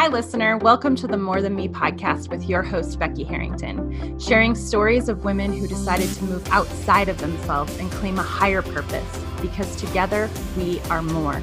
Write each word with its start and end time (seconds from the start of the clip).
Hi, 0.00 0.08
listener. 0.08 0.56
Welcome 0.56 0.96
to 0.96 1.06
the 1.06 1.18
More 1.18 1.42
Than 1.42 1.54
Me 1.54 1.68
podcast 1.68 2.30
with 2.30 2.48
your 2.48 2.62
host, 2.62 2.98
Becky 2.98 3.22
Harrington, 3.22 4.18
sharing 4.18 4.54
stories 4.54 5.10
of 5.10 5.24
women 5.24 5.52
who 5.52 5.68
decided 5.68 6.08
to 6.14 6.24
move 6.24 6.48
outside 6.48 7.10
of 7.10 7.18
themselves 7.18 7.76
and 7.76 7.90
claim 7.90 8.18
a 8.18 8.22
higher 8.22 8.62
purpose 8.62 9.22
because 9.42 9.76
together 9.76 10.30
we 10.56 10.80
are 10.88 11.02
more. 11.02 11.42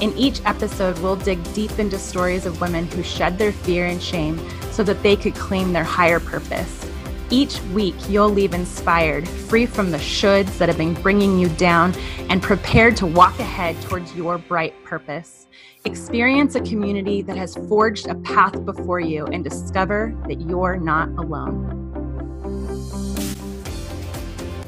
In 0.00 0.16
each 0.16 0.40
episode, 0.46 0.98
we'll 1.00 1.16
dig 1.16 1.38
deep 1.52 1.78
into 1.78 1.98
stories 1.98 2.46
of 2.46 2.62
women 2.62 2.86
who 2.86 3.02
shed 3.02 3.36
their 3.36 3.52
fear 3.52 3.84
and 3.84 4.02
shame 4.02 4.40
so 4.70 4.82
that 4.84 5.02
they 5.02 5.14
could 5.14 5.34
claim 5.34 5.74
their 5.74 5.84
higher 5.84 6.18
purpose. 6.18 6.90
Each 7.32 7.62
week, 7.72 7.94
you'll 8.10 8.28
leave 8.28 8.52
inspired, 8.52 9.26
free 9.26 9.64
from 9.64 9.90
the 9.90 9.96
shoulds 9.96 10.58
that 10.58 10.68
have 10.68 10.76
been 10.76 10.92
bringing 10.92 11.38
you 11.38 11.48
down, 11.48 11.94
and 12.28 12.42
prepared 12.42 12.94
to 12.98 13.06
walk 13.06 13.38
ahead 13.38 13.80
towards 13.80 14.14
your 14.14 14.36
bright 14.36 14.74
purpose. 14.84 15.46
Experience 15.86 16.56
a 16.56 16.60
community 16.60 17.22
that 17.22 17.38
has 17.38 17.54
forged 17.70 18.06
a 18.06 18.16
path 18.16 18.62
before 18.66 19.00
you 19.00 19.24
and 19.28 19.42
discover 19.42 20.14
that 20.28 20.42
you're 20.42 20.76
not 20.76 21.08
alone. 21.12 21.80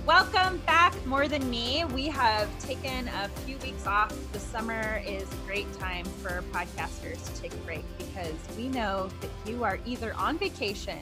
Welcome 0.07 0.57
back, 0.65 0.95
More 1.05 1.29
Than 1.29 1.51
Me. 1.51 1.85
We 1.93 2.07
have 2.07 2.49
taken 2.61 3.09
a 3.09 3.29
few 3.45 3.59
weeks 3.59 3.87
off. 3.87 4.17
The 4.33 4.41
summer 4.41 5.03
is 5.07 5.31
a 5.31 5.47
great 5.47 5.71
time 5.75 6.07
for 6.23 6.43
podcasters 6.51 7.23
to 7.27 7.43
take 7.43 7.53
a 7.53 7.59
break 7.59 7.85
because 7.99 8.33
we 8.57 8.69
know 8.69 9.11
that 9.21 9.31
you 9.45 9.65
are 9.65 9.79
either 9.85 10.15
on 10.15 10.39
vacation 10.39 11.01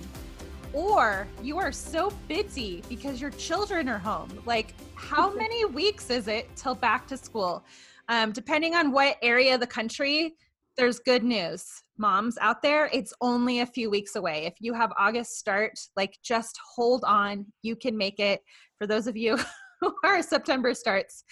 or 0.72 1.26
you 1.42 1.58
are 1.58 1.72
so 1.72 2.10
busy 2.28 2.82
because 2.88 3.20
your 3.20 3.30
children 3.32 3.88
are 3.88 3.98
home. 3.98 4.30
Like, 4.46 4.74
how 4.94 5.32
many 5.34 5.64
weeks 5.64 6.10
is 6.10 6.28
it 6.28 6.48
till 6.56 6.74
back 6.74 7.06
to 7.08 7.16
school? 7.16 7.64
Um, 8.08 8.32
depending 8.32 8.74
on 8.74 8.92
what 8.92 9.16
area 9.22 9.54
of 9.54 9.60
the 9.60 9.66
country, 9.66 10.34
there's 10.76 10.98
good 10.98 11.22
news. 11.22 11.64
Moms 11.98 12.36
out 12.40 12.62
there, 12.62 12.88
it's 12.92 13.12
only 13.20 13.60
a 13.60 13.66
few 13.66 13.90
weeks 13.90 14.16
away. 14.16 14.46
If 14.46 14.54
you 14.60 14.72
have 14.74 14.92
August 14.98 15.38
start, 15.38 15.78
like 15.96 16.18
just 16.24 16.58
hold 16.74 17.04
on. 17.04 17.46
You 17.62 17.76
can 17.76 17.96
make 17.96 18.18
it. 18.18 18.40
For 18.78 18.86
those 18.86 19.06
of 19.06 19.16
you 19.16 19.38
who 19.80 19.94
are 20.04 20.22
September 20.22 20.74
starts, 20.74 21.24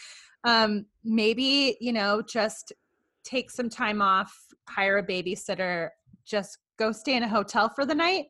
um, 0.45 0.87
maybe, 1.05 1.77
you 1.81 1.93
know, 1.93 2.23
just 2.23 2.73
take 3.25 3.51
some 3.51 3.69
time 3.69 4.01
off, 4.01 4.35
hire 4.69 4.99
a 4.99 5.07
babysitter, 5.07 5.89
just 6.25 6.59
go 6.79 6.93
stay 6.93 7.17
in 7.17 7.23
a 7.23 7.29
hotel 7.29 7.69
for 7.69 7.85
the 7.85 7.95
night 7.95 8.27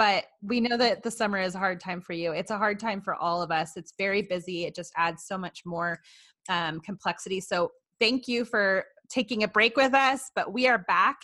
but 0.00 0.24
we 0.40 0.62
know 0.62 0.78
that 0.78 1.02
the 1.02 1.10
summer 1.10 1.36
is 1.36 1.54
a 1.54 1.58
hard 1.58 1.78
time 1.78 2.00
for 2.00 2.14
you. 2.14 2.32
It's 2.32 2.50
a 2.50 2.56
hard 2.56 2.80
time 2.80 3.02
for 3.02 3.16
all 3.16 3.42
of 3.42 3.50
us. 3.50 3.72
It's 3.76 3.92
very 3.98 4.22
busy. 4.22 4.64
It 4.64 4.74
just 4.74 4.94
adds 4.96 5.24
so 5.26 5.36
much 5.36 5.60
more 5.66 6.00
um, 6.48 6.80
complexity. 6.80 7.38
So 7.38 7.72
thank 8.00 8.26
you 8.26 8.46
for 8.46 8.86
taking 9.10 9.42
a 9.42 9.48
break 9.48 9.76
with 9.76 9.92
us, 9.92 10.30
but 10.34 10.54
we 10.54 10.66
are 10.66 10.78
back. 10.78 11.18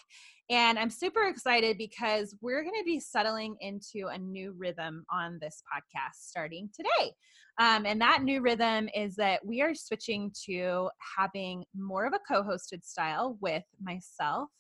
And 0.51 0.79
I'm 0.79 0.91
super 0.91 1.23
excited 1.23 1.79
because 1.79 2.37
we're 2.43 2.61
going 2.61 2.79
to 2.79 2.85
be 2.85 3.01
settling 3.01 3.57
into 3.61 4.09
a 4.09 4.19
new 4.19 4.55
rhythm 4.59 5.07
on 5.11 5.39
this 5.41 5.63
podcast 5.75 6.29
starting 6.29 6.69
today. 6.77 7.15
Um, 7.59 7.87
and 7.87 7.99
that 8.03 8.25
new 8.25 8.43
rhythm 8.43 8.91
is 8.95 9.17
that 9.17 9.41
we 9.43 9.63
are 9.63 9.75
switching 9.75 10.31
to 10.45 10.91
having 11.17 11.65
more 11.75 12.05
of 12.05 12.13
a 12.13 12.21
co 12.31 12.43
hosted 12.43 12.85
style 12.85 13.39
with 13.41 13.65
myself 13.83 14.51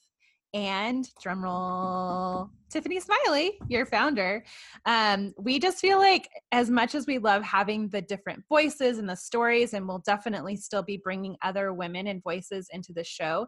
and 0.56 1.10
drumroll 1.22 2.48
tiffany 2.70 2.98
smiley 2.98 3.58
your 3.68 3.84
founder. 3.84 4.42
Um, 4.86 5.34
we 5.36 5.58
just 5.58 5.78
feel 5.80 5.98
like 5.98 6.30
as 6.50 6.70
much 6.70 6.94
as 6.94 7.06
we 7.06 7.18
love 7.18 7.42
having 7.42 7.90
the 7.90 8.00
different 8.00 8.42
voices 8.48 8.98
and 8.98 9.08
the 9.08 9.16
stories 9.16 9.74
and 9.74 9.86
we'll 9.86 10.02
definitely 10.06 10.56
still 10.56 10.82
be 10.82 10.96
bringing 10.96 11.36
other 11.42 11.74
women 11.74 12.06
and 12.06 12.22
voices 12.22 12.68
into 12.72 12.94
the 12.94 13.04
show 13.04 13.46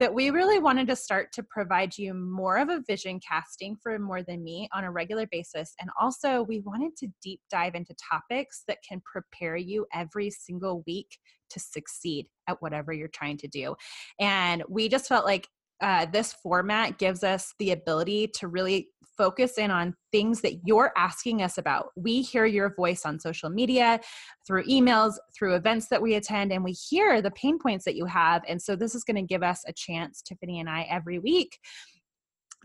that 0.00 0.12
we 0.12 0.28
really 0.28 0.58
wanted 0.58 0.86
to 0.88 0.96
start 0.96 1.32
to 1.32 1.42
provide 1.42 1.96
you 1.96 2.12
more 2.12 2.58
of 2.58 2.68
a 2.68 2.82
vision 2.86 3.20
casting 3.26 3.76
for 3.82 3.98
more 3.98 4.22
than 4.22 4.44
me 4.44 4.68
on 4.74 4.84
a 4.84 4.90
regular 4.90 5.26
basis. 5.32 5.74
And 5.80 5.90
also 5.98 6.42
we 6.42 6.60
wanted 6.60 6.94
to 6.98 7.08
deep 7.22 7.40
dive 7.50 7.74
into 7.74 7.94
topics 8.10 8.64
that 8.68 8.78
can 8.86 9.00
prepare 9.10 9.56
you 9.56 9.86
every 9.94 10.30
single 10.30 10.82
week 10.86 11.18
to 11.50 11.58
succeed 11.58 12.26
at 12.48 12.60
whatever 12.60 12.92
you're 12.92 13.08
trying 13.08 13.36
to 13.38 13.48
do. 13.48 13.76
And 14.18 14.62
we 14.68 14.88
just 14.88 15.08
felt 15.08 15.24
like 15.24 15.48
uh, 15.80 16.06
this 16.06 16.32
format 16.32 16.98
gives 16.98 17.24
us 17.24 17.54
the 17.58 17.72
ability 17.72 18.28
to 18.34 18.48
really 18.48 18.88
focus 19.16 19.58
in 19.58 19.70
on 19.70 19.94
things 20.12 20.40
that 20.40 20.54
you're 20.64 20.92
asking 20.96 21.42
us 21.42 21.58
about. 21.58 21.88
We 21.94 22.22
hear 22.22 22.46
your 22.46 22.74
voice 22.74 23.04
on 23.04 23.20
social 23.20 23.50
media, 23.50 24.00
through 24.46 24.64
emails, 24.64 25.14
through 25.36 25.56
events 25.56 25.88
that 25.88 26.00
we 26.00 26.14
attend, 26.14 26.52
and 26.52 26.64
we 26.64 26.72
hear 26.72 27.20
the 27.20 27.30
pain 27.32 27.58
points 27.58 27.84
that 27.84 27.96
you 27.96 28.06
have. 28.06 28.42
And 28.48 28.60
so, 28.60 28.76
this 28.76 28.94
is 28.94 29.04
going 29.04 29.16
to 29.16 29.22
give 29.22 29.42
us 29.42 29.62
a 29.66 29.74
chance, 29.74 30.22
Tiffany 30.22 30.60
and 30.60 30.70
I, 30.70 30.86
every 30.90 31.18
week 31.18 31.58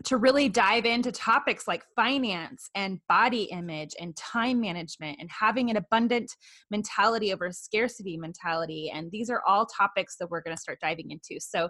to 0.04 0.18
really 0.18 0.48
dive 0.48 0.84
into 0.84 1.10
topics 1.10 1.66
like 1.66 1.82
finance 1.94 2.68
and 2.74 3.00
body 3.08 3.44
image 3.44 3.94
and 3.98 4.14
time 4.16 4.60
management 4.60 5.16
and 5.20 5.30
having 5.30 5.70
an 5.70 5.76
abundant 5.76 6.30
mentality 6.70 7.32
over 7.32 7.50
scarcity 7.50 8.16
mentality. 8.16 8.90
And 8.94 9.10
these 9.10 9.30
are 9.30 9.42
all 9.46 9.66
topics 9.66 10.16
that 10.20 10.28
we're 10.30 10.42
going 10.42 10.54
to 10.54 10.60
start 10.60 10.80
diving 10.80 11.10
into. 11.10 11.40
So, 11.40 11.68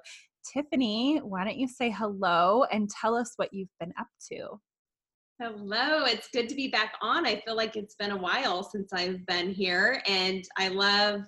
Tiffany, 0.52 1.18
why 1.18 1.44
don't 1.44 1.58
you 1.58 1.68
say 1.68 1.90
hello 1.90 2.64
and 2.70 2.88
tell 2.88 3.16
us 3.16 3.32
what 3.36 3.52
you've 3.52 3.68
been 3.80 3.92
up 3.98 4.08
to? 4.30 4.60
Hello, 5.40 6.04
it's 6.04 6.28
good 6.32 6.48
to 6.48 6.54
be 6.54 6.68
back 6.68 6.94
on. 7.02 7.26
I 7.26 7.40
feel 7.40 7.56
like 7.56 7.76
it's 7.76 7.94
been 7.96 8.12
a 8.12 8.16
while 8.16 8.62
since 8.62 8.92
I've 8.92 9.24
been 9.26 9.50
here, 9.50 10.02
and 10.06 10.42
I 10.56 10.68
love 10.68 11.22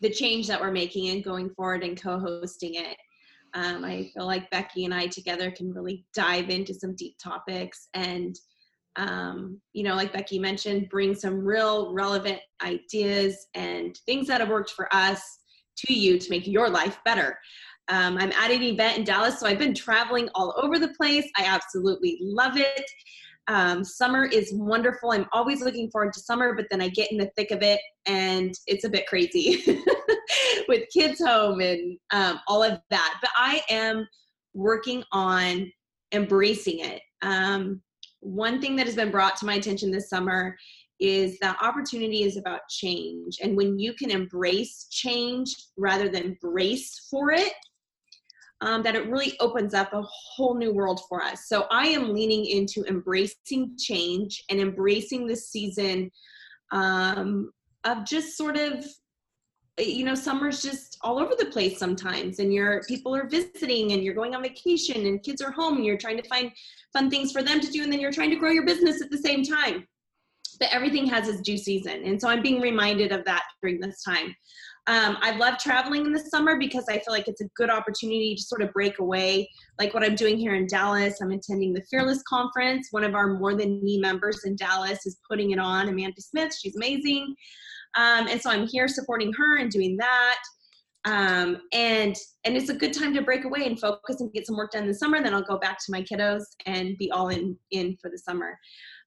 the 0.00 0.10
change 0.10 0.46
that 0.46 0.60
we're 0.60 0.70
making 0.70 1.08
and 1.08 1.22
going 1.22 1.50
forward 1.50 1.84
and 1.84 2.00
co 2.00 2.18
hosting 2.18 2.74
it. 2.74 2.96
Um, 3.54 3.84
I 3.84 4.10
feel 4.14 4.26
like 4.26 4.50
Becky 4.50 4.84
and 4.84 4.94
I 4.94 5.08
together 5.08 5.50
can 5.50 5.72
really 5.72 6.06
dive 6.14 6.50
into 6.50 6.72
some 6.72 6.94
deep 6.94 7.16
topics 7.22 7.88
and, 7.94 8.34
um, 8.96 9.60
you 9.72 9.82
know, 9.82 9.96
like 9.96 10.12
Becky 10.12 10.38
mentioned, 10.38 10.88
bring 10.88 11.14
some 11.14 11.44
real 11.44 11.92
relevant 11.92 12.40
ideas 12.64 13.48
and 13.54 13.98
things 14.06 14.28
that 14.28 14.40
have 14.40 14.50
worked 14.50 14.70
for 14.70 14.88
us 14.94 15.20
to 15.86 15.94
you 15.94 16.18
to 16.18 16.30
make 16.30 16.46
your 16.46 16.68
life 16.68 16.98
better. 17.04 17.38
Um, 17.90 18.18
I'm 18.18 18.30
at 18.32 18.50
an 18.50 18.62
event 18.62 18.98
in 18.98 19.04
Dallas, 19.04 19.40
so 19.40 19.46
I've 19.46 19.58
been 19.58 19.74
traveling 19.74 20.28
all 20.34 20.54
over 20.56 20.78
the 20.78 20.94
place. 20.96 21.28
I 21.36 21.44
absolutely 21.44 22.18
love 22.22 22.56
it. 22.56 22.84
Um, 23.48 23.82
summer 23.82 24.24
is 24.26 24.52
wonderful. 24.54 25.10
I'm 25.10 25.26
always 25.32 25.60
looking 25.60 25.90
forward 25.90 26.12
to 26.12 26.20
summer, 26.20 26.54
but 26.54 26.66
then 26.70 26.80
I 26.80 26.88
get 26.88 27.10
in 27.10 27.18
the 27.18 27.30
thick 27.36 27.50
of 27.50 27.62
it 27.62 27.80
and 28.06 28.54
it's 28.68 28.84
a 28.84 28.88
bit 28.88 29.08
crazy 29.08 29.64
with 30.68 30.84
kids 30.92 31.20
home 31.20 31.60
and 31.60 31.98
um, 32.12 32.38
all 32.46 32.62
of 32.62 32.78
that. 32.90 33.18
But 33.20 33.30
I 33.36 33.62
am 33.68 34.06
working 34.54 35.02
on 35.10 35.70
embracing 36.12 36.80
it. 36.80 37.02
Um, 37.22 37.80
one 38.20 38.60
thing 38.60 38.76
that 38.76 38.86
has 38.86 38.94
been 38.94 39.10
brought 39.10 39.36
to 39.38 39.46
my 39.46 39.54
attention 39.54 39.90
this 39.90 40.08
summer 40.08 40.56
is 41.00 41.38
that 41.40 41.56
opportunity 41.60 42.22
is 42.22 42.36
about 42.36 42.60
change. 42.68 43.38
And 43.42 43.56
when 43.56 43.78
you 43.78 43.94
can 43.94 44.10
embrace 44.10 44.86
change 44.90 45.56
rather 45.76 46.08
than 46.08 46.36
brace 46.40 47.08
for 47.10 47.32
it, 47.32 47.52
um, 48.60 48.82
that 48.82 48.94
it 48.94 49.08
really 49.08 49.38
opens 49.40 49.74
up 49.74 49.92
a 49.92 50.02
whole 50.02 50.54
new 50.54 50.72
world 50.72 51.00
for 51.08 51.22
us. 51.22 51.48
So 51.48 51.66
I 51.70 51.86
am 51.88 52.12
leaning 52.12 52.44
into 52.46 52.84
embracing 52.84 53.76
change 53.78 54.44
and 54.50 54.60
embracing 54.60 55.26
this 55.26 55.48
season 55.50 56.10
um, 56.72 57.50
of 57.84 58.04
just 58.04 58.36
sort 58.36 58.56
of 58.56 58.84
you 59.78 60.04
know 60.04 60.14
summer's 60.14 60.62
just 60.62 60.98
all 61.02 61.18
over 61.18 61.32
the 61.38 61.46
place 61.46 61.78
sometimes 61.78 62.38
and 62.38 62.52
your 62.52 62.82
people 62.86 63.14
are 63.16 63.28
visiting 63.28 63.92
and 63.92 64.04
you're 64.04 64.14
going 64.14 64.34
on 64.34 64.42
vacation 64.42 65.06
and 65.06 65.22
kids 65.22 65.40
are 65.40 65.52
home 65.52 65.76
and 65.76 65.86
you're 65.86 65.96
trying 65.96 66.18
to 66.18 66.28
find 66.28 66.50
fun 66.92 67.08
things 67.08 67.32
for 67.32 67.42
them 67.42 67.60
to 67.60 67.70
do 67.70 67.82
and 67.82 67.90
then 67.90 68.00
you're 68.00 68.12
trying 68.12 68.28
to 68.28 68.36
grow 68.36 68.50
your 68.50 68.66
business 68.66 69.00
at 69.00 69.10
the 69.10 69.16
same 69.16 69.42
time. 69.42 69.86
But 70.58 70.68
everything 70.72 71.06
has 71.06 71.28
its 71.28 71.40
due 71.40 71.56
season. 71.56 72.02
And 72.04 72.20
so 72.20 72.28
i'm 72.28 72.42
being 72.42 72.60
reminded 72.60 73.12
of 73.12 73.24
that 73.24 73.44
during 73.62 73.80
this 73.80 74.02
time 74.02 74.34
um, 74.86 75.18
I 75.20 75.36
love 75.36 75.58
traveling 75.58 76.06
in 76.06 76.12
the 76.12 76.20
summer 76.20 76.58
because 76.58 76.84
I 76.88 76.94
feel 76.94 77.12
like 77.12 77.28
it's 77.28 77.42
a 77.42 77.48
good 77.56 77.70
opportunity 77.70 78.34
to 78.34 78.42
sort 78.42 78.62
of 78.62 78.72
break 78.72 78.98
away, 78.98 79.48
like 79.78 79.94
what 79.94 80.02
I'm 80.02 80.14
doing 80.14 80.38
here 80.38 80.54
in 80.54 80.66
Dallas. 80.66 81.20
I'm 81.20 81.30
attending 81.30 81.72
the 81.72 81.82
Fearless 81.90 82.22
Conference. 82.28 82.88
One 82.90 83.04
of 83.04 83.14
our 83.14 83.38
More 83.38 83.54
Than 83.54 83.82
Me 83.84 83.98
members 83.98 84.44
in 84.44 84.56
Dallas 84.56 85.06
is 85.06 85.18
putting 85.28 85.50
it 85.50 85.58
on, 85.58 85.88
Amanda 85.88 86.20
Smith. 86.20 86.56
She's 86.58 86.76
amazing. 86.76 87.34
Um, 87.96 88.28
and 88.28 88.40
so 88.40 88.50
I'm 88.50 88.66
here 88.66 88.88
supporting 88.88 89.32
her 89.34 89.58
and 89.58 89.70
doing 89.70 89.96
that. 89.98 90.38
Um, 91.06 91.58
and 91.72 92.14
and 92.44 92.56
it's 92.56 92.68
a 92.68 92.74
good 92.74 92.92
time 92.92 93.14
to 93.14 93.22
break 93.22 93.44
away 93.44 93.66
and 93.66 93.78
focus 93.78 94.20
and 94.20 94.32
get 94.32 94.46
some 94.46 94.56
work 94.56 94.72
done 94.72 94.82
in 94.82 94.88
the 94.88 94.94
summer. 94.94 95.22
Then 95.22 95.34
I'll 95.34 95.42
go 95.42 95.58
back 95.58 95.78
to 95.78 95.92
my 95.92 96.02
kiddos 96.02 96.42
and 96.66 96.96
be 96.98 97.10
all 97.10 97.28
in 97.28 97.56
in 97.70 97.96
for 98.00 98.10
the 98.10 98.18
summer. 98.18 98.58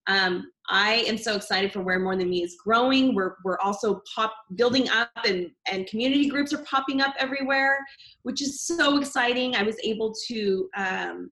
Um, 0.07 0.51
I 0.69 1.05
am 1.07 1.17
so 1.17 1.35
excited 1.35 1.71
for 1.71 1.81
where 1.81 1.99
More 1.99 2.15
Than 2.15 2.29
Me 2.29 2.43
is 2.43 2.55
growing. 2.63 3.15
We're, 3.15 3.35
we're 3.43 3.59
also 3.59 4.01
pop 4.13 4.33
building 4.55 4.89
up 4.89 5.09
and, 5.25 5.49
and 5.69 5.87
community 5.87 6.29
groups 6.29 6.53
are 6.53 6.63
popping 6.63 7.01
up 7.01 7.13
everywhere, 7.19 7.79
which 8.23 8.41
is 8.41 8.61
so 8.61 8.97
exciting. 8.97 9.55
I 9.55 9.63
was 9.63 9.77
able 9.83 10.13
to 10.27 10.69
um, 10.77 11.31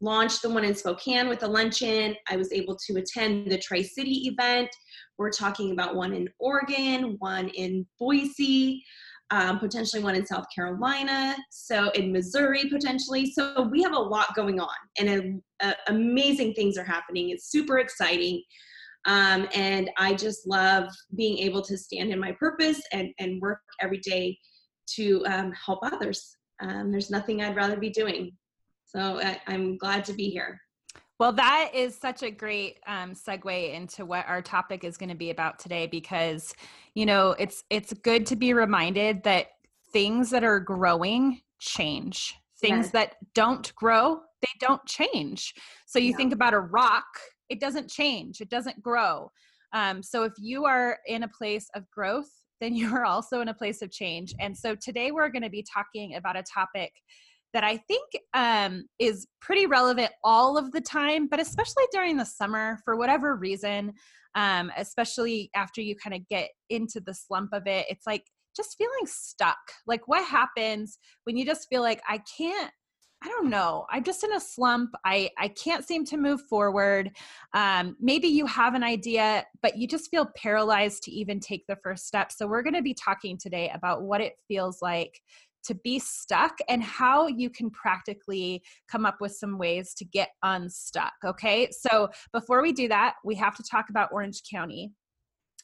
launch 0.00 0.40
the 0.40 0.50
one 0.50 0.64
in 0.64 0.74
Spokane 0.74 1.28
with 1.28 1.42
a 1.42 1.46
luncheon. 1.46 2.16
I 2.28 2.36
was 2.36 2.52
able 2.52 2.76
to 2.86 2.96
attend 2.96 3.50
the 3.50 3.58
Tri 3.58 3.82
City 3.82 4.28
event. 4.28 4.68
We're 5.16 5.30
talking 5.30 5.72
about 5.72 5.94
one 5.94 6.12
in 6.12 6.28
Oregon, 6.38 7.16
one 7.18 7.48
in 7.48 7.86
Boise. 7.98 8.82
Um, 9.32 9.58
potentially 9.58 10.02
one 10.02 10.14
in 10.14 10.26
South 10.26 10.44
Carolina, 10.54 11.34
so 11.50 11.90
in 11.92 12.12
Missouri 12.12 12.68
potentially. 12.68 13.32
So 13.32 13.62
we 13.62 13.82
have 13.82 13.94
a 13.94 13.98
lot 13.98 14.34
going 14.36 14.60
on, 14.60 14.68
and 14.98 15.42
a, 15.62 15.66
a, 15.68 15.74
amazing 15.88 16.52
things 16.52 16.76
are 16.76 16.84
happening. 16.84 17.30
It's 17.30 17.50
super 17.50 17.78
exciting. 17.78 18.42
Um, 19.06 19.48
and 19.54 19.90
I 19.96 20.14
just 20.14 20.46
love 20.46 20.88
being 21.16 21.38
able 21.38 21.62
to 21.62 21.76
stand 21.76 22.12
in 22.12 22.20
my 22.20 22.32
purpose 22.32 22.80
and, 22.92 23.08
and 23.18 23.40
work 23.40 23.58
every 23.80 23.98
day 23.98 24.38
to 24.94 25.24
um, 25.26 25.52
help 25.52 25.80
others. 25.82 26.36
Um, 26.60 26.92
there's 26.92 27.10
nothing 27.10 27.42
I'd 27.42 27.56
rather 27.56 27.76
be 27.76 27.90
doing. 27.90 28.36
So 28.84 29.18
I, 29.18 29.40
I'm 29.48 29.78
glad 29.78 30.04
to 30.04 30.12
be 30.12 30.28
here. 30.28 30.60
Well, 31.22 31.34
that 31.34 31.70
is 31.72 31.96
such 31.96 32.24
a 32.24 32.32
great 32.32 32.80
um, 32.84 33.12
segue 33.12 33.72
into 33.72 34.04
what 34.04 34.26
our 34.26 34.42
topic 34.42 34.82
is 34.82 34.96
going 34.96 35.08
to 35.08 35.14
be 35.14 35.30
about 35.30 35.56
today, 35.56 35.86
because 35.86 36.52
you 36.94 37.06
know 37.06 37.36
it's 37.38 37.62
it's 37.70 37.92
good 37.92 38.26
to 38.26 38.34
be 38.34 38.54
reminded 38.54 39.22
that 39.22 39.50
things 39.92 40.30
that 40.30 40.42
are 40.42 40.58
growing 40.58 41.40
change. 41.60 42.34
Things 42.60 42.86
yes. 42.86 42.90
that 42.90 43.16
don't 43.36 43.72
grow, 43.76 44.18
they 44.40 44.48
don't 44.58 44.84
change. 44.86 45.54
So 45.86 46.00
you 46.00 46.10
yeah. 46.10 46.16
think 46.16 46.32
about 46.32 46.54
a 46.54 46.58
rock, 46.58 47.06
it 47.48 47.60
doesn't 47.60 47.88
change, 47.88 48.40
it 48.40 48.50
doesn't 48.50 48.82
grow. 48.82 49.30
Um, 49.72 50.02
so 50.02 50.24
if 50.24 50.32
you 50.38 50.64
are 50.64 50.98
in 51.06 51.22
a 51.22 51.28
place 51.28 51.68
of 51.76 51.88
growth, 51.92 52.32
then 52.60 52.74
you 52.80 52.92
are 52.92 53.04
also 53.04 53.40
in 53.40 53.46
a 53.46 53.54
place 53.54 53.80
of 53.80 53.92
change. 53.92 54.34
And 54.40 54.58
so 54.58 54.74
today 54.74 55.12
we're 55.12 55.28
going 55.28 55.42
to 55.44 55.50
be 55.50 55.64
talking 55.72 56.16
about 56.16 56.36
a 56.36 56.42
topic 56.42 56.90
that 57.52 57.64
I 57.64 57.76
think 57.76 58.08
um, 58.34 58.84
is 58.98 59.26
pretty 59.40 59.66
relevant 59.66 60.10
all 60.24 60.56
of 60.56 60.72
the 60.72 60.80
time, 60.80 61.28
but 61.28 61.40
especially 61.40 61.84
during 61.92 62.16
the 62.16 62.24
summer 62.24 62.78
for 62.84 62.96
whatever 62.96 63.36
reason, 63.36 63.92
um, 64.34 64.70
especially 64.76 65.50
after 65.54 65.80
you 65.80 65.94
kind 65.96 66.14
of 66.14 66.26
get 66.28 66.50
into 66.70 67.00
the 67.00 67.14
slump 67.14 67.50
of 67.52 67.66
it. 67.66 67.86
It's 67.88 68.06
like 68.06 68.24
just 68.56 68.76
feeling 68.76 69.06
stuck. 69.06 69.58
Like, 69.86 70.08
what 70.08 70.24
happens 70.24 70.98
when 71.24 71.36
you 71.36 71.44
just 71.44 71.68
feel 71.68 71.82
like 71.82 72.02
I 72.08 72.20
can't? 72.36 72.70
I 73.24 73.28
don't 73.28 73.50
know. 73.50 73.86
I'm 73.88 74.02
just 74.02 74.24
in 74.24 74.32
a 74.32 74.40
slump. 74.40 74.90
I 75.04 75.30
I 75.38 75.48
can't 75.48 75.86
seem 75.86 76.04
to 76.06 76.16
move 76.16 76.40
forward. 76.50 77.10
Um, 77.54 77.96
maybe 78.00 78.26
you 78.26 78.46
have 78.46 78.74
an 78.74 78.82
idea, 78.82 79.44
but 79.62 79.78
you 79.78 79.86
just 79.86 80.10
feel 80.10 80.28
paralyzed 80.34 81.04
to 81.04 81.12
even 81.12 81.38
take 81.38 81.64
the 81.68 81.78
first 81.84 82.06
step. 82.06 82.32
So 82.32 82.48
we're 82.48 82.62
going 82.62 82.74
to 82.74 82.82
be 82.82 82.94
talking 82.94 83.38
today 83.38 83.70
about 83.72 84.02
what 84.02 84.20
it 84.20 84.34
feels 84.48 84.82
like 84.82 85.20
to 85.64 85.74
be 85.74 85.98
stuck 85.98 86.58
and 86.68 86.82
how 86.82 87.26
you 87.26 87.50
can 87.50 87.70
practically 87.70 88.62
come 88.88 89.06
up 89.06 89.16
with 89.20 89.32
some 89.32 89.58
ways 89.58 89.94
to 89.94 90.04
get 90.04 90.30
unstuck. 90.42 91.12
Okay, 91.24 91.68
so 91.70 92.08
before 92.32 92.62
we 92.62 92.72
do 92.72 92.88
that, 92.88 93.14
we 93.24 93.34
have 93.36 93.56
to 93.56 93.62
talk 93.62 93.90
about 93.90 94.10
Orange 94.12 94.42
County. 94.50 94.92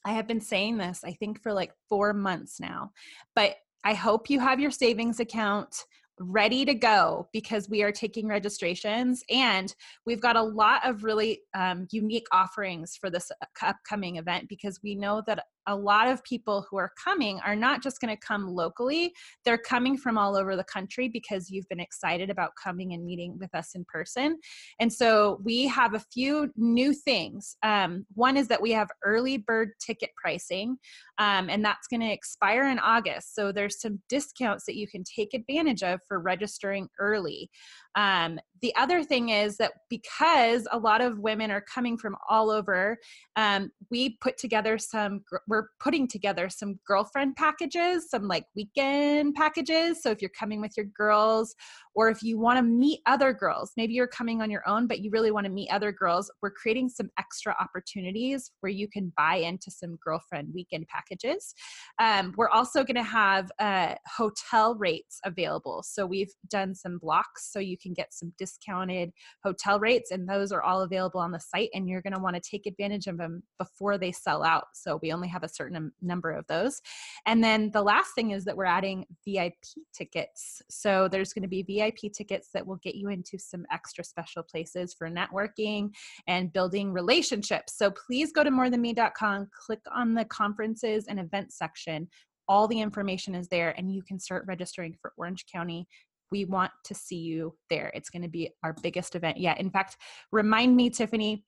I 0.04 0.12
have 0.12 0.26
been 0.26 0.40
saying 0.40 0.78
this, 0.78 1.02
I 1.04 1.12
think, 1.12 1.42
for 1.42 1.52
like 1.52 1.72
four 1.88 2.12
months 2.12 2.60
now, 2.60 2.92
but 3.34 3.56
I 3.84 3.94
hope 3.94 4.30
you 4.30 4.40
have 4.40 4.60
your 4.60 4.70
savings 4.70 5.20
account 5.20 5.84
ready 6.20 6.64
to 6.64 6.74
go 6.74 7.28
because 7.32 7.68
we 7.68 7.82
are 7.82 7.92
taking 7.92 8.26
registrations 8.26 9.22
and 9.30 9.74
we've 10.04 10.20
got 10.20 10.36
a 10.36 10.42
lot 10.42 10.86
of 10.88 11.04
really 11.04 11.42
um, 11.54 11.86
unique 11.90 12.26
offerings 12.32 12.96
for 12.96 13.10
this 13.10 13.30
upcoming 13.62 14.16
event 14.16 14.48
because 14.48 14.80
we 14.82 14.94
know 14.94 15.22
that 15.26 15.44
a 15.68 15.76
lot 15.76 16.08
of 16.08 16.24
people 16.24 16.66
who 16.68 16.78
are 16.78 16.90
coming 17.02 17.38
are 17.46 17.54
not 17.54 17.82
just 17.82 18.00
going 18.00 18.14
to 18.14 18.20
come 18.20 18.48
locally, 18.48 19.12
they're 19.44 19.58
coming 19.58 19.96
from 19.96 20.18
all 20.18 20.36
over 20.36 20.56
the 20.56 20.64
country 20.64 21.08
because 21.08 21.50
you've 21.50 21.68
been 21.68 21.78
excited 21.78 22.30
about 22.30 22.52
coming 22.62 22.94
and 22.94 23.04
meeting 23.04 23.38
with 23.38 23.54
us 23.54 23.74
in 23.74 23.84
person. 23.84 24.38
And 24.80 24.92
so 24.92 25.40
we 25.44 25.68
have 25.68 25.94
a 25.94 26.02
few 26.12 26.50
new 26.56 26.92
things. 26.92 27.56
Um, 27.62 28.06
one 28.14 28.36
is 28.36 28.48
that 28.48 28.62
we 28.62 28.72
have 28.72 28.88
early 29.04 29.36
bird 29.36 29.70
ticket 29.78 30.10
pricing, 30.20 30.78
um, 31.18 31.50
and 31.50 31.64
that's 31.64 31.86
going 31.86 32.00
to 32.00 32.12
expire 32.12 32.68
in 32.68 32.78
August. 32.78 33.34
So 33.34 33.52
there's 33.52 33.80
some 33.80 34.00
discounts 34.08 34.64
that 34.66 34.76
you 34.76 34.88
can 34.88 35.04
take 35.04 35.34
advantage 35.34 35.82
of 35.82 36.00
for 36.08 36.18
registering 36.18 36.88
early. 36.98 37.50
Um, 37.94 38.38
the 38.60 38.74
other 38.76 39.02
thing 39.02 39.30
is 39.30 39.56
that 39.58 39.72
because 39.88 40.66
a 40.72 40.78
lot 40.78 41.00
of 41.00 41.18
women 41.18 41.50
are 41.50 41.60
coming 41.60 41.96
from 41.96 42.16
all 42.28 42.50
over, 42.50 42.98
um, 43.36 43.70
we 43.90 44.16
put 44.20 44.36
together 44.36 44.78
some, 44.78 45.22
we're 45.46 45.68
putting 45.80 46.08
together 46.08 46.48
some 46.48 46.78
girlfriend 46.86 47.36
packages, 47.36 48.10
some 48.10 48.28
like 48.28 48.44
weekend 48.54 49.34
packages. 49.34 50.02
So 50.02 50.10
if 50.10 50.20
you're 50.20 50.30
coming 50.30 50.60
with 50.60 50.76
your 50.76 50.86
girls, 50.86 51.54
or 51.98 52.08
if 52.08 52.22
you 52.22 52.38
want 52.38 52.56
to 52.56 52.62
meet 52.62 53.00
other 53.06 53.32
girls, 53.32 53.72
maybe 53.76 53.92
you're 53.92 54.06
coming 54.06 54.40
on 54.40 54.52
your 54.52 54.62
own, 54.68 54.86
but 54.86 55.00
you 55.00 55.10
really 55.10 55.32
want 55.32 55.44
to 55.44 55.50
meet 55.50 55.68
other 55.72 55.90
girls, 55.90 56.30
we're 56.40 56.52
creating 56.52 56.88
some 56.88 57.10
extra 57.18 57.56
opportunities 57.58 58.52
where 58.60 58.70
you 58.70 58.86
can 58.86 59.12
buy 59.16 59.34
into 59.34 59.68
some 59.68 59.96
girlfriend 59.96 60.48
weekend 60.54 60.86
packages. 60.86 61.56
Um, 61.98 62.34
we're 62.36 62.50
also 62.50 62.84
going 62.84 62.94
to 62.94 63.02
have 63.02 63.50
uh, 63.58 63.96
hotel 64.06 64.76
rates 64.76 65.18
available. 65.24 65.82
So 65.84 66.06
we've 66.06 66.30
done 66.48 66.72
some 66.72 66.98
blocks 66.98 67.52
so 67.52 67.58
you 67.58 67.76
can 67.76 67.94
get 67.94 68.14
some 68.14 68.32
discounted 68.38 69.10
hotel 69.42 69.80
rates, 69.80 70.12
and 70.12 70.28
those 70.28 70.52
are 70.52 70.62
all 70.62 70.82
available 70.82 71.18
on 71.18 71.32
the 71.32 71.40
site. 71.40 71.70
And 71.74 71.88
you're 71.88 72.02
going 72.02 72.14
to 72.14 72.22
want 72.22 72.36
to 72.36 72.48
take 72.48 72.66
advantage 72.66 73.08
of 73.08 73.18
them 73.18 73.42
before 73.58 73.98
they 73.98 74.12
sell 74.12 74.44
out. 74.44 74.66
So 74.72 75.00
we 75.02 75.10
only 75.10 75.26
have 75.26 75.42
a 75.42 75.48
certain 75.48 75.90
number 76.00 76.30
of 76.30 76.46
those. 76.46 76.80
And 77.26 77.42
then 77.42 77.72
the 77.72 77.82
last 77.82 78.14
thing 78.14 78.30
is 78.30 78.44
that 78.44 78.56
we're 78.56 78.66
adding 78.66 79.04
VIP 79.26 79.54
tickets. 79.92 80.62
So 80.70 81.08
there's 81.08 81.32
going 81.32 81.42
to 81.42 81.48
be 81.48 81.64
VIP 81.64 81.87
tickets 81.90 82.48
that 82.54 82.66
will 82.66 82.76
get 82.76 82.94
you 82.94 83.08
into 83.08 83.38
some 83.38 83.64
extra 83.72 84.04
special 84.04 84.42
places 84.42 84.94
for 84.96 85.08
networking 85.08 85.90
and 86.26 86.52
building 86.52 86.92
relationships. 86.92 87.76
So 87.76 87.90
please 87.90 88.32
go 88.32 88.44
to 88.44 88.50
morethanme.com, 88.50 89.48
click 89.66 89.80
on 89.94 90.14
the 90.14 90.24
conferences 90.26 91.06
and 91.08 91.18
events 91.18 91.58
section 91.58 92.08
all 92.50 92.66
the 92.66 92.80
information 92.80 93.34
is 93.34 93.46
there 93.48 93.74
and 93.76 93.92
you 93.92 94.02
can 94.02 94.18
start 94.18 94.42
registering 94.46 94.96
for 95.02 95.12
Orange 95.18 95.44
County 95.52 95.86
we 96.30 96.44
want 96.44 96.72
to 96.84 96.94
see 96.94 97.16
you 97.16 97.54
there. 97.70 97.90
It's 97.94 98.10
going 98.10 98.22
to 98.22 98.28
be 98.28 98.50
our 98.62 98.74
biggest 98.82 99.14
event 99.14 99.38
yet. 99.38 99.58
In 99.58 99.70
fact, 99.70 99.96
remind 100.32 100.76
me, 100.76 100.90
Tiffany, 100.90 101.44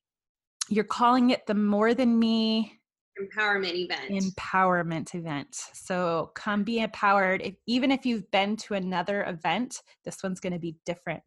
you're 0.69 0.85
calling 0.85 1.31
it 1.31 1.47
the 1.47 1.55
More 1.55 1.95
Than 1.95 2.19
Me 2.19 2.80
empowerment 3.21 3.75
event. 3.75 4.11
Empowerment 4.11 5.15
event. 5.15 5.55
So 5.73 6.31
come 6.35 6.65
be 6.65 6.81
empowered. 6.81 7.43
If, 7.43 7.55
even 7.67 7.91
if 7.91 8.07
you've 8.07 8.31
been 8.31 8.57
to 8.57 8.75
another 8.75 9.25
event, 9.25 9.83
this 10.05 10.23
one's 10.23 10.41
going 10.41 10.53
to 10.53 10.59
be 10.59 10.77
different. 10.87 11.23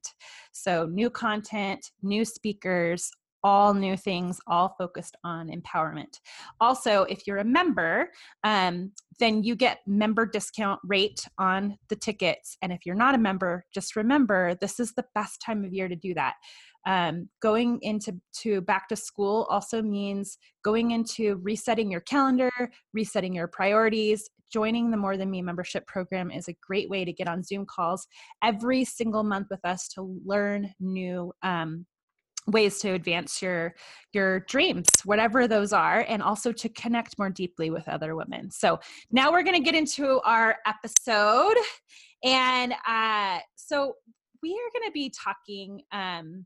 So 0.52 0.86
new 0.86 1.10
content, 1.10 1.92
new 2.02 2.26
speakers, 2.26 3.12
all 3.44 3.74
new 3.74 3.98
things, 3.98 4.40
all 4.48 4.76
focused 4.78 5.16
on 5.24 5.50
empowerment. 5.50 6.20
Also, 6.62 7.04
if 7.04 7.28
you're 7.28 7.38
a 7.38 7.44
member, 7.44 8.10
um, 8.44 8.92
then 9.20 9.44
you 9.44 9.56
get 9.56 9.80
member 9.86 10.26
discount 10.26 10.80
rate 10.86 11.26
on 11.38 11.78
the 11.90 11.96
tickets. 11.96 12.58
And 12.62 12.72
if 12.72 12.86
you're 12.86 12.96
not 12.96 13.16
a 13.16 13.20
member, 13.20 13.66
just 13.74 13.96
remember 13.96 14.56
this 14.56 14.80
is 14.80 14.94
the 14.94 15.06
best 15.14 15.42
time 15.42 15.64
of 15.64 15.74
year 15.74 15.88
to 15.88 15.96
do 15.96 16.14
that. 16.14 16.36
Um, 16.86 17.30
going 17.42 17.80
into 17.82 18.20
to 18.42 18.62
back 18.62 18.90
to 18.90 18.96
school 18.96 19.48
also 19.50 19.82
means 19.82 20.38
going 20.64 20.92
into 20.92 21.40
resetting 21.42 21.90
your 21.90 22.02
calendar, 22.02 22.52
resetting 22.94 23.34
your 23.34 23.48
priorities. 23.48 24.30
Joining 24.52 24.92
the 24.92 24.98
More 24.98 25.18
Than 25.18 25.32
Me 25.32 25.42
membership 25.42 25.88
program 25.88 26.30
is 26.30 26.48
a 26.48 26.56
great 26.62 26.90
way 26.90 27.06
to 27.06 27.14
get 27.14 27.28
on 27.28 27.42
Zoom 27.42 27.66
calls 27.66 28.06
every 28.44 28.86
single 28.86 29.24
month 29.24 29.48
with 29.50 29.64
us 29.66 29.88
to 29.90 30.20
learn 30.26 30.74
new 30.80 31.34
um, 31.42 31.86
ways 32.48 32.80
to 32.80 32.92
advance 32.92 33.42
your 33.42 33.74
your 34.12 34.42
dreams 34.42 34.88
whatever 35.06 35.48
those 35.48 35.74
are 35.74 36.06
and 36.08 36.22
also 36.22 36.52
to 36.52 36.70
connect 36.70 37.18
more 37.18 37.30
deeply 37.30 37.70
with 37.70 37.88
other 37.88 38.16
women. 38.16 38.52
So 38.52 38.80
now 39.12 39.32
we're 39.32 39.44
going 39.44 39.56
to 39.56 39.64
get 39.64 39.76
into 39.76 40.20
our 40.22 40.58
episode 40.66 41.56
and 42.24 42.74
uh 42.88 43.40
so 43.56 43.96
we 44.42 44.52
are 44.52 44.80
going 44.80 44.90
to 44.90 44.92
be 44.94 45.12
talking 45.12 45.82
um 45.92 46.46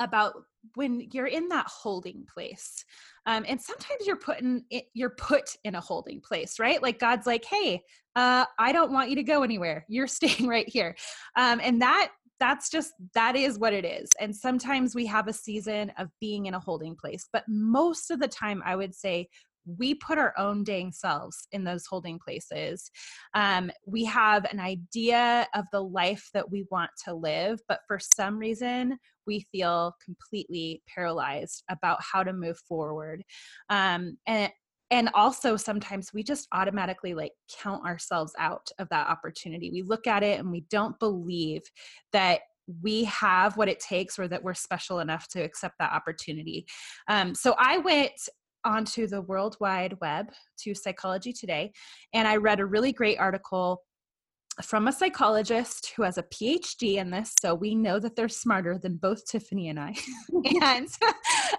about 0.00 0.34
when 0.74 1.08
you're 1.12 1.28
in 1.28 1.48
that 1.48 1.66
holding 1.68 2.26
place 2.32 2.84
um, 3.26 3.44
and 3.48 3.60
sometimes 3.60 4.06
you're 4.06 4.16
put 4.16 4.40
in 4.40 4.62
you're 4.92 5.10
put 5.10 5.56
in 5.64 5.76
a 5.76 5.80
holding 5.80 6.20
place 6.20 6.58
right? 6.58 6.82
Like 6.82 6.98
god's 6.98 7.26
like 7.26 7.44
hey 7.44 7.82
uh, 8.16 8.44
i 8.58 8.72
don't 8.72 8.92
want 8.92 9.10
you 9.10 9.16
to 9.16 9.22
go 9.22 9.42
anywhere. 9.42 9.84
You're 9.88 10.06
staying 10.18 10.48
right 10.48 10.68
here. 10.68 10.96
Um, 11.36 11.60
and 11.62 11.80
that 11.82 12.10
that's 12.38 12.70
just 12.70 12.92
that 13.14 13.36
is 13.36 13.58
what 13.58 13.72
it 13.72 13.84
is 13.84 14.08
and 14.20 14.34
sometimes 14.34 14.94
we 14.94 15.06
have 15.06 15.28
a 15.28 15.32
season 15.32 15.92
of 15.98 16.08
being 16.20 16.46
in 16.46 16.54
a 16.54 16.60
holding 16.60 16.94
place 16.94 17.28
but 17.32 17.44
most 17.48 18.10
of 18.10 18.20
the 18.20 18.28
time 18.28 18.62
i 18.64 18.76
would 18.76 18.94
say 18.94 19.26
we 19.66 19.94
put 19.94 20.18
our 20.18 20.32
own 20.38 20.64
dang 20.64 20.92
selves 20.92 21.48
in 21.52 21.64
those 21.64 21.86
holding 21.86 22.18
places. 22.18 22.90
Um, 23.34 23.70
we 23.84 24.04
have 24.04 24.44
an 24.50 24.60
idea 24.60 25.46
of 25.54 25.64
the 25.72 25.82
life 25.82 26.28
that 26.34 26.50
we 26.50 26.64
want 26.70 26.90
to 27.04 27.14
live, 27.14 27.58
but 27.68 27.80
for 27.86 27.98
some 27.98 28.38
reason, 28.38 28.98
we 29.26 29.44
feel 29.50 29.94
completely 30.04 30.82
paralyzed 30.92 31.64
about 31.68 31.98
how 32.00 32.22
to 32.22 32.32
move 32.32 32.58
forward. 32.68 33.24
Um, 33.68 34.18
and 34.26 34.52
and 34.90 35.10
also 35.14 35.56
sometimes 35.56 36.12
we 36.12 36.22
just 36.22 36.46
automatically 36.52 37.14
like 37.14 37.32
count 37.60 37.84
ourselves 37.84 38.32
out 38.38 38.68
of 38.78 38.88
that 38.90 39.08
opportunity. 39.08 39.70
We 39.70 39.82
look 39.82 40.06
at 40.06 40.22
it 40.22 40.38
and 40.38 40.50
we 40.50 40.64
don't 40.70 40.98
believe 40.98 41.62
that 42.12 42.40
we 42.82 43.04
have 43.04 43.56
what 43.56 43.68
it 43.68 43.80
takes 43.80 44.18
or 44.18 44.28
that 44.28 44.42
we're 44.42 44.54
special 44.54 45.00
enough 45.00 45.28
to 45.28 45.40
accept 45.40 45.76
that 45.78 45.92
opportunity. 45.92 46.66
Um, 47.08 47.34
so 47.34 47.54
i 47.58 47.78
went 47.78 48.12
onto 48.64 49.06
the 49.06 49.22
World 49.22 49.56
Wide 49.60 49.96
Web 50.00 50.26
to 50.58 50.74
Psychology 50.74 51.32
Today, 51.32 51.72
and 52.12 52.26
I 52.26 52.36
read 52.36 52.58
a 52.58 52.66
really 52.66 52.92
great 52.92 53.16
article 53.16 53.84
from 54.62 54.88
a 54.88 54.92
psychologist 54.92 55.92
who 55.96 56.02
has 56.02 56.18
a 56.18 56.22
PhD 56.22 56.96
in 56.96 57.10
this. 57.10 57.34
So 57.40 57.54
we 57.54 57.74
know 57.74 57.98
that 57.98 58.16
they're 58.16 58.28
smarter 58.28 58.78
than 58.78 58.96
both 58.96 59.26
Tiffany 59.26 59.68
and 59.68 59.78
I. 59.78 59.94
and 60.62 60.88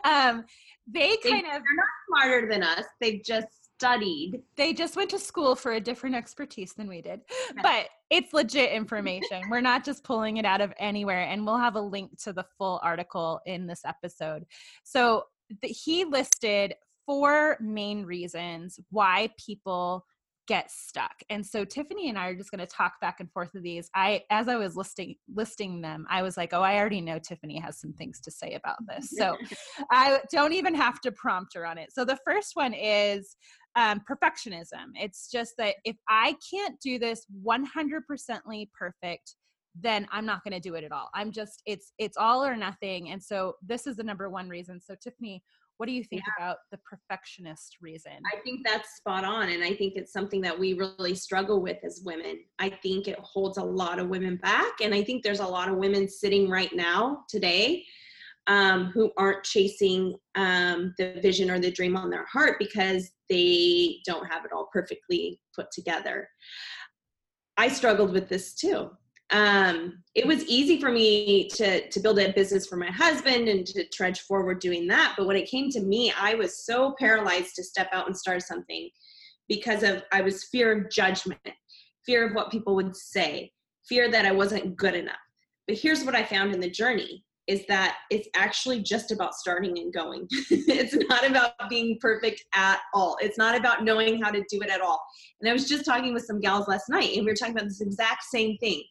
um, 0.04 0.46
they 0.88 1.18
kind 1.18 1.46
they, 1.46 1.56
of. 1.56 1.64
They're 1.64 1.76
not 1.76 1.88
smarter 2.08 2.48
than 2.50 2.64
us. 2.64 2.86
They've 3.00 3.24
just 3.24 3.48
studied. 3.78 4.42
They 4.56 4.74
just 4.74 4.96
went 4.96 5.12
to 5.12 5.20
school 5.20 5.56
for 5.56 5.74
a 5.74 5.80
different 5.80 6.16
expertise 6.16 6.74
than 6.74 6.88
we 6.88 7.02
did. 7.02 7.22
But 7.62 7.90
it's 8.10 8.34
legit 8.34 8.72
information. 8.72 9.44
We're 9.50 9.62
not 9.62 9.86
just 9.86 10.04
pulling 10.04 10.38
it 10.38 10.46
out 10.46 10.62
of 10.62 10.74
anywhere. 10.80 11.24
And 11.24 11.46
we'll 11.46 11.58
have 11.58 11.76
a 11.76 11.82
link 11.82 12.18
to 12.24 12.34
the 12.34 12.46
full 12.58 12.80
article 12.82 13.40
in 13.46 13.68
this 13.68 13.82
episode. 13.86 14.46
So 14.84 15.26
the, 15.62 15.68
he 15.68 16.06
listed 16.06 16.74
four 17.06 17.58
main 17.62 18.04
reasons 18.04 18.80
why 18.90 19.30
people 19.38 20.06
get 20.48 20.72
stuck. 20.72 21.14
And 21.30 21.46
so 21.46 21.66
Tiffany 21.66 22.10
and 22.10 22.18
I 22.18 22.28
are 22.28 22.36
just 22.36 22.52
going 22.52 22.60
to 22.60 22.66
talk 22.66 23.00
back 23.02 23.20
and 23.20 23.32
forth 23.32 23.54
of 23.54 23.64
these. 23.64 23.90
I 23.94 24.24
as 24.30 24.48
I 24.48 24.56
was 24.56 24.76
listing 24.76 25.16
listing 25.34 25.82
them, 25.82 26.06
I 26.10 26.22
was 26.24 26.38
like, 26.38 26.54
"Oh, 26.54 26.62
I 26.62 26.78
already 26.78 27.02
know 27.02 27.20
Tiffany 27.20 27.60
has 27.60 27.80
some 27.80 27.94
things 27.94 28.20
to 28.22 28.32
say 28.32 28.54
about 28.54 28.78
this." 28.88 29.12
So 29.12 29.38
I 29.92 30.20
don't 30.32 30.54
even 30.54 30.74
have 30.74 31.02
to 31.02 31.12
prompt 31.12 31.54
her 31.56 31.66
on 31.66 31.78
it. 31.78 31.92
So 31.94 32.06
the 32.06 32.20
first 32.26 32.56
one 32.56 32.74
is 32.74 33.36
um, 33.76 34.02
perfectionism. 34.10 34.94
It's 34.96 35.30
just 35.30 35.54
that 35.58 35.76
if 35.84 35.98
I 36.10 36.36
can't 36.50 36.80
do 36.80 36.98
this 36.98 37.26
100%ly 37.46 38.68
perfect, 38.78 39.36
then 39.80 40.08
I'm 40.12 40.26
not 40.26 40.44
going 40.44 40.54
to 40.54 40.60
do 40.60 40.76
it 40.76 40.84
at 40.84 40.92
all. 40.92 41.10
I'm 41.14 41.32
just 41.32 41.62
it's 41.66 41.94
it's 41.98 42.18
all 42.18 42.44
or 42.44 42.56
nothing. 42.56 43.10
And 43.10 43.22
so 43.22 43.54
this 43.62 43.86
is 43.86 43.98
the 43.98 44.04
number 44.04 44.30
one 44.30 44.50
reason. 44.50 44.82
So 44.82 44.96
Tiffany, 45.02 45.44
what 45.78 45.86
do 45.86 45.94
you 45.94 46.04
think 46.04 46.24
yeah. 46.26 46.46
about 46.46 46.58
the 46.72 46.80
perfectionist 46.80 47.78
reason? 47.82 48.14
I 48.34 48.40
think 48.42 48.66
that's 48.66 48.96
spot 48.96 49.24
on. 49.24 49.50
And 49.50 49.64
I 49.64 49.74
think 49.74 49.94
it's 49.96 50.12
something 50.12 50.42
that 50.42 50.58
we 50.58 50.74
really 50.74 51.16
struggle 51.16 51.62
with 51.62 51.78
as 51.84 52.02
women. 52.04 52.40
I 52.60 52.70
think 52.70 53.08
it 53.08 53.20
holds 53.20 53.58
a 53.58 53.64
lot 53.64 54.00
of 54.00 54.10
women 54.10 54.38
back. 54.38 54.82
And 54.82 54.94
I 54.94 55.04
think 55.04 55.24
there's 55.24 55.40
a 55.40 55.48
lot 55.48 55.70
of 55.70 55.78
women 55.78 56.08
sitting 56.08 56.50
right 56.50 56.74
now 56.74 57.20
today 57.30 57.86
um, 58.48 58.86
who 58.94 59.12
aren't 59.18 59.44
chasing 59.44 60.16
um, 60.36 60.94
the 60.98 61.20
vision 61.22 61.52
or 61.52 61.60
the 61.60 61.72
dream 61.72 61.96
on 61.96 62.10
their 62.10 62.26
heart 62.26 62.56
because 62.60 63.12
they 63.30 64.00
don't 64.06 64.26
have 64.26 64.46
it 64.46 64.52
all 64.52 64.70
perfectly 64.72 65.40
put 65.56 65.70
together. 65.72 66.28
I 67.58 67.68
struggled 67.68 68.14
with 68.14 68.30
this 68.30 68.54
too 68.54 68.90
um, 69.32 70.04
it 70.16 70.26
was 70.26 70.46
easy 70.46 70.80
for 70.80 70.90
me 70.90 71.50
to 71.50 71.90
to 71.90 72.00
build 72.00 72.20
a 72.20 72.32
business 72.32 72.66
for 72.66 72.78
my 72.78 72.90
husband 72.90 73.50
and 73.50 73.66
to 73.68 73.86
trudge 73.90 74.22
forward 74.22 74.60
doing 74.60 74.88
that. 74.88 75.16
But 75.18 75.28
when 75.28 75.36
it 75.36 75.50
came 75.50 75.70
to 75.72 75.82
me 75.82 76.14
i 76.18 76.34
was 76.34 76.66
so 76.66 76.96
paralyzed 76.98 77.56
to 77.56 77.64
step 77.64 77.90
out 77.92 78.08
and 78.08 78.16
start 78.16 78.42
something 78.42 78.90
because 79.50 79.84
of 79.84 80.04
i 80.14 80.22
was 80.22 80.46
fear 80.46 80.72
of 80.72 80.90
judgment 80.90 81.40
fear 82.06 82.26
of 82.26 82.34
what 82.34 82.52
people 82.52 82.76
would 82.76 82.96
say 82.96 83.52
fear 83.88 84.10
that 84.10 84.26
i 84.26 84.32
wasn't 84.32 84.76
good 84.78 84.96
enough. 84.96 85.16
But 85.68 85.78
here's 85.78 86.06
what 86.06 86.16
i 86.16 86.24
found 86.24 86.54
in 86.54 86.62
the 86.62 86.70
journey 86.70 87.24
is 87.48 87.66
that 87.66 87.98
it's 88.10 88.28
actually 88.36 88.82
just 88.82 89.10
about 89.10 89.34
starting 89.34 89.78
and 89.80 89.94
going. 89.94 90.28
It's 90.52 90.94
not 91.08 91.26
about 91.26 91.54
being 91.70 91.98
perfect 92.02 92.44
at 92.54 92.82
all. 92.94 93.18
It's 93.22 93.38
not 93.38 93.56
about 93.56 93.86
knowing 93.86 94.22
how 94.22 94.32
to 94.32 94.44
do 94.50 94.62
it 94.62 94.70
at 94.70 94.82
all. 94.82 95.02
And 95.42 95.50
i 95.50 95.54
was 95.54 95.68
just 95.68 95.84
talking 95.84 96.14
with 96.14 96.24
some 96.24 96.40
gals 96.40 96.70
last 96.70 96.88
night 96.88 97.16
and 97.16 97.26
we 97.26 97.32
were 97.32 97.36
talking 97.36 97.56
about 97.56 97.68
this 97.68 97.82
exact 97.82 98.24
same 98.24 98.58
thing 98.58 98.84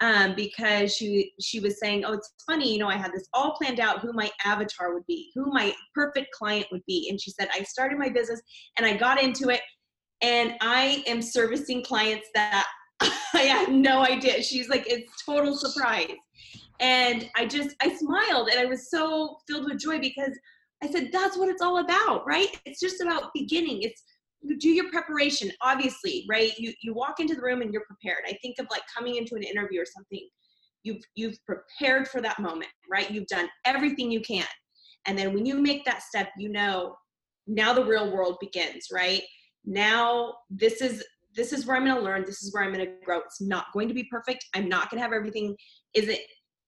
um, 0.00 0.34
because 0.34 0.94
she 0.94 1.32
she 1.40 1.60
was 1.60 1.78
saying, 1.78 2.04
"Oh, 2.04 2.12
it's 2.12 2.32
funny, 2.46 2.72
you 2.72 2.78
know, 2.78 2.88
I 2.88 2.96
had 2.96 3.12
this 3.12 3.28
all 3.32 3.54
planned 3.56 3.80
out 3.80 4.00
who 4.00 4.12
my 4.12 4.30
avatar 4.44 4.92
would 4.92 5.06
be, 5.06 5.30
who 5.34 5.46
my 5.46 5.74
perfect 5.94 6.28
client 6.32 6.66
would 6.70 6.84
be." 6.86 7.08
And 7.10 7.20
she 7.20 7.30
said, 7.30 7.48
"I 7.52 7.62
started 7.62 7.98
my 7.98 8.08
business 8.08 8.40
and 8.76 8.86
I 8.86 8.96
got 8.96 9.22
into 9.22 9.48
it, 9.48 9.60
and 10.20 10.54
I 10.60 11.02
am 11.06 11.22
servicing 11.22 11.82
clients 11.82 12.28
that 12.34 12.66
I 13.00 13.42
had 13.42 13.72
no 13.72 14.04
idea." 14.04 14.42
She's 14.42 14.68
like, 14.68 14.84
"It's 14.86 15.24
total 15.24 15.56
surprise," 15.56 16.12
and 16.80 17.30
I 17.34 17.46
just 17.46 17.74
I 17.82 17.94
smiled 17.96 18.48
and 18.48 18.60
I 18.60 18.66
was 18.66 18.90
so 18.90 19.38
filled 19.48 19.64
with 19.64 19.80
joy 19.80 19.98
because 19.98 20.38
I 20.82 20.90
said, 20.90 21.08
"That's 21.10 21.38
what 21.38 21.48
it's 21.48 21.62
all 21.62 21.78
about, 21.78 22.26
right? 22.26 22.48
It's 22.66 22.80
just 22.80 23.00
about 23.00 23.30
beginning. 23.32 23.80
It's 23.80 24.02
do 24.58 24.70
your 24.70 24.90
preparation 24.90 25.50
obviously 25.62 26.26
right? 26.28 26.52
You 26.58 26.72
you 26.82 26.94
walk 26.94 27.20
into 27.20 27.34
the 27.34 27.42
room 27.42 27.62
and 27.62 27.72
you're 27.72 27.84
prepared. 27.86 28.24
I 28.26 28.36
think 28.42 28.58
of 28.58 28.66
like 28.70 28.82
coming 28.96 29.16
into 29.16 29.34
an 29.34 29.42
interview 29.42 29.80
or 29.80 29.86
something 29.86 30.26
you've 30.82 31.02
you've 31.14 31.38
prepared 31.44 32.08
for 32.08 32.20
that 32.20 32.38
moment 32.38 32.70
right? 32.90 33.10
You've 33.10 33.26
done 33.26 33.48
everything 33.64 34.10
you 34.10 34.20
can. 34.20 34.46
And 35.06 35.18
then 35.18 35.32
when 35.34 35.46
you 35.46 35.58
make 35.60 35.84
that 35.84 36.02
step 36.02 36.30
you 36.38 36.48
know 36.48 36.96
now 37.46 37.72
the 37.72 37.84
real 37.84 38.12
world 38.12 38.36
begins 38.40 38.88
right? 38.92 39.22
Now 39.64 40.34
this 40.50 40.80
is 40.80 41.04
this 41.34 41.52
is 41.52 41.66
where 41.66 41.76
i'm 41.76 41.84
going 41.84 41.96
to 41.96 42.02
learn. 42.02 42.24
This 42.24 42.42
is 42.42 42.52
where 42.52 42.64
i'm 42.64 42.72
going 42.72 42.84
to 42.84 42.92
grow. 43.04 43.18
It's 43.18 43.40
not 43.40 43.66
going 43.72 43.88
to 43.88 43.94
be 43.94 44.04
perfect. 44.04 44.44
I'm 44.54 44.68
not 44.68 44.90
going 44.90 44.98
to 44.98 45.02
have 45.02 45.12
everything. 45.12 45.56
Is 45.94 46.08
it 46.08 46.20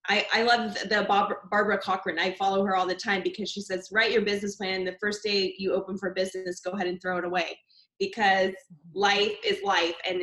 I, 0.09 0.27
I 0.33 0.43
love 0.43 0.75
the 0.89 1.05
Bob, 1.07 1.35
Barbara 1.51 1.79
Corcoran. 1.79 2.19
I 2.19 2.33
follow 2.33 2.65
her 2.65 2.75
all 2.75 2.87
the 2.87 2.95
time 2.95 3.23
because 3.23 3.51
she 3.51 3.61
says, 3.61 3.91
write 3.93 4.11
your 4.11 4.23
business 4.23 4.57
plan. 4.57 4.85
The 4.85 4.97
first 5.01 5.23
day 5.23 5.55
you 5.59 5.75
open 5.75 5.99
for 5.99 6.15
business, 6.15 6.61
go 6.61 6.71
ahead 6.71 6.87
and 6.87 7.01
throw 7.01 7.19
it 7.19 7.25
away 7.25 7.59
because 7.99 8.53
life 8.95 9.35
is 9.45 9.63
life 9.63 9.95
and 10.09 10.23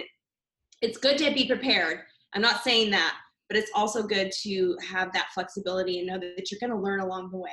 it's 0.81 0.97
good 0.97 1.17
to 1.19 1.31
be 1.33 1.47
prepared. 1.47 1.99
I'm 2.33 2.41
not 2.41 2.63
saying 2.63 2.91
that, 2.91 3.15
but 3.47 3.57
it's 3.57 3.71
also 3.75 4.03
good 4.03 4.31
to 4.43 4.77
have 4.87 5.13
that 5.13 5.27
flexibility 5.33 5.99
and 5.99 6.07
know 6.07 6.19
that 6.19 6.51
you're 6.51 6.59
going 6.59 6.71
to 6.71 6.83
learn 6.83 6.99
along 6.99 7.31
the 7.31 7.37
way. 7.37 7.51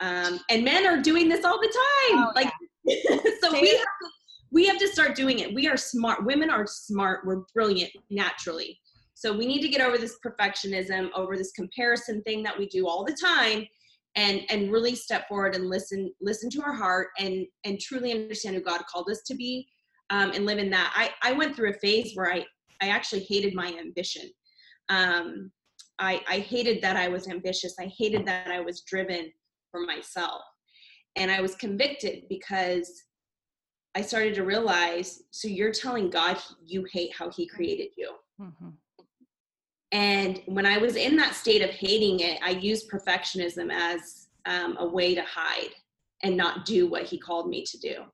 Um, 0.00 0.40
and 0.50 0.64
men 0.64 0.86
are 0.86 1.00
doing 1.00 1.28
this 1.28 1.44
all 1.44 1.60
the 1.60 1.66
time. 1.66 2.24
Oh, 2.24 2.32
like, 2.34 2.50
yeah. 2.84 3.18
so 3.42 3.52
we 3.52 3.70
have, 3.70 3.78
to, 3.80 4.10
we 4.50 4.66
have 4.66 4.78
to 4.78 4.88
start 4.88 5.14
doing 5.14 5.40
it. 5.40 5.54
We 5.54 5.68
are 5.68 5.76
smart. 5.76 6.24
Women 6.24 6.50
are 6.50 6.66
smart. 6.66 7.26
We're 7.26 7.42
brilliant 7.54 7.90
naturally. 8.10 8.79
So 9.20 9.36
we 9.36 9.44
need 9.44 9.60
to 9.60 9.68
get 9.68 9.82
over 9.82 9.98
this 9.98 10.16
perfectionism, 10.24 11.10
over 11.14 11.36
this 11.36 11.52
comparison 11.52 12.22
thing 12.22 12.42
that 12.44 12.58
we 12.58 12.66
do 12.68 12.88
all 12.88 13.04
the 13.04 13.14
time 13.22 13.66
and 14.16 14.40
and 14.48 14.72
really 14.72 14.94
step 14.94 15.28
forward 15.28 15.54
and 15.54 15.68
listen 15.68 16.10
listen 16.22 16.48
to 16.50 16.62
our 16.62 16.72
heart 16.72 17.08
and 17.18 17.46
and 17.64 17.78
truly 17.78 18.12
understand 18.12 18.56
who 18.56 18.62
god 18.62 18.80
called 18.90 19.08
us 19.10 19.22
to 19.26 19.34
be 19.34 19.68
um, 20.08 20.32
and 20.32 20.46
live 20.46 20.58
in 20.58 20.70
that. 20.70 20.90
I 20.96 21.10
i 21.28 21.32
went 21.34 21.54
through 21.54 21.70
a 21.70 21.74
phase 21.74 22.12
where 22.14 22.32
i 22.32 22.44
i 22.80 22.88
actually 22.88 23.20
hated 23.20 23.54
my 23.54 23.74
ambition. 23.78 24.30
Um, 24.88 25.52
i 25.98 26.22
i 26.26 26.38
hated 26.38 26.82
that 26.82 26.96
i 26.96 27.08
was 27.08 27.28
ambitious. 27.28 27.74
I 27.78 27.92
hated 27.98 28.26
that 28.26 28.48
i 28.48 28.58
was 28.58 28.80
driven 28.82 29.30
for 29.70 29.82
myself. 29.82 30.40
And 31.16 31.30
i 31.30 31.42
was 31.42 31.54
convicted 31.56 32.24
because 32.30 32.90
i 33.94 34.00
started 34.00 34.34
to 34.36 34.44
realize 34.44 35.24
so 35.30 35.46
you're 35.46 35.72
telling 35.72 36.08
god 36.08 36.38
you 36.64 36.86
hate 36.90 37.12
how 37.14 37.30
he 37.30 37.46
created 37.46 37.90
you. 37.98 38.14
Mm-hmm. 38.40 38.70
And 39.92 40.40
when 40.46 40.66
I 40.66 40.78
was 40.78 40.96
in 40.96 41.16
that 41.16 41.34
state 41.34 41.62
of 41.62 41.70
hating 41.70 42.20
it, 42.20 42.38
I 42.44 42.50
used 42.50 42.90
perfectionism 42.90 43.72
as 43.72 44.28
um, 44.46 44.76
a 44.78 44.86
way 44.86 45.14
to 45.14 45.22
hide 45.22 45.74
and 46.22 46.36
not 46.36 46.64
do 46.64 46.88
what 46.88 47.04
he 47.04 47.18
called 47.18 47.48
me 47.48 47.64
to 47.64 47.78
do. 47.78 48.04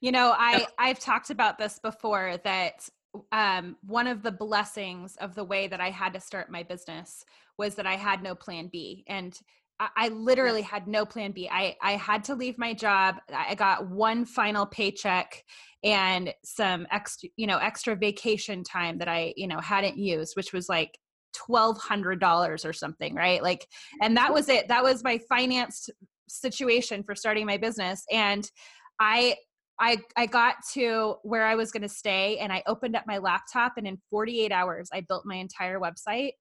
You 0.00 0.12
know, 0.12 0.34
I 0.36 0.66
I've 0.78 0.98
talked 0.98 1.30
about 1.30 1.58
this 1.58 1.78
before 1.78 2.36
that 2.44 2.88
um, 3.32 3.76
one 3.86 4.06
of 4.06 4.22
the 4.22 4.30
blessings 4.30 5.16
of 5.16 5.34
the 5.34 5.44
way 5.44 5.66
that 5.66 5.80
I 5.80 5.90
had 5.90 6.12
to 6.14 6.20
start 6.20 6.50
my 6.50 6.62
business 6.62 7.24
was 7.56 7.74
that 7.74 7.86
I 7.86 7.96
had 7.96 8.22
no 8.22 8.34
plan 8.34 8.68
B, 8.68 9.04
and 9.08 9.38
I, 9.80 10.08
literally 10.08 10.62
had 10.62 10.88
no 10.88 11.06
plan 11.06 11.30
B. 11.30 11.48
I 11.50 11.76
I 11.80 11.92
had 11.92 12.24
to 12.24 12.34
leave 12.34 12.58
my 12.58 12.74
job. 12.74 13.16
I 13.32 13.54
got 13.54 13.88
one 13.88 14.24
final 14.24 14.66
paycheck 14.66 15.44
and 15.84 16.34
some 16.44 16.86
extra 16.90 17.28
you 17.36 17.46
know 17.46 17.58
extra 17.58 17.94
vacation 17.94 18.64
time 18.64 18.98
that 18.98 19.08
i 19.08 19.32
you 19.36 19.46
know 19.46 19.60
hadn't 19.60 19.96
used 19.96 20.34
which 20.36 20.52
was 20.52 20.68
like 20.68 20.98
$1200 21.48 22.64
or 22.64 22.72
something 22.72 23.14
right 23.14 23.42
like 23.42 23.66
and 24.02 24.16
that 24.16 24.32
was 24.32 24.48
it 24.48 24.66
that 24.68 24.82
was 24.82 25.04
my 25.04 25.20
financed 25.28 25.90
situation 26.28 27.04
for 27.04 27.14
starting 27.14 27.46
my 27.46 27.56
business 27.56 28.04
and 28.10 28.50
i 29.00 29.36
I, 29.80 29.98
I 30.16 30.26
got 30.26 30.56
to 30.72 31.18
where 31.22 31.46
I 31.46 31.54
was 31.54 31.70
going 31.70 31.84
to 31.84 31.88
stay 31.88 32.38
and 32.38 32.52
I 32.52 32.64
opened 32.66 32.96
up 32.96 33.04
my 33.06 33.18
laptop 33.18 33.74
and 33.76 33.86
in 33.86 33.96
48 34.10 34.50
hours 34.50 34.88
I 34.92 35.02
built 35.02 35.22
my 35.24 35.36
entire 35.36 35.78
website. 35.78 36.32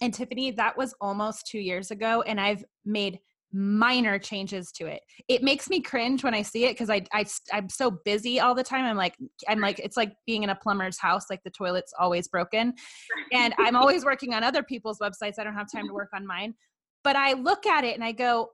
And 0.00 0.12
Tiffany, 0.12 0.50
that 0.52 0.76
was 0.76 0.94
almost 1.00 1.46
2 1.46 1.58
years 1.58 1.90
ago 1.90 2.22
and 2.22 2.40
I've 2.40 2.64
made 2.84 3.20
minor 3.54 4.18
changes 4.18 4.72
to 4.72 4.86
it. 4.86 5.00
It 5.28 5.42
makes 5.44 5.70
me 5.70 5.80
cringe 5.80 6.24
when 6.24 6.34
I 6.34 6.42
see 6.42 6.64
it 6.64 6.72
because 6.72 6.90
I, 6.90 7.02
I 7.12 7.24
I'm 7.52 7.68
so 7.68 7.92
busy 8.04 8.40
all 8.40 8.54
the 8.54 8.64
time. 8.64 8.84
I'm 8.84 8.96
like 8.96 9.14
I'm 9.48 9.60
like 9.60 9.78
it's 9.78 9.96
like 9.96 10.12
being 10.26 10.42
in 10.42 10.50
a 10.50 10.56
plumber's 10.56 10.98
house, 10.98 11.26
like 11.30 11.42
the 11.44 11.50
toilet's 11.50 11.94
always 11.98 12.26
broken, 12.26 12.74
and 13.32 13.54
I'm 13.58 13.76
always 13.76 14.04
working 14.04 14.34
on 14.34 14.42
other 14.42 14.64
people's 14.64 14.98
websites. 14.98 15.34
I 15.38 15.44
don't 15.44 15.54
have 15.54 15.70
time 15.70 15.86
to 15.86 15.94
work 15.94 16.10
on 16.12 16.26
mine, 16.26 16.54
but 17.04 17.14
I 17.14 17.34
look 17.34 17.64
at 17.64 17.84
it 17.84 17.94
and 17.94 18.02
I 18.02 18.10
go, 18.10 18.50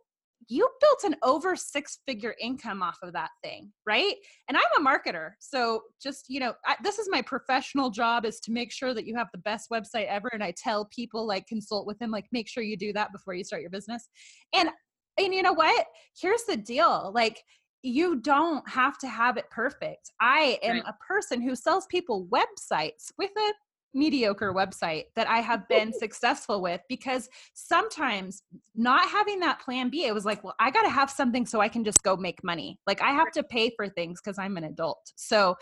you 0.48 0.68
built 0.80 1.04
an 1.04 1.16
over 1.22 1.54
six 1.54 1.98
figure 2.06 2.34
income 2.40 2.82
off 2.82 2.98
of 3.02 3.12
that 3.12 3.30
thing 3.42 3.70
right 3.86 4.14
and 4.48 4.56
i'm 4.56 4.84
a 4.84 4.88
marketer 4.88 5.32
so 5.38 5.82
just 6.02 6.26
you 6.28 6.40
know 6.40 6.54
I, 6.66 6.76
this 6.82 6.98
is 6.98 7.08
my 7.10 7.22
professional 7.22 7.90
job 7.90 8.24
is 8.24 8.40
to 8.40 8.52
make 8.52 8.72
sure 8.72 8.94
that 8.94 9.06
you 9.06 9.16
have 9.16 9.28
the 9.32 9.38
best 9.38 9.70
website 9.70 10.06
ever 10.06 10.28
and 10.32 10.42
i 10.42 10.52
tell 10.56 10.86
people 10.86 11.26
like 11.26 11.46
consult 11.46 11.86
with 11.86 11.98
them 11.98 12.10
like 12.10 12.26
make 12.32 12.48
sure 12.48 12.62
you 12.62 12.76
do 12.76 12.92
that 12.94 13.12
before 13.12 13.34
you 13.34 13.44
start 13.44 13.62
your 13.62 13.70
business 13.70 14.08
and 14.54 14.70
and 15.18 15.34
you 15.34 15.42
know 15.42 15.52
what? 15.52 15.86
Here's 16.20 16.44
the 16.44 16.56
deal. 16.56 17.12
Like 17.14 17.42
you 17.82 18.16
don't 18.16 18.68
have 18.68 18.98
to 18.98 19.08
have 19.08 19.36
it 19.36 19.48
perfect. 19.50 20.10
I 20.20 20.58
am 20.62 20.76
right. 20.76 20.84
a 20.86 20.94
person 21.04 21.40
who 21.40 21.54
sells 21.54 21.86
people 21.86 22.26
websites 22.30 23.12
with 23.18 23.30
a 23.36 23.52
mediocre 23.94 24.52
website 24.52 25.04
that 25.16 25.28
I 25.28 25.38
have 25.38 25.66
been 25.68 25.92
successful 25.98 26.62
with 26.62 26.80
because 26.88 27.28
sometimes 27.54 28.42
not 28.74 29.08
having 29.08 29.40
that 29.40 29.60
plan 29.60 29.90
B, 29.90 30.06
it 30.06 30.14
was 30.14 30.24
like, 30.24 30.42
well, 30.44 30.54
I 30.60 30.70
got 30.70 30.82
to 30.82 30.90
have 30.90 31.10
something 31.10 31.46
so 31.46 31.60
I 31.60 31.68
can 31.68 31.84
just 31.84 32.02
go 32.02 32.16
make 32.16 32.42
money. 32.44 32.78
Like 32.86 33.02
I 33.02 33.12
have 33.12 33.30
to 33.32 33.42
pay 33.42 33.72
for 33.76 33.88
things 33.88 34.20
because 34.22 34.38
I'm 34.38 34.56
an 34.56 34.64
adult. 34.64 35.12
So 35.16 35.56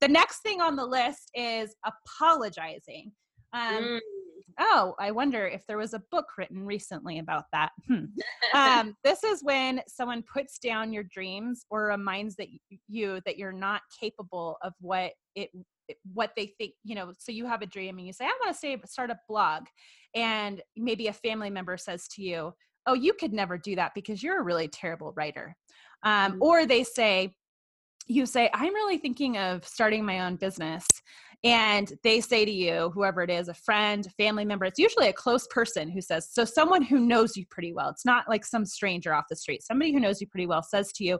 the 0.00 0.08
next 0.08 0.40
thing 0.40 0.60
on 0.60 0.76
the 0.76 0.86
list 0.86 1.30
is 1.34 1.74
apologizing. 1.84 3.12
Um, 3.52 3.82
mm. 3.82 3.98
Oh, 4.60 4.94
I 4.98 5.12
wonder 5.12 5.46
if 5.46 5.62
there 5.68 5.78
was 5.78 5.94
a 5.94 6.02
book 6.10 6.26
written 6.36 6.66
recently 6.66 7.20
about 7.20 7.44
that. 7.52 7.70
Hmm. 7.86 8.06
Um, 8.54 8.96
this 9.04 9.22
is 9.22 9.42
when 9.44 9.80
someone 9.86 10.24
puts 10.32 10.58
down 10.58 10.92
your 10.92 11.04
dreams 11.04 11.64
or 11.70 11.86
reminds 11.86 12.34
that 12.36 12.48
you 12.88 13.20
that 13.24 13.38
you're 13.38 13.52
not 13.52 13.82
capable 14.00 14.56
of 14.62 14.72
what 14.80 15.12
it 15.36 15.50
what 16.12 16.32
they 16.36 16.46
think 16.58 16.72
you 16.84 16.94
know 16.94 17.12
so 17.18 17.32
you 17.32 17.46
have 17.46 17.62
a 17.62 17.66
dream 17.66 17.98
and 17.98 18.06
you 18.06 18.12
say 18.12 18.24
i 18.24 18.38
want 18.42 18.54
to 18.54 18.58
say 18.58 18.76
start 18.86 19.10
a 19.10 19.18
blog 19.28 19.64
and 20.14 20.62
maybe 20.76 21.08
a 21.08 21.12
family 21.12 21.50
member 21.50 21.76
says 21.76 22.06
to 22.08 22.22
you 22.22 22.52
oh 22.86 22.94
you 22.94 23.12
could 23.12 23.32
never 23.32 23.58
do 23.58 23.76
that 23.76 23.92
because 23.94 24.22
you're 24.22 24.40
a 24.40 24.44
really 24.44 24.68
terrible 24.68 25.12
writer 25.16 25.56
um, 26.02 26.32
mm-hmm. 26.32 26.42
or 26.42 26.66
they 26.66 26.84
say 26.84 27.34
you 28.06 28.26
say 28.26 28.50
i'm 28.54 28.74
really 28.74 28.98
thinking 28.98 29.36
of 29.38 29.66
starting 29.66 30.04
my 30.04 30.20
own 30.20 30.36
business 30.36 30.86
and 31.44 31.92
they 32.02 32.20
say 32.20 32.44
to 32.44 32.50
you 32.50 32.90
whoever 32.94 33.22
it 33.22 33.30
is 33.30 33.48
a 33.48 33.54
friend 33.54 34.08
family 34.16 34.44
member 34.44 34.64
it's 34.64 34.78
usually 34.78 35.08
a 35.08 35.12
close 35.12 35.46
person 35.48 35.88
who 35.88 36.00
says 36.00 36.28
so 36.32 36.44
someone 36.44 36.82
who 36.82 36.98
knows 36.98 37.36
you 37.36 37.44
pretty 37.50 37.72
well 37.72 37.90
it's 37.90 38.04
not 38.04 38.28
like 38.28 38.44
some 38.44 38.64
stranger 38.64 39.14
off 39.14 39.24
the 39.30 39.36
street 39.36 39.62
somebody 39.62 39.92
who 39.92 40.00
knows 40.00 40.20
you 40.20 40.26
pretty 40.26 40.46
well 40.46 40.62
says 40.62 40.92
to 40.92 41.04
you 41.04 41.18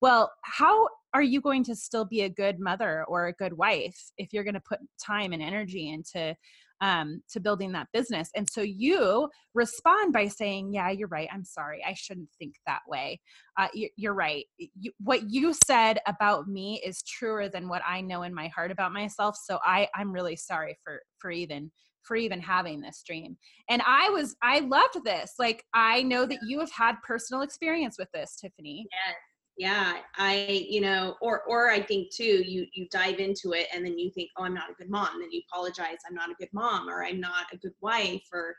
well 0.00 0.32
how 0.42 0.88
are 1.14 1.22
you 1.22 1.40
going 1.40 1.64
to 1.64 1.74
still 1.74 2.04
be 2.04 2.22
a 2.22 2.28
good 2.28 2.60
mother 2.60 3.04
or 3.08 3.26
a 3.26 3.32
good 3.32 3.52
wife 3.52 3.98
if 4.16 4.32
you're 4.32 4.44
going 4.44 4.54
to 4.54 4.60
put 4.60 4.78
time 5.04 5.32
and 5.32 5.42
energy 5.42 5.90
into 5.90 6.34
um, 6.80 7.22
to 7.30 7.40
building 7.40 7.72
that 7.72 7.88
business? 7.92 8.30
And 8.34 8.48
so 8.48 8.62
you 8.62 9.28
respond 9.54 10.12
by 10.12 10.28
saying 10.28 10.72
yeah 10.72 10.90
you're 10.90 11.08
right 11.08 11.28
i'm 11.32 11.44
sorry 11.44 11.82
i 11.86 11.92
shouldn't 11.92 12.28
think 12.38 12.54
that 12.66 12.80
way. 12.86 13.20
Uh, 13.58 13.66
you, 13.74 14.10
are 14.10 14.14
right 14.14 14.44
you, 14.56 14.92
what 15.00 15.28
you 15.28 15.52
said 15.66 15.98
about 16.06 16.46
me 16.46 16.80
is 16.84 17.02
truer 17.02 17.48
than 17.48 17.68
what 17.68 17.82
i 17.86 18.00
know 18.00 18.22
in 18.22 18.32
my 18.32 18.48
heart 18.48 18.70
about 18.70 18.92
myself 18.92 19.36
so 19.42 19.58
i 19.64 19.88
i'm 19.94 20.12
really 20.12 20.36
sorry 20.36 20.78
for 20.84 21.02
for 21.18 21.30
even 21.30 21.70
for 22.02 22.16
even 22.16 22.40
having 22.40 22.80
this 22.80 23.02
dream. 23.04 23.36
And 23.68 23.82
i 23.86 24.08
was 24.10 24.36
i 24.42 24.60
loved 24.60 25.04
this 25.04 25.34
like 25.38 25.64
i 25.74 26.02
know 26.02 26.26
that 26.26 26.38
you 26.46 26.60
have 26.60 26.72
had 26.72 26.94
personal 27.06 27.42
experience 27.42 27.96
with 27.98 28.08
this 28.12 28.36
tiffany. 28.40 28.86
Yes 28.90 29.16
yeah 29.60 29.98
i 30.16 30.66
you 30.70 30.80
know 30.80 31.16
or 31.20 31.42
or 31.42 31.70
i 31.70 31.78
think 31.78 32.10
too 32.10 32.42
you 32.46 32.66
you 32.72 32.88
dive 32.90 33.18
into 33.18 33.52
it 33.52 33.66
and 33.74 33.84
then 33.84 33.98
you 33.98 34.10
think 34.10 34.30
oh 34.38 34.44
i'm 34.44 34.54
not 34.54 34.70
a 34.70 34.74
good 34.74 34.88
mom 34.88 35.08
and 35.12 35.22
then 35.22 35.30
you 35.30 35.42
apologize 35.52 35.98
i'm 36.08 36.14
not 36.14 36.30
a 36.30 36.34
good 36.40 36.48
mom 36.54 36.88
or 36.88 37.04
i'm 37.04 37.20
not 37.20 37.44
a 37.52 37.58
good 37.58 37.74
wife 37.82 38.26
or 38.32 38.56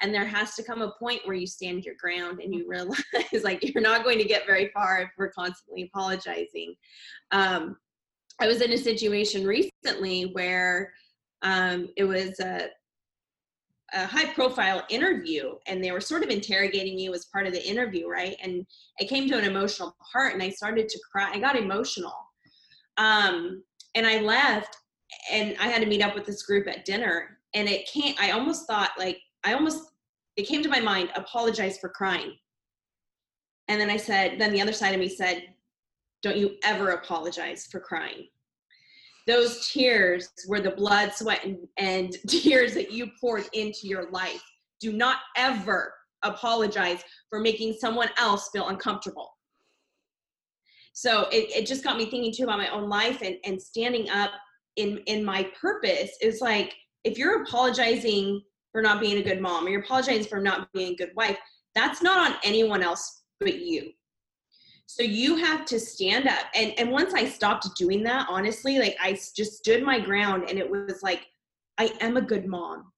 and 0.00 0.14
there 0.14 0.24
has 0.24 0.54
to 0.54 0.62
come 0.62 0.80
a 0.80 0.92
point 0.92 1.22
where 1.24 1.34
you 1.34 1.46
stand 1.46 1.84
your 1.84 1.96
ground 2.00 2.40
and 2.40 2.54
you 2.54 2.68
realize 2.68 3.02
like 3.42 3.62
you're 3.62 3.82
not 3.82 4.04
going 4.04 4.18
to 4.18 4.24
get 4.24 4.46
very 4.46 4.70
far 4.72 5.02
if 5.02 5.10
we're 5.16 5.30
constantly 5.30 5.84
apologizing. 5.84 6.74
Um, 7.30 7.76
i 8.40 8.48
was 8.48 8.62
in 8.62 8.72
a 8.72 8.78
situation 8.78 9.46
recently 9.46 10.30
where 10.32 10.92
um, 11.42 11.88
it 11.96 12.04
was 12.04 12.40
a 12.40 12.68
a 13.94 14.06
high 14.06 14.32
profile 14.32 14.84
interview 14.88 15.54
and 15.66 15.82
they 15.82 15.92
were 15.92 16.00
sort 16.00 16.22
of 16.22 16.30
interrogating 16.30 16.98
you 16.98 17.12
as 17.14 17.26
part 17.26 17.46
of 17.46 17.52
the 17.52 17.68
interview 17.68 18.08
right? 18.08 18.36
And 18.42 18.66
it 18.98 19.08
came 19.08 19.28
to 19.28 19.38
an 19.38 19.44
emotional 19.44 19.94
part 20.12 20.34
and 20.34 20.42
i 20.42 20.50
started 20.50 20.88
to 20.88 20.98
cry. 21.10 21.30
I 21.32 21.38
got 21.38 21.56
emotional. 21.56 22.14
Um, 22.98 23.62
and 23.94 24.06
i 24.06 24.20
left 24.20 24.76
and 25.30 25.56
i 25.60 25.68
had 25.68 25.82
to 25.82 25.88
meet 25.88 26.02
up 26.02 26.14
with 26.14 26.26
this 26.26 26.42
group 26.42 26.66
at 26.66 26.84
dinner 26.84 27.38
and 27.54 27.68
it 27.68 27.88
can't 27.92 28.20
i 28.20 28.30
almost 28.30 28.66
thought 28.66 28.90
like 28.98 29.18
i 29.44 29.52
almost 29.52 29.90
it 30.36 30.44
came 30.44 30.62
to 30.62 30.68
my 30.68 30.80
mind 30.80 31.10
apologize 31.14 31.78
for 31.78 31.88
crying. 31.90 32.36
And 33.68 33.80
then 33.80 33.90
i 33.90 33.96
said 33.96 34.38
then 34.38 34.52
the 34.52 34.60
other 34.60 34.72
side 34.72 34.94
of 34.94 35.00
me 35.00 35.08
said 35.08 35.44
don't 36.22 36.36
you 36.36 36.56
ever 36.64 36.90
apologize 36.90 37.66
for 37.70 37.80
crying 37.80 38.28
those 39.26 39.70
tears 39.70 40.28
were 40.48 40.60
the 40.60 40.70
blood, 40.70 41.12
sweat, 41.14 41.44
and, 41.44 41.58
and 41.78 42.16
tears 42.28 42.74
that 42.74 42.90
you 42.90 43.10
poured 43.20 43.44
into 43.52 43.86
your 43.86 44.10
life. 44.10 44.42
Do 44.80 44.92
not 44.92 45.18
ever 45.36 45.94
apologize 46.22 47.02
for 47.30 47.40
making 47.40 47.74
someone 47.74 48.08
else 48.18 48.50
feel 48.52 48.68
uncomfortable. 48.68 49.30
So 50.92 51.28
it, 51.32 51.50
it 51.56 51.66
just 51.66 51.84
got 51.84 51.96
me 51.96 52.06
thinking 52.06 52.32
too 52.32 52.44
about 52.44 52.58
my 52.58 52.68
own 52.68 52.88
life 52.88 53.22
and, 53.22 53.36
and 53.44 53.60
standing 53.60 54.10
up 54.10 54.30
in 54.76 54.98
in 55.06 55.24
my 55.24 55.50
purpose 55.60 56.10
is 56.22 56.40
like 56.40 56.74
if 57.04 57.18
you're 57.18 57.42
apologizing 57.42 58.40
for 58.72 58.80
not 58.80 59.00
being 59.00 59.18
a 59.18 59.22
good 59.22 59.40
mom 59.40 59.66
or 59.66 59.70
you're 59.70 59.82
apologizing 59.82 60.24
for 60.24 60.40
not 60.40 60.72
being 60.72 60.92
a 60.92 60.96
good 60.96 61.10
wife, 61.14 61.36
that's 61.74 62.02
not 62.02 62.30
on 62.30 62.36
anyone 62.44 62.82
else 62.82 63.22
but 63.40 63.58
you. 63.60 63.90
So 64.86 65.02
you 65.02 65.36
have 65.36 65.64
to 65.66 65.80
stand 65.80 66.28
up. 66.28 66.46
And 66.54 66.74
and 66.78 66.90
once 66.90 67.14
I 67.14 67.26
stopped 67.26 67.66
doing 67.76 68.02
that, 68.04 68.26
honestly, 68.28 68.78
like 68.78 68.96
I 69.00 69.12
just 69.12 69.54
stood 69.54 69.82
my 69.82 69.98
ground 69.98 70.44
and 70.48 70.58
it 70.58 70.68
was 70.68 71.02
like 71.02 71.26
I 71.78 71.92
am 72.00 72.16
a 72.16 72.22
good 72.22 72.46
mom. 72.46 72.92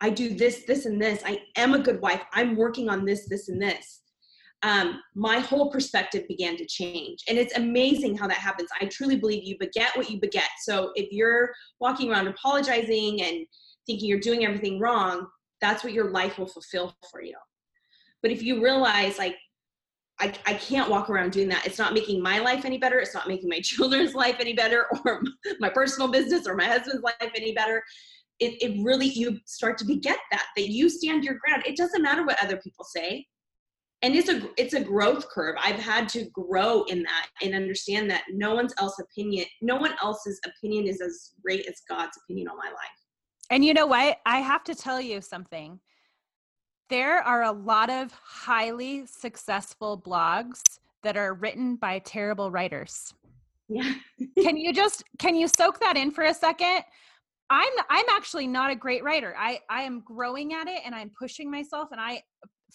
I 0.00 0.10
do 0.10 0.34
this, 0.34 0.64
this, 0.64 0.86
and 0.86 1.00
this. 1.00 1.22
I 1.26 1.40
am 1.56 1.74
a 1.74 1.78
good 1.78 2.00
wife. 2.00 2.22
I'm 2.32 2.56
working 2.56 2.88
on 2.88 3.04
this, 3.04 3.28
this, 3.28 3.48
and 3.48 3.60
this. 3.60 4.02
Um, 4.62 5.00
my 5.14 5.38
whole 5.38 5.70
perspective 5.70 6.26
began 6.28 6.56
to 6.56 6.66
change. 6.66 7.18
And 7.28 7.38
it's 7.38 7.56
amazing 7.56 8.16
how 8.16 8.26
that 8.28 8.38
happens. 8.38 8.68
I 8.80 8.86
truly 8.86 9.16
believe 9.16 9.44
you 9.44 9.56
beget 9.58 9.96
what 9.96 10.10
you 10.10 10.20
beget. 10.20 10.48
So 10.62 10.92
if 10.94 11.12
you're 11.12 11.50
walking 11.80 12.10
around 12.10 12.28
apologizing 12.28 13.22
and 13.22 13.46
thinking 13.86 14.08
you're 14.08 14.20
doing 14.20 14.44
everything 14.44 14.80
wrong, 14.80 15.26
that's 15.60 15.82
what 15.82 15.92
your 15.92 16.10
life 16.10 16.38
will 16.38 16.48
fulfill 16.48 16.94
for 17.10 17.22
you. 17.22 17.36
But 18.22 18.32
if 18.32 18.42
you 18.42 18.62
realize, 18.62 19.18
like, 19.18 19.36
I, 20.20 20.32
I 20.46 20.54
can't 20.54 20.90
walk 20.90 21.08
around 21.10 21.32
doing 21.32 21.48
that. 21.48 21.64
It's 21.66 21.78
not 21.78 21.94
making 21.94 22.22
my 22.22 22.40
life 22.40 22.64
any 22.64 22.78
better. 22.78 22.98
It's 22.98 23.14
not 23.14 23.28
making 23.28 23.48
my 23.48 23.60
children's 23.62 24.14
life 24.14 24.36
any 24.40 24.52
better 24.52 24.86
or 25.04 25.22
my 25.60 25.68
personal 25.68 26.08
business 26.08 26.46
or 26.46 26.56
my 26.56 26.64
husband's 26.64 27.02
life 27.02 27.30
any 27.34 27.52
better. 27.52 27.82
It, 28.40 28.62
it 28.62 28.84
really, 28.84 29.06
you 29.06 29.38
start 29.46 29.78
to 29.78 29.84
beget 29.84 30.18
that, 30.30 30.46
that 30.56 30.68
you 30.68 30.88
stand 30.88 31.24
your 31.24 31.34
ground. 31.34 31.64
It 31.66 31.76
doesn't 31.76 32.02
matter 32.02 32.24
what 32.24 32.42
other 32.42 32.56
people 32.58 32.84
say. 32.84 33.26
And 34.02 34.14
it's 34.14 34.28
a, 34.28 34.48
it's 34.56 34.74
a 34.74 34.80
growth 34.80 35.28
curve. 35.28 35.56
I've 35.58 35.80
had 35.80 36.08
to 36.10 36.26
grow 36.26 36.84
in 36.84 37.02
that 37.02 37.26
and 37.42 37.52
understand 37.52 38.08
that 38.12 38.22
no 38.30 38.54
one's 38.54 38.72
else 38.78 38.96
opinion, 39.00 39.46
no 39.60 39.74
one 39.74 39.94
else's 40.00 40.40
opinion 40.46 40.86
is 40.86 41.00
as 41.00 41.32
great 41.44 41.66
as 41.66 41.82
God's 41.88 42.16
opinion 42.24 42.46
on 42.46 42.56
my 42.56 42.68
life. 42.68 42.98
And 43.50 43.64
you 43.64 43.74
know 43.74 43.86
what? 43.86 44.18
I 44.24 44.38
have 44.38 44.62
to 44.64 44.74
tell 44.74 45.00
you 45.00 45.20
something 45.20 45.80
there 46.88 47.18
are 47.18 47.42
a 47.42 47.52
lot 47.52 47.90
of 47.90 48.12
highly 48.12 49.06
successful 49.06 50.00
blogs 50.00 50.62
that 51.02 51.16
are 51.16 51.34
written 51.34 51.76
by 51.76 51.98
terrible 52.00 52.50
writers. 52.50 53.14
Yeah. 53.68 53.94
can 54.42 54.56
you 54.56 54.72
just 54.72 55.04
can 55.18 55.34
you 55.34 55.46
soak 55.46 55.78
that 55.80 55.96
in 55.96 56.10
for 56.10 56.24
a 56.24 56.34
second? 56.34 56.82
I'm 57.50 57.72
I'm 57.90 58.06
actually 58.10 58.46
not 58.46 58.70
a 58.70 58.76
great 58.76 59.04
writer. 59.04 59.34
I 59.38 59.60
I 59.68 59.82
am 59.82 60.00
growing 60.00 60.54
at 60.54 60.68
it 60.68 60.80
and 60.84 60.94
I'm 60.94 61.10
pushing 61.18 61.50
myself 61.50 61.88
and 61.92 62.00
I 62.00 62.22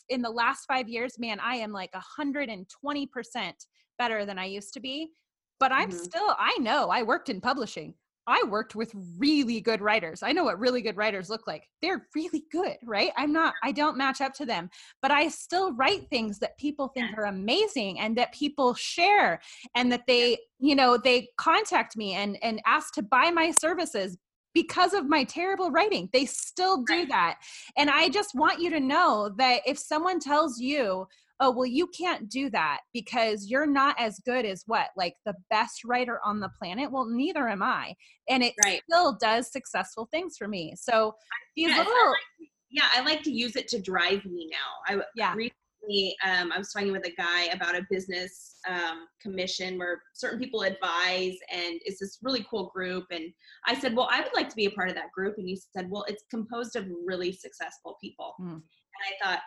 in 0.09 0.21
the 0.21 0.29
last 0.29 0.65
5 0.65 0.89
years, 0.89 1.17
man, 1.17 1.39
I 1.39 1.55
am 1.55 1.71
like 1.71 1.91
120% 1.93 3.53
better 3.97 4.25
than 4.25 4.37
I 4.37 4.45
used 4.45 4.73
to 4.73 4.79
be. 4.79 5.11
But 5.59 5.71
I'm 5.71 5.89
mm-hmm. 5.89 5.97
still 5.97 6.35
I 6.37 6.57
know 6.59 6.89
I 6.89 7.03
worked 7.03 7.29
in 7.29 7.41
publishing. 7.41 7.95
I 8.27 8.43
worked 8.47 8.75
with 8.75 8.91
really 9.17 9.59
good 9.59 9.81
writers. 9.81 10.23
I 10.23 10.31
know 10.31 10.45
what 10.45 10.59
really 10.59 10.81
good 10.81 10.97
writers 10.97 11.29
look 11.29 11.45
like. 11.47 11.67
They're 11.81 12.07
really 12.15 12.45
good, 12.51 12.77
right? 12.85 13.11
I'm 13.17 13.33
not, 13.33 13.53
I 13.63 13.71
don't 13.71 13.97
match 13.97 14.21
up 14.21 14.33
to 14.35 14.45
them, 14.45 14.69
but 15.01 15.11
I 15.11 15.27
still 15.27 15.73
write 15.73 16.09
things 16.09 16.39
that 16.39 16.57
people 16.57 16.87
think 16.89 17.17
are 17.17 17.25
amazing 17.25 17.99
and 17.99 18.17
that 18.17 18.33
people 18.33 18.73
share 18.75 19.41
and 19.75 19.91
that 19.91 20.07
they, 20.07 20.37
you 20.59 20.75
know, 20.75 20.97
they 20.97 21.27
contact 21.37 21.97
me 21.97 22.13
and 22.13 22.37
and 22.41 22.61
ask 22.65 22.93
to 22.93 23.01
buy 23.01 23.31
my 23.31 23.51
services 23.51 24.17
because 24.53 24.93
of 24.93 25.09
my 25.09 25.23
terrible 25.23 25.71
writing. 25.71 26.09
They 26.13 26.25
still 26.25 26.83
do 26.83 27.05
that. 27.07 27.39
And 27.77 27.89
I 27.89 28.09
just 28.09 28.35
want 28.35 28.61
you 28.61 28.69
to 28.69 28.79
know 28.79 29.31
that 29.37 29.61
if 29.65 29.77
someone 29.77 30.19
tells 30.19 30.59
you, 30.59 31.07
oh 31.39 31.51
well 31.51 31.65
you 31.65 31.87
can't 31.87 32.29
do 32.29 32.49
that 32.49 32.79
because 32.93 33.47
you're 33.47 33.67
not 33.67 33.95
as 33.99 34.19
good 34.19 34.45
as 34.45 34.63
what 34.65 34.87
like 34.95 35.15
the 35.25 35.33
best 35.49 35.83
writer 35.85 36.19
on 36.25 36.39
the 36.39 36.49
planet 36.59 36.91
well 36.91 37.05
neither 37.05 37.47
am 37.47 37.63
i 37.63 37.93
and 38.29 38.43
it 38.43 38.53
right. 38.63 38.81
still 38.89 39.17
does 39.19 39.51
successful 39.51 40.07
things 40.11 40.35
for 40.37 40.47
me 40.47 40.73
so 40.75 41.13
these 41.55 41.69
yes, 41.69 41.77
little 41.77 41.93
I 41.93 42.07
like, 42.09 42.49
yeah 42.71 42.87
i 42.93 43.01
like 43.01 43.23
to 43.23 43.31
use 43.31 43.55
it 43.55 43.67
to 43.69 43.81
drive 43.81 44.25
me 44.25 44.49
now 44.51 44.95
i 44.95 45.01
yeah 45.15 45.33
recently 45.33 46.15
um, 46.25 46.51
i 46.51 46.57
was 46.57 46.71
talking 46.71 46.91
with 46.91 47.05
a 47.07 47.15
guy 47.15 47.45
about 47.45 47.75
a 47.75 47.85
business 47.89 48.57
um, 48.69 49.05
commission 49.21 49.77
where 49.77 50.01
certain 50.13 50.39
people 50.39 50.61
advise 50.61 51.35
and 51.51 51.79
it's 51.85 51.99
this 51.99 52.19
really 52.21 52.45
cool 52.49 52.71
group 52.73 53.05
and 53.11 53.25
i 53.65 53.77
said 53.77 53.95
well 53.95 54.07
i 54.11 54.21
would 54.21 54.33
like 54.35 54.49
to 54.49 54.55
be 54.55 54.65
a 54.65 54.71
part 54.71 54.89
of 54.89 54.95
that 54.95 55.11
group 55.13 55.35
and 55.37 55.49
you 55.49 55.57
said 55.75 55.89
well 55.89 56.05
it's 56.07 56.23
composed 56.29 56.75
of 56.75 56.85
really 57.05 57.31
successful 57.31 57.97
people 58.01 58.35
mm. 58.39 58.53
and 58.53 58.61
i 59.03 59.25
thought 59.25 59.41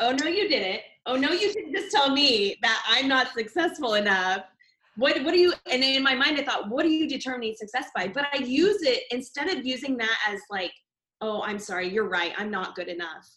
oh 0.00 0.12
no 0.12 0.26
you 0.26 0.48
didn't. 0.48 0.82
Oh 1.06 1.16
no 1.16 1.32
you 1.32 1.52
didn't 1.52 1.74
just 1.74 1.90
tell 1.90 2.10
me 2.10 2.56
that 2.62 2.82
i'm 2.88 3.08
not 3.08 3.32
successful 3.32 3.94
enough. 3.94 4.42
What 4.96 5.22
what 5.24 5.32
do 5.32 5.40
you 5.40 5.52
and 5.70 5.82
in 5.82 6.02
my 6.02 6.14
mind 6.14 6.38
i 6.38 6.44
thought 6.44 6.68
what 6.68 6.84
are 6.84 6.90
you 6.90 7.08
determining 7.08 7.54
success 7.54 7.86
by? 7.94 8.08
But 8.08 8.26
i 8.32 8.38
use 8.38 8.82
it 8.82 9.04
instead 9.10 9.48
of 9.48 9.64
using 9.64 9.96
that 9.98 10.18
as 10.28 10.40
like 10.50 10.72
oh 11.20 11.42
i'm 11.42 11.58
sorry 11.58 11.88
you're 11.88 12.08
right 12.08 12.32
i'm 12.36 12.50
not 12.50 12.74
good 12.74 12.88
enough. 12.88 13.28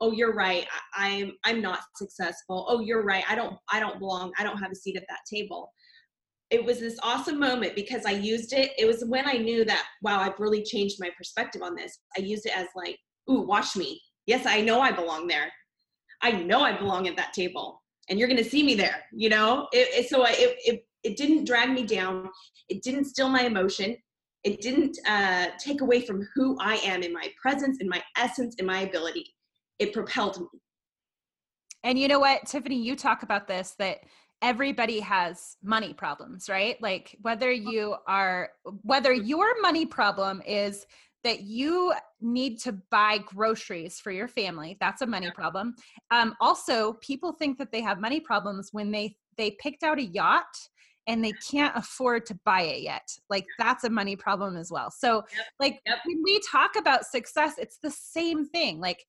Oh 0.00 0.12
you're 0.12 0.34
right 0.34 0.66
I, 0.94 1.08
i'm 1.14 1.32
i'm 1.44 1.62
not 1.62 1.80
successful. 1.96 2.66
Oh 2.68 2.80
you're 2.80 3.04
right 3.04 3.24
i 3.28 3.34
don't 3.34 3.56
i 3.70 3.80
don't 3.80 3.98
belong 3.98 4.32
i 4.38 4.42
don't 4.42 4.58
have 4.58 4.72
a 4.72 4.76
seat 4.76 4.96
at 4.96 5.04
that 5.08 5.20
table. 5.32 5.72
It 6.50 6.62
was 6.62 6.80
this 6.80 6.98
awesome 7.02 7.38
moment 7.38 7.74
because 7.74 8.04
i 8.04 8.10
used 8.10 8.52
it 8.52 8.72
it 8.78 8.86
was 8.86 9.04
when 9.06 9.26
i 9.26 9.34
knew 9.34 9.64
that 9.64 9.86
wow 10.02 10.20
i've 10.20 10.38
really 10.38 10.62
changed 10.62 10.96
my 10.98 11.10
perspective 11.16 11.62
on 11.62 11.74
this. 11.76 12.00
I 12.18 12.20
used 12.20 12.46
it 12.46 12.56
as 12.56 12.66
like 12.74 12.98
ooh 13.30 13.42
watch 13.42 13.76
me. 13.76 14.00
Yes 14.26 14.44
i 14.46 14.60
know 14.60 14.80
i 14.80 14.92
belong 14.92 15.26
there 15.26 15.50
i 16.22 16.30
know 16.30 16.60
i 16.60 16.76
belong 16.76 17.08
at 17.08 17.16
that 17.16 17.32
table 17.32 17.82
and 18.08 18.18
you're 18.18 18.28
going 18.28 18.42
to 18.42 18.48
see 18.48 18.62
me 18.62 18.74
there 18.74 19.04
you 19.12 19.28
know? 19.28 19.68
It, 19.72 19.88
it 20.04 20.08
so 20.08 20.22
I, 20.22 20.30
it, 20.32 20.56
it 20.64 20.86
it 21.02 21.16
didn't 21.16 21.44
drag 21.44 21.70
me 21.70 21.82
down. 21.84 22.28
It 22.68 22.82
didn't 22.82 23.06
steal 23.06 23.28
my 23.28 23.42
emotion. 23.42 23.96
It 24.44 24.60
didn't 24.60 24.98
uh, 25.06 25.48
take 25.58 25.80
away 25.80 26.00
from 26.00 26.26
who 26.34 26.56
i 26.60 26.76
am 26.76 27.02
in 27.02 27.12
my 27.12 27.28
presence 27.40 27.78
in 27.80 27.88
my 27.88 28.02
essence 28.16 28.56
in 28.58 28.66
my 28.66 28.80
ability. 28.80 29.26
It 29.78 29.92
propelled 29.92 30.40
me. 30.40 30.46
And 31.84 31.98
you 31.98 32.08
know 32.08 32.20
what 32.20 32.46
tiffany 32.46 32.80
you 32.80 32.96
talk 32.96 33.22
about 33.22 33.46
this 33.46 33.74
that 33.78 33.98
everybody 34.40 34.98
has 34.98 35.56
money 35.62 35.94
problems 35.94 36.48
right? 36.48 36.80
Like 36.82 37.16
whether 37.22 37.52
you 37.52 37.96
are 38.06 38.50
whether 38.82 39.12
your 39.12 39.60
money 39.60 39.86
problem 39.86 40.42
is 40.46 40.86
that 41.24 41.42
you 41.42 41.92
need 42.20 42.58
to 42.58 42.72
buy 42.90 43.18
groceries 43.18 44.00
for 44.00 44.10
your 44.10 44.28
family 44.28 44.76
that's 44.80 45.02
a 45.02 45.06
money 45.06 45.30
problem 45.34 45.74
um, 46.10 46.34
also 46.40 46.94
people 46.94 47.32
think 47.32 47.58
that 47.58 47.72
they 47.72 47.80
have 47.80 48.00
money 48.00 48.20
problems 48.20 48.70
when 48.72 48.90
they 48.90 49.16
they 49.36 49.52
picked 49.60 49.82
out 49.82 49.98
a 49.98 50.04
yacht 50.04 50.44
and 51.06 51.24
they 51.24 51.32
can't 51.50 51.76
afford 51.76 52.26
to 52.26 52.38
buy 52.44 52.62
it 52.62 52.82
yet. 52.82 53.16
Like 53.28 53.46
that's 53.58 53.84
a 53.84 53.90
money 53.90 54.16
problem 54.16 54.56
as 54.56 54.70
well. 54.70 54.90
So 54.90 55.24
yep. 55.36 55.46
like 55.58 55.80
yep. 55.86 55.98
when 56.06 56.22
we 56.22 56.40
talk 56.50 56.76
about 56.76 57.04
success, 57.04 57.54
it's 57.58 57.78
the 57.78 57.90
same 57.90 58.46
thing. 58.46 58.80
Like 58.80 59.04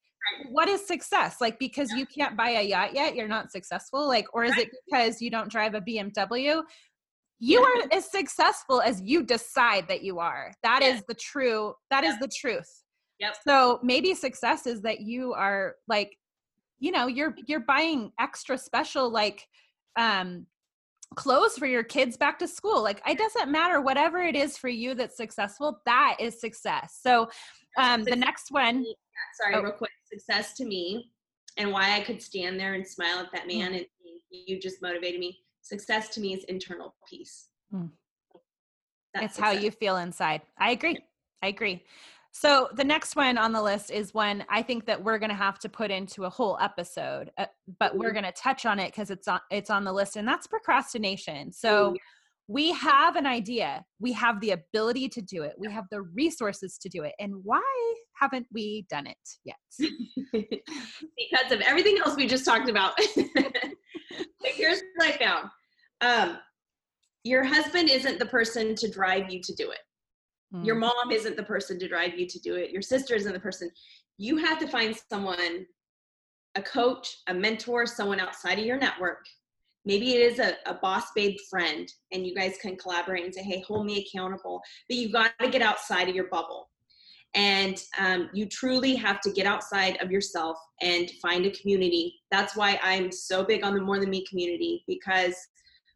what 0.49 0.69
is 0.69 0.85
success? 0.85 1.41
Like 1.41 1.59
because 1.59 1.89
yep. 1.91 1.99
you 1.99 2.05
can't 2.05 2.37
buy 2.37 2.51
a 2.51 2.61
yacht 2.61 2.95
yet, 2.95 3.15
you're 3.15 3.27
not 3.27 3.51
successful. 3.51 4.07
Like 4.07 4.25
or 4.33 4.43
is 4.43 4.51
right. 4.51 4.67
it 4.67 4.71
because 4.87 5.21
you 5.21 5.29
don't 5.29 5.51
drive 5.51 5.75
a 5.75 5.81
BMW? 5.81 6.63
You 7.45 7.61
are 7.61 7.83
as 7.91 8.09
successful 8.09 8.79
as 8.79 9.01
you 9.01 9.21
decide 9.21 9.89
that 9.89 10.01
you 10.01 10.19
are. 10.19 10.53
That 10.63 10.81
is 10.81 11.03
the 11.09 11.13
true 11.13 11.73
that 11.91 12.05
is 12.05 12.17
the 12.19 12.29
truth. 12.29 12.69
Yep. 13.19 13.35
So 13.45 13.79
maybe 13.83 14.13
success 14.13 14.65
is 14.65 14.81
that 14.83 15.01
you 15.01 15.33
are 15.33 15.75
like 15.89 16.11
you 16.79 16.91
know, 16.91 17.07
you're 17.07 17.35
you're 17.45 17.59
buying 17.59 18.11
extra 18.17 18.57
special 18.57 19.09
like 19.09 19.45
um 19.97 20.45
clothes 21.15 21.57
for 21.57 21.65
your 21.65 21.83
kids 21.83 22.17
back 22.17 22.39
to 22.39 22.47
school 22.47 22.81
like 22.81 23.01
it 23.07 23.17
doesn't 23.17 23.51
matter 23.51 23.81
whatever 23.81 24.23
it 24.23 24.35
is 24.35 24.57
for 24.57 24.67
you 24.69 24.95
that's 24.95 25.15
successful 25.15 25.79
that 25.85 26.17
is 26.19 26.41
success 26.41 26.97
so 27.03 27.29
um 27.77 28.03
the 28.03 28.15
next 28.15 28.47
one 28.49 28.83
sorry 29.39 29.53
oh. 29.53 29.61
real 29.61 29.71
quick 29.71 29.91
success 30.11 30.55
to 30.55 30.65
me 30.65 31.11
and 31.57 31.71
why 31.71 31.95
i 31.95 32.01
could 32.01 32.19
stand 32.19 32.59
there 32.59 32.73
and 32.73 32.87
smile 32.87 33.19
at 33.19 33.31
that 33.31 33.45
man 33.45 33.73
mm. 33.73 33.77
and 33.77 33.85
you 34.31 34.59
just 34.59 34.81
motivated 34.81 35.19
me 35.19 35.42
success 35.63 36.09
to 36.09 36.21
me 36.21 36.33
is 36.35 36.43
internal 36.45 36.95
peace. 37.09 37.47
Mm. 37.73 37.89
it's 39.15 39.37
how 39.37 39.51
you 39.51 39.71
feel 39.71 39.97
inside. 39.97 40.41
I 40.59 40.71
agree. 40.71 40.99
I 41.41 41.47
agree. 41.47 41.83
So 42.31 42.69
the 42.73 42.83
next 42.83 43.15
one 43.15 43.37
on 43.37 43.51
the 43.51 43.61
list 43.61 43.91
is 43.91 44.13
one 44.13 44.43
I 44.49 44.63
think 44.63 44.85
that 44.87 45.03
we're 45.03 45.19
going 45.19 45.29
to 45.29 45.35
have 45.35 45.59
to 45.59 45.69
put 45.69 45.91
into 45.91 46.25
a 46.25 46.29
whole 46.29 46.57
episode, 46.59 47.31
uh, 47.37 47.45
but 47.79 47.95
we're 47.95 48.11
going 48.11 48.23
to 48.25 48.31
touch 48.31 48.65
on 48.65 48.79
it 48.79 48.91
because 48.91 49.11
it's 49.11 49.27
on 49.27 49.39
it's 49.51 49.69
on 49.69 49.83
the 49.83 49.93
list, 49.93 50.15
and 50.15 50.27
that's 50.27 50.47
procrastination. 50.47 51.51
So 51.51 51.95
we 52.47 52.71
have 52.73 53.15
an 53.15 53.25
idea, 53.25 53.85
we 53.99 54.11
have 54.13 54.39
the 54.41 54.51
ability 54.51 55.09
to 55.09 55.21
do 55.21 55.43
it, 55.43 55.53
we 55.57 55.71
have 55.71 55.85
the 55.91 56.01
resources 56.01 56.77
to 56.79 56.89
do 56.89 57.03
it, 57.03 57.13
and 57.19 57.33
why 57.43 57.61
haven't 58.19 58.47
we 58.51 58.85
done 58.89 59.07
it 59.07 59.17
yet? 59.43 59.55
because 60.33 61.51
of 61.51 61.61
everything 61.61 61.97
else 62.05 62.15
we 62.15 62.27
just 62.27 62.45
talked 62.45 62.69
about. 62.69 62.93
but 63.15 64.51
here's 64.55 64.81
what 64.95 65.13
I 65.13 65.17
found: 65.17 65.49
um, 66.01 66.37
your 67.23 67.43
husband 67.43 67.89
isn't 67.89 68.19
the 68.19 68.25
person 68.25 68.75
to 68.75 68.89
drive 68.89 69.31
you 69.31 69.41
to 69.41 69.53
do 69.55 69.71
it 69.71 69.79
Mm. 70.53 70.65
Your 70.65 70.75
mom 70.75 71.11
isn't 71.11 71.35
the 71.35 71.43
person 71.43 71.79
to 71.79 71.87
drive 71.87 72.17
you 72.17 72.27
to 72.27 72.39
do 72.39 72.55
it. 72.55 72.71
Your 72.71 72.81
sister 72.81 73.15
isn't 73.15 73.33
the 73.33 73.39
person. 73.39 73.69
You 74.17 74.37
have 74.37 74.59
to 74.59 74.67
find 74.67 74.95
someone, 75.09 75.65
a 76.55 76.61
coach, 76.61 77.17
a 77.27 77.33
mentor, 77.33 77.85
someone 77.85 78.19
outside 78.19 78.59
of 78.59 78.65
your 78.65 78.77
network. 78.77 79.25
Maybe 79.85 80.13
it 80.13 80.21
is 80.21 80.39
a, 80.39 80.55
a 80.65 80.75
boss 80.75 81.05
babe 81.15 81.37
friend, 81.49 81.91
and 82.11 82.25
you 82.25 82.33
guys 82.33 82.57
can 82.61 82.77
collaborate 82.77 83.25
and 83.25 83.33
say, 83.33 83.43
hey, 83.43 83.63
hold 83.67 83.85
me 83.85 84.05
accountable. 84.05 84.61
But 84.87 84.97
you've 84.97 85.11
got 85.11 85.31
to 85.41 85.49
get 85.49 85.61
outside 85.61 86.09
of 86.09 86.15
your 86.15 86.29
bubble. 86.29 86.69
And 87.35 87.81
um, 87.99 88.29
you 88.33 88.45
truly 88.45 88.95
have 88.95 89.19
to 89.21 89.31
get 89.31 89.47
outside 89.47 89.97
of 90.01 90.11
yourself 90.11 90.55
and 90.81 91.09
find 91.21 91.45
a 91.45 91.51
community. 91.51 92.13
That's 92.31 92.55
why 92.55 92.79
I'm 92.83 93.11
so 93.11 93.43
big 93.43 93.63
on 93.63 93.73
the 93.73 93.81
More 93.81 93.99
Than 93.99 94.11
Me 94.11 94.23
community 94.29 94.83
because 94.87 95.35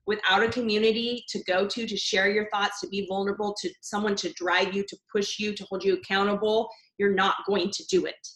without 0.08 0.42
a 0.42 0.50
community 0.50 1.24
to 1.28 1.44
go 1.44 1.68
to 1.68 1.86
to 1.86 1.98
share 1.98 2.32
your 2.32 2.50
thoughts 2.50 2.80
to 2.82 2.88
be 2.88 3.06
vulnerable 3.08 3.54
to 3.62 3.70
someone 3.82 4.16
to 4.16 4.32
drive 4.34 4.74
you 4.74 4.84
to 4.88 4.98
push 5.12 5.38
you 5.38 5.54
to 5.54 5.64
hold 5.66 5.84
you 5.84 5.94
accountable 5.94 6.70
you're 6.98 7.14
not 7.14 7.36
going 7.46 7.70
to 7.70 7.84
do 7.92 8.06
it 8.06 8.28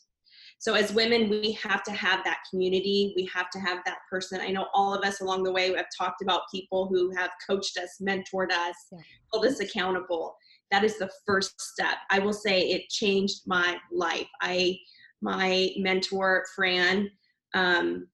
so 0.62 0.76
as 0.76 0.94
women 0.94 1.28
we 1.28 1.52
have 1.54 1.82
to 1.84 1.92
have 1.92 2.24
that 2.24 2.38
community 2.50 3.14
we 3.18 3.30
have 3.34 3.50
to 3.50 3.60
have 3.60 3.80
that 3.86 3.98
person 4.10 4.40
i 4.40 4.50
know 4.50 4.68
all 4.74 4.94
of 4.94 5.04
us 5.04 5.20
along 5.20 5.44
the 5.44 5.52
way 5.52 5.76
have 5.76 5.88
talked 5.98 6.22
about 6.22 6.42
people 6.52 6.88
who 6.88 7.12
have 7.16 7.32
coached 7.46 7.78
us 7.78 7.98
mentored 8.02 8.52
us 8.52 8.76
yeah. 8.92 9.00
held 9.34 9.46
us 9.46 9.60
accountable 9.60 10.36
that 10.70 10.84
is 10.84 10.98
the 10.98 11.10
first 11.26 11.60
step 11.60 11.98
i 12.10 12.20
will 12.20 12.34
say 12.34 12.70
it 12.70 12.88
changed 12.90 13.42
my 13.46 13.76
life 13.92 14.28
i 14.42 14.78
my 15.22 15.70
mentor 15.78 16.46
fran 16.56 17.10
um, 17.54 18.08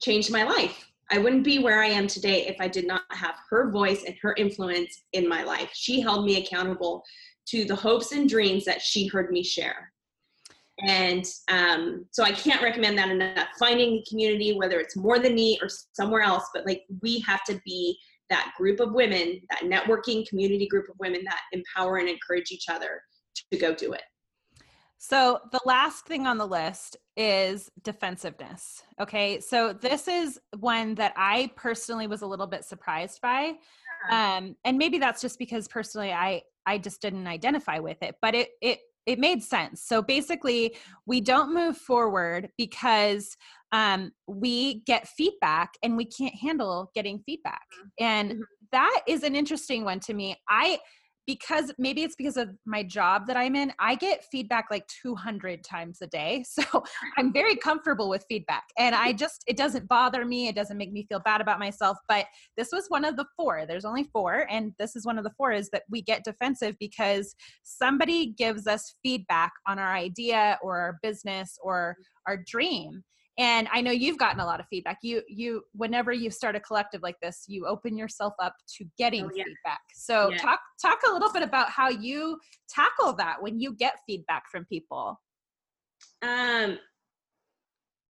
changed 0.00 0.30
my 0.30 0.44
life 0.44 0.86
I 1.08 1.18
wouldn't 1.18 1.44
be 1.44 1.60
where 1.60 1.80
I 1.80 1.86
am 1.86 2.08
today 2.08 2.46
if 2.48 2.56
I 2.58 2.66
did 2.66 2.84
not 2.84 3.02
have 3.12 3.36
her 3.48 3.70
voice 3.70 4.02
and 4.04 4.16
her 4.22 4.34
influence 4.36 5.04
in 5.12 5.28
my 5.28 5.44
life. 5.44 5.70
She 5.72 6.00
held 6.00 6.24
me 6.24 6.42
accountable 6.42 7.04
to 7.46 7.64
the 7.64 7.76
hopes 7.76 8.10
and 8.10 8.28
dreams 8.28 8.64
that 8.64 8.82
she 8.82 9.06
heard 9.06 9.30
me 9.30 9.44
share. 9.44 9.92
And 10.80 11.24
um, 11.48 12.04
so 12.10 12.22
I 12.22 12.32
can't 12.32 12.62
recommend 12.62 12.98
that 12.98 13.10
enough. 13.10 13.48
Finding 13.58 13.92
the 13.92 14.04
community, 14.08 14.56
whether 14.58 14.78
it's 14.78 14.96
more 14.96 15.18
than 15.18 15.34
me 15.34 15.58
or 15.62 15.68
somewhere 15.92 16.22
else, 16.22 16.44
but 16.52 16.66
like 16.66 16.84
we 17.02 17.20
have 17.20 17.44
to 17.44 17.60
be 17.64 17.98
that 18.28 18.52
group 18.58 18.80
of 18.80 18.92
women, 18.92 19.40
that 19.50 19.62
networking 19.62 20.26
community 20.28 20.66
group 20.66 20.88
of 20.88 20.96
women 20.98 21.22
that 21.24 21.40
empower 21.52 21.96
and 21.96 22.08
encourage 22.08 22.50
each 22.50 22.66
other 22.68 23.00
to 23.52 23.58
go 23.58 23.74
do 23.74 23.92
it. 23.92 24.02
So 24.98 25.40
the 25.52 25.60
last 25.64 26.06
thing 26.06 26.26
on 26.26 26.38
the 26.38 26.46
list 26.46 26.96
is 27.16 27.70
defensiveness. 27.82 28.82
Okay. 29.00 29.40
So 29.40 29.72
this 29.72 30.08
is 30.08 30.40
one 30.58 30.94
that 30.96 31.12
I 31.16 31.50
personally 31.54 32.06
was 32.06 32.22
a 32.22 32.26
little 32.26 32.46
bit 32.46 32.64
surprised 32.64 33.20
by. 33.20 33.54
Um, 34.10 34.56
and 34.64 34.78
maybe 34.78 34.98
that's 34.98 35.20
just 35.20 35.38
because 35.38 35.68
personally 35.68 36.12
I 36.12 36.42
I 36.64 36.78
just 36.78 37.00
didn't 37.00 37.26
identify 37.26 37.78
with 37.78 38.02
it, 38.02 38.16
but 38.20 38.34
it 38.34 38.50
it 38.60 38.80
it 39.06 39.18
made 39.18 39.42
sense. 39.42 39.82
So 39.82 40.02
basically, 40.02 40.76
we 41.06 41.20
don't 41.20 41.54
move 41.54 41.76
forward 41.76 42.50
because 42.58 43.36
um, 43.72 44.12
we 44.26 44.82
get 44.84 45.08
feedback 45.08 45.74
and 45.82 45.96
we 45.96 46.04
can't 46.04 46.34
handle 46.34 46.90
getting 46.94 47.20
feedback. 47.20 47.62
Mm-hmm. 47.74 48.04
And 48.04 48.30
mm-hmm. 48.32 48.42
that 48.72 49.00
is 49.06 49.22
an 49.22 49.36
interesting 49.36 49.84
one 49.84 50.00
to 50.00 50.14
me. 50.14 50.36
I 50.48 50.78
because 51.26 51.72
maybe 51.78 52.02
it's 52.02 52.14
because 52.14 52.36
of 52.36 52.50
my 52.64 52.82
job 52.82 53.26
that 53.26 53.36
I'm 53.36 53.56
in, 53.56 53.72
I 53.78 53.96
get 53.96 54.24
feedback 54.30 54.66
like 54.70 54.86
200 55.02 55.64
times 55.64 55.98
a 56.02 56.06
day. 56.06 56.44
So 56.56 56.84
I'm 57.18 57.32
very 57.32 57.54
comfortable 57.54 58.08
with 58.08 58.24
feedback. 58.28 58.64
And 58.78 58.94
I 58.94 59.12
just, 59.12 59.44
it 59.46 59.56
doesn't 59.56 59.88
bother 59.88 60.24
me. 60.24 60.48
It 60.48 60.54
doesn't 60.54 60.78
make 60.78 60.90
me 60.90 61.04
feel 61.06 61.20
bad 61.20 61.40
about 61.40 61.58
myself. 61.58 61.98
But 62.08 62.26
this 62.56 62.68
was 62.72 62.86
one 62.88 63.04
of 63.04 63.16
the 63.16 63.26
four. 63.36 63.66
There's 63.66 63.84
only 63.84 64.04
four. 64.04 64.46
And 64.50 64.72
this 64.78 64.96
is 64.96 65.04
one 65.04 65.18
of 65.18 65.24
the 65.24 65.32
four 65.36 65.52
is 65.52 65.68
that 65.70 65.82
we 65.90 66.00
get 66.00 66.24
defensive 66.24 66.76
because 66.80 67.34
somebody 67.62 68.34
gives 68.38 68.66
us 68.66 68.94
feedback 69.02 69.52
on 69.66 69.78
our 69.78 69.94
idea 69.94 70.58
or 70.62 70.78
our 70.78 70.98
business 71.02 71.58
or 71.62 71.96
our 72.26 72.42
dream 72.46 73.02
and 73.38 73.68
i 73.72 73.80
know 73.80 73.90
you've 73.90 74.18
gotten 74.18 74.40
a 74.40 74.44
lot 74.44 74.60
of 74.60 74.66
feedback 74.68 74.98
you 75.02 75.22
you 75.28 75.62
whenever 75.72 76.12
you 76.12 76.30
start 76.30 76.56
a 76.56 76.60
collective 76.60 77.02
like 77.02 77.18
this 77.20 77.44
you 77.46 77.66
open 77.66 77.96
yourself 77.96 78.34
up 78.40 78.54
to 78.66 78.84
getting 78.98 79.24
oh, 79.24 79.30
yeah. 79.34 79.44
feedback 79.44 79.80
so 79.94 80.30
yeah. 80.30 80.38
talk 80.38 80.60
talk 80.80 80.98
a 81.08 81.12
little 81.12 81.32
bit 81.32 81.42
about 81.42 81.70
how 81.70 81.88
you 81.88 82.38
tackle 82.68 83.12
that 83.12 83.40
when 83.40 83.60
you 83.60 83.74
get 83.74 83.94
feedback 84.06 84.44
from 84.50 84.64
people 84.66 85.20
um 86.22 86.78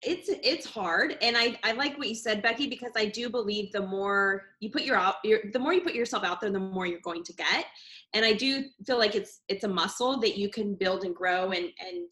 it's 0.02 0.30
it's 0.42 0.64
hard 0.64 1.18
and 1.20 1.36
i 1.36 1.58
i 1.62 1.72
like 1.72 1.98
what 1.98 2.08
you 2.08 2.14
said 2.14 2.40
becky 2.40 2.66
because 2.66 2.92
i 2.96 3.04
do 3.04 3.28
believe 3.28 3.70
the 3.72 3.86
more 3.86 4.44
you 4.60 4.70
put 4.70 4.82
your 4.82 4.96
out 4.96 5.16
your, 5.24 5.40
the 5.52 5.58
more 5.58 5.74
you 5.74 5.82
put 5.82 5.94
yourself 5.94 6.24
out 6.24 6.40
there 6.40 6.50
the 6.50 6.58
more 6.58 6.86
you're 6.86 7.00
going 7.00 7.22
to 7.22 7.34
get 7.34 7.66
and 8.14 8.24
i 8.24 8.32
do 8.32 8.64
feel 8.86 8.98
like 8.98 9.14
it's 9.14 9.42
it's 9.48 9.64
a 9.64 9.68
muscle 9.68 10.18
that 10.18 10.38
you 10.38 10.48
can 10.48 10.74
build 10.74 11.04
and 11.04 11.14
grow 11.14 11.50
and 11.50 11.68
and 11.86 12.10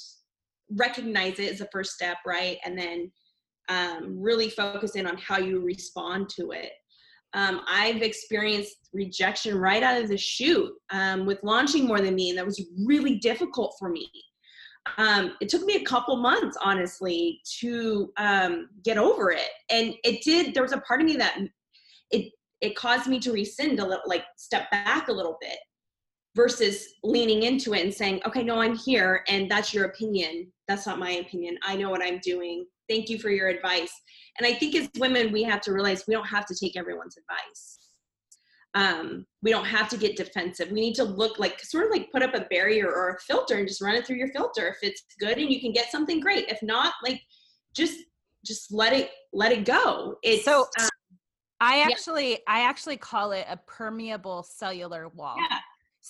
recognize 0.77 1.39
it 1.39 1.53
as 1.53 1.61
a 1.61 1.69
first 1.73 1.93
step, 1.93 2.19
right? 2.27 2.59
And 2.65 2.79
then 2.79 3.11
um, 3.69 4.21
really 4.21 4.51
focus 4.51 4.97
in 4.97 5.07
on 5.07 5.17
how 5.19 5.39
you 5.39 5.61
respond 5.61 6.29
to 6.31 6.53
it. 6.53 6.71
Um, 7.35 7.61
I've 7.69 8.03
experienced 8.03 8.89
rejection 8.93 9.59
right 9.59 9.83
out 9.83 10.01
of 10.01 10.09
the 10.09 10.17
chute 10.17 10.73
um, 10.91 11.27
with 11.27 11.43
launching 11.43 11.87
More 11.87 12.01
Than 12.01 12.15
Me, 12.15 12.31
and 12.31 12.39
that 12.39 12.47
was 12.47 12.65
really 12.87 13.17
difficult 13.17 13.75
for 13.79 13.91
me. 13.91 14.11
Um, 14.97 15.35
it 15.43 15.51
took 15.51 15.63
me 15.65 15.77
a 15.77 15.85
couple 15.85 16.17
months, 16.17 16.57
honestly, 16.63 17.41
to 17.61 18.11
um, 18.17 18.71
get 18.83 18.97
over 18.97 19.31
it, 19.31 19.51
and 19.71 19.95
it 20.05 20.23
did. 20.25 20.55
There 20.55 20.63
was 20.63 20.73
a 20.73 20.81
part 20.81 21.03
of 21.03 21.07
me 21.07 21.17
that 21.17 21.39
it 22.11 22.33
it 22.63 22.75
caused 22.75 23.07
me 23.07 23.21
to 23.21 23.33
rescind 23.33 23.79
a 23.79 23.87
little, 23.87 24.03
like 24.07 24.25
step 24.39 24.71
back 24.71 25.09
a 25.09 25.13
little 25.13 25.37
bit, 25.43 25.59
versus 26.39 26.95
leaning 27.03 27.43
into 27.43 27.75
it 27.75 27.83
and 27.83 27.93
saying, 27.93 28.23
"Okay, 28.25 28.45
no, 28.45 28.61
I'm 28.61 28.77
here, 28.77 29.25
and 29.27 29.51
that's 29.51 29.75
your 29.75 29.87
opinion. 29.87 30.53
That's 30.69 30.87
not 30.87 31.01
my 31.01 31.11
opinion. 31.25 31.59
I 31.65 31.75
know 31.75 31.91
what 31.91 32.01
I'm 32.01 32.21
doing. 32.21 32.65
Thank 32.89 33.09
you 33.11 33.19
for 33.19 33.31
your 33.31 33.49
advice." 33.49 33.93
And 34.39 34.47
I 34.47 34.55
think 34.55 34.77
as 34.77 34.89
women, 34.99 35.33
we 35.33 35.43
have 35.43 35.61
to 35.63 35.73
realize 35.73 36.05
we 36.07 36.15
don't 36.15 36.29
have 36.29 36.47
to 36.47 36.55
take 36.55 36.77
everyone's 36.77 37.17
advice. 37.17 37.79
Um, 38.75 39.27
we 39.43 39.51
don't 39.51 39.65
have 39.65 39.89
to 39.89 39.97
get 39.97 40.15
defensive. 40.15 40.71
We 40.71 40.81
need 40.81 40.95
to 40.95 41.05
look 41.05 41.41
like 41.41 41.59
sort 41.61 41.87
of 41.87 41.91
like 41.91 42.13
put 42.13 42.23
up 42.23 42.35
a 42.35 42.47
barrier 42.49 42.87
or 42.87 43.11
a 43.11 43.21
filter 43.21 43.57
and 43.57 43.67
just 43.67 43.81
run 43.81 43.97
it 43.97 44.07
through 44.07 44.17
your 44.17 44.29
filter. 44.29 44.69
If 44.69 44.77
it's 44.83 45.03
good 45.19 45.39
and 45.39 45.51
you 45.51 45.61
can 45.61 45.73
get 45.73 45.91
something 45.91 46.21
great. 46.21 46.49
If 46.49 46.63
not, 46.63 46.95
like 47.03 47.21
just 47.75 47.99
just 48.47 48.73
let 48.73 48.93
it 48.93 49.11
let 49.33 49.51
it 49.51 49.65
go. 49.65 50.17
It's 50.23 50.45
so 50.45 50.69
um, 50.79 50.89
I 51.61 51.81
actually 51.81 52.31
yeah. 52.33 52.39
I 52.47 52.61
actually 52.61 52.99
call 52.99 53.33
it 53.33 53.47
a 53.49 53.57
permeable 53.67 54.45
cellular 54.45 55.09
wall. 55.09 55.37
Yeah. 55.39 55.59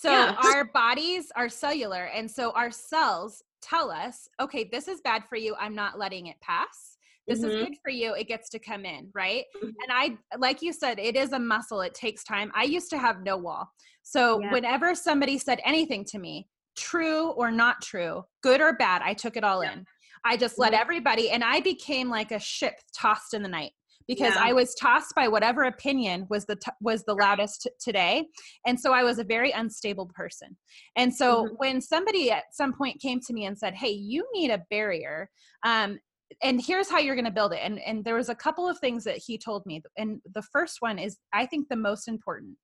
So 0.00 0.12
yeah. 0.12 0.36
our 0.44 0.66
bodies 0.66 1.32
are 1.34 1.48
cellular 1.48 2.04
and 2.14 2.30
so 2.30 2.52
our 2.52 2.70
cells 2.70 3.42
tell 3.60 3.90
us, 3.90 4.28
okay, 4.38 4.68
this 4.70 4.86
is 4.86 5.00
bad 5.00 5.24
for 5.28 5.34
you. 5.34 5.56
I'm 5.58 5.74
not 5.74 5.98
letting 5.98 6.28
it 6.28 6.36
pass 6.40 6.98
this 7.26 7.40
mm-hmm. 7.40 7.50
is 7.50 7.66
good 7.66 7.76
for 7.84 7.90
you 7.90 8.14
it 8.14 8.26
gets 8.26 8.48
to 8.48 8.58
come 8.58 8.86
in 8.86 9.10
right 9.12 9.44
mm-hmm. 9.56 9.66
and 9.66 9.90
i 9.90 10.16
like 10.38 10.62
you 10.62 10.72
said 10.72 10.98
it 10.98 11.14
is 11.14 11.32
a 11.32 11.38
muscle 11.38 11.82
it 11.82 11.92
takes 11.94 12.24
time 12.24 12.50
i 12.54 12.64
used 12.64 12.88
to 12.88 12.96
have 12.96 13.22
no 13.22 13.36
wall 13.36 13.68
so 14.02 14.40
yeah. 14.40 14.50
whenever 14.50 14.94
somebody 14.94 15.36
said 15.36 15.60
anything 15.64 16.04
to 16.04 16.18
me 16.18 16.48
true 16.74 17.32
or 17.32 17.50
not 17.50 17.82
true 17.82 18.24
good 18.42 18.62
or 18.62 18.72
bad 18.76 19.02
i 19.02 19.12
took 19.12 19.36
it 19.36 19.44
all 19.44 19.62
yeah. 19.62 19.74
in 19.74 19.84
i 20.24 20.38
just 20.38 20.54
mm-hmm. 20.54 20.62
let 20.62 20.74
everybody 20.74 21.28
and 21.30 21.44
i 21.44 21.60
became 21.60 22.08
like 22.08 22.32
a 22.32 22.40
ship 22.40 22.74
tossed 22.96 23.34
in 23.34 23.42
the 23.42 23.48
night 23.48 23.72
because 24.08 24.34
yeah. 24.34 24.42
I 24.42 24.52
was 24.52 24.74
tossed 24.74 25.14
by 25.14 25.28
whatever 25.28 25.64
opinion 25.64 26.26
was 26.28 26.46
the 26.46 26.56
t- 26.56 26.72
was 26.80 27.04
the 27.04 27.14
loudest 27.14 27.62
t- 27.62 27.70
today, 27.78 28.26
and 28.66 28.80
so 28.80 28.92
I 28.92 29.04
was 29.04 29.18
a 29.18 29.24
very 29.24 29.52
unstable 29.52 30.10
person. 30.14 30.56
And 30.96 31.14
so 31.14 31.44
mm-hmm. 31.44 31.54
when 31.58 31.80
somebody 31.80 32.30
at 32.32 32.44
some 32.52 32.72
point 32.72 33.00
came 33.00 33.20
to 33.20 33.32
me 33.32 33.44
and 33.44 33.56
said, 33.56 33.74
"Hey, 33.74 33.90
you 33.90 34.26
need 34.32 34.50
a 34.50 34.64
barrier," 34.70 35.30
um, 35.64 35.98
and 36.42 36.60
here's 36.60 36.90
how 36.90 36.98
you're 36.98 37.14
going 37.14 37.24
to 37.24 37.30
build 37.30 37.52
it 37.52 37.60
and 37.62 37.78
and 37.80 38.04
there 38.04 38.14
was 38.14 38.28
a 38.28 38.34
couple 38.34 38.68
of 38.68 38.78
things 38.78 39.04
that 39.04 39.16
he 39.16 39.38
told 39.38 39.64
me 39.66 39.82
and 39.96 40.20
the 40.34 40.42
first 40.42 40.76
one 40.80 40.98
is 40.98 41.18
i 41.32 41.46
think 41.46 41.66
the 41.68 41.76
most 41.76 42.08
important 42.08 42.54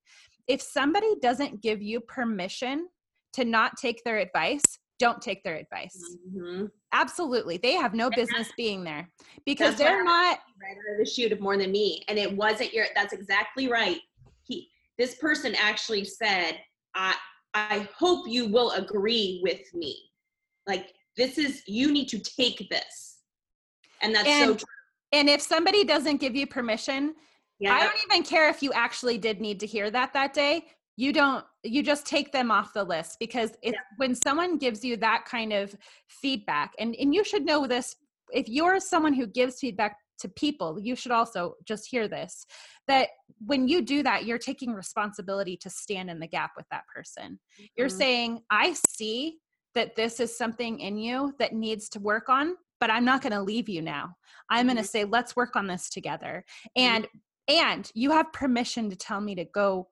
if 0.46 0.60
somebody 0.60 1.14
doesn't 1.22 1.62
give 1.62 1.80
you 1.80 2.00
permission 2.00 2.86
to 3.32 3.44
not 3.44 3.72
take 3.76 4.02
their 4.04 4.18
advice 4.18 4.62
don't 4.98 5.20
take 5.20 5.42
their 5.42 5.56
advice 5.56 6.16
mm-hmm. 6.28 6.66
absolutely 6.92 7.56
they 7.56 7.74
have 7.74 7.94
no 7.94 8.10
business 8.10 8.50
being 8.56 8.84
there 8.84 9.08
because 9.44 9.76
they're 9.76 10.04
not 10.04 10.38
right 10.60 10.76
out 10.76 10.92
of 10.92 10.98
the 10.98 11.10
shoot 11.10 11.32
of 11.32 11.40
more 11.40 11.56
than 11.56 11.72
me 11.72 12.02
and 12.08 12.18
it 12.18 12.34
wasn't 12.34 12.72
your 12.72 12.86
that's 12.94 13.12
exactly 13.12 13.68
right 13.68 13.98
he 14.44 14.68
this 14.98 15.16
person 15.16 15.54
actually 15.60 16.04
said 16.04 16.58
i 16.94 17.14
i 17.54 17.88
hope 17.96 18.28
you 18.28 18.48
will 18.48 18.70
agree 18.72 19.40
with 19.42 19.62
me 19.74 19.96
like 20.66 20.92
this 21.16 21.38
is 21.38 21.62
you 21.66 21.92
need 21.92 22.08
to 22.08 22.18
take 22.18 22.68
this 22.70 23.18
and 24.02 24.14
that's 24.14 24.28
and, 24.28 24.50
so 24.50 24.54
true. 24.56 24.66
And 25.12 25.30
if 25.30 25.40
somebody 25.40 25.84
doesn't 25.84 26.16
give 26.16 26.34
you 26.34 26.46
permission, 26.46 27.14
yeah. 27.60 27.74
I 27.74 27.84
don't 27.84 27.96
even 28.10 28.24
care 28.24 28.48
if 28.48 28.62
you 28.62 28.72
actually 28.72 29.16
did 29.16 29.40
need 29.40 29.60
to 29.60 29.66
hear 29.66 29.90
that 29.90 30.12
that 30.12 30.34
day. 30.34 30.66
You 30.96 31.12
don't, 31.12 31.44
you 31.62 31.82
just 31.82 32.06
take 32.06 32.32
them 32.32 32.50
off 32.50 32.72
the 32.72 32.84
list 32.84 33.16
because 33.18 33.50
it's 33.62 33.74
yeah. 33.74 33.80
when 33.96 34.14
someone 34.14 34.58
gives 34.58 34.84
you 34.84 34.96
that 34.98 35.24
kind 35.26 35.52
of 35.52 35.74
feedback, 36.08 36.72
and, 36.78 36.94
and 36.96 37.14
you 37.14 37.24
should 37.24 37.44
know 37.44 37.66
this, 37.66 37.96
if 38.32 38.48
you're 38.48 38.80
someone 38.80 39.12
who 39.12 39.26
gives 39.26 39.58
feedback 39.58 39.96
to 40.20 40.28
people, 40.28 40.78
you 40.80 40.94
should 40.94 41.12
also 41.12 41.54
just 41.64 41.88
hear 41.90 42.06
this 42.06 42.46
that 42.86 43.08
when 43.44 43.66
you 43.66 43.82
do 43.82 44.02
that, 44.02 44.26
you're 44.26 44.38
taking 44.38 44.72
responsibility 44.72 45.56
to 45.56 45.68
stand 45.68 46.10
in 46.10 46.20
the 46.20 46.26
gap 46.26 46.52
with 46.56 46.66
that 46.70 46.84
person. 46.94 47.32
Mm-hmm. 47.32 47.64
You're 47.76 47.88
saying, 47.88 48.40
I 48.50 48.74
see 48.88 49.38
that 49.74 49.96
this 49.96 50.20
is 50.20 50.36
something 50.36 50.78
in 50.78 50.98
you 50.98 51.34
that 51.38 51.52
needs 51.52 51.88
to 51.90 51.98
work 51.98 52.28
on 52.28 52.54
but 52.84 52.90
I'm 52.90 53.06
not 53.06 53.22
going 53.22 53.32
to 53.32 53.40
leave 53.40 53.68
you 53.70 53.80
now. 53.80 54.14
I'm 54.50 54.66
mm-hmm. 54.66 54.74
going 54.74 54.84
to 54.84 54.90
say, 54.90 55.04
let's 55.04 55.34
work 55.34 55.56
on 55.56 55.66
this 55.66 55.88
together. 55.88 56.44
Mm-hmm. 56.76 56.86
And 56.86 57.04
mm-hmm. 57.04 57.54
and 57.66 57.90
you 57.94 58.10
have 58.10 58.30
permission 58.32 58.90
to 58.90 58.96
tell 58.96 59.22
me 59.22 59.34
to 59.36 59.46
go 59.46 59.88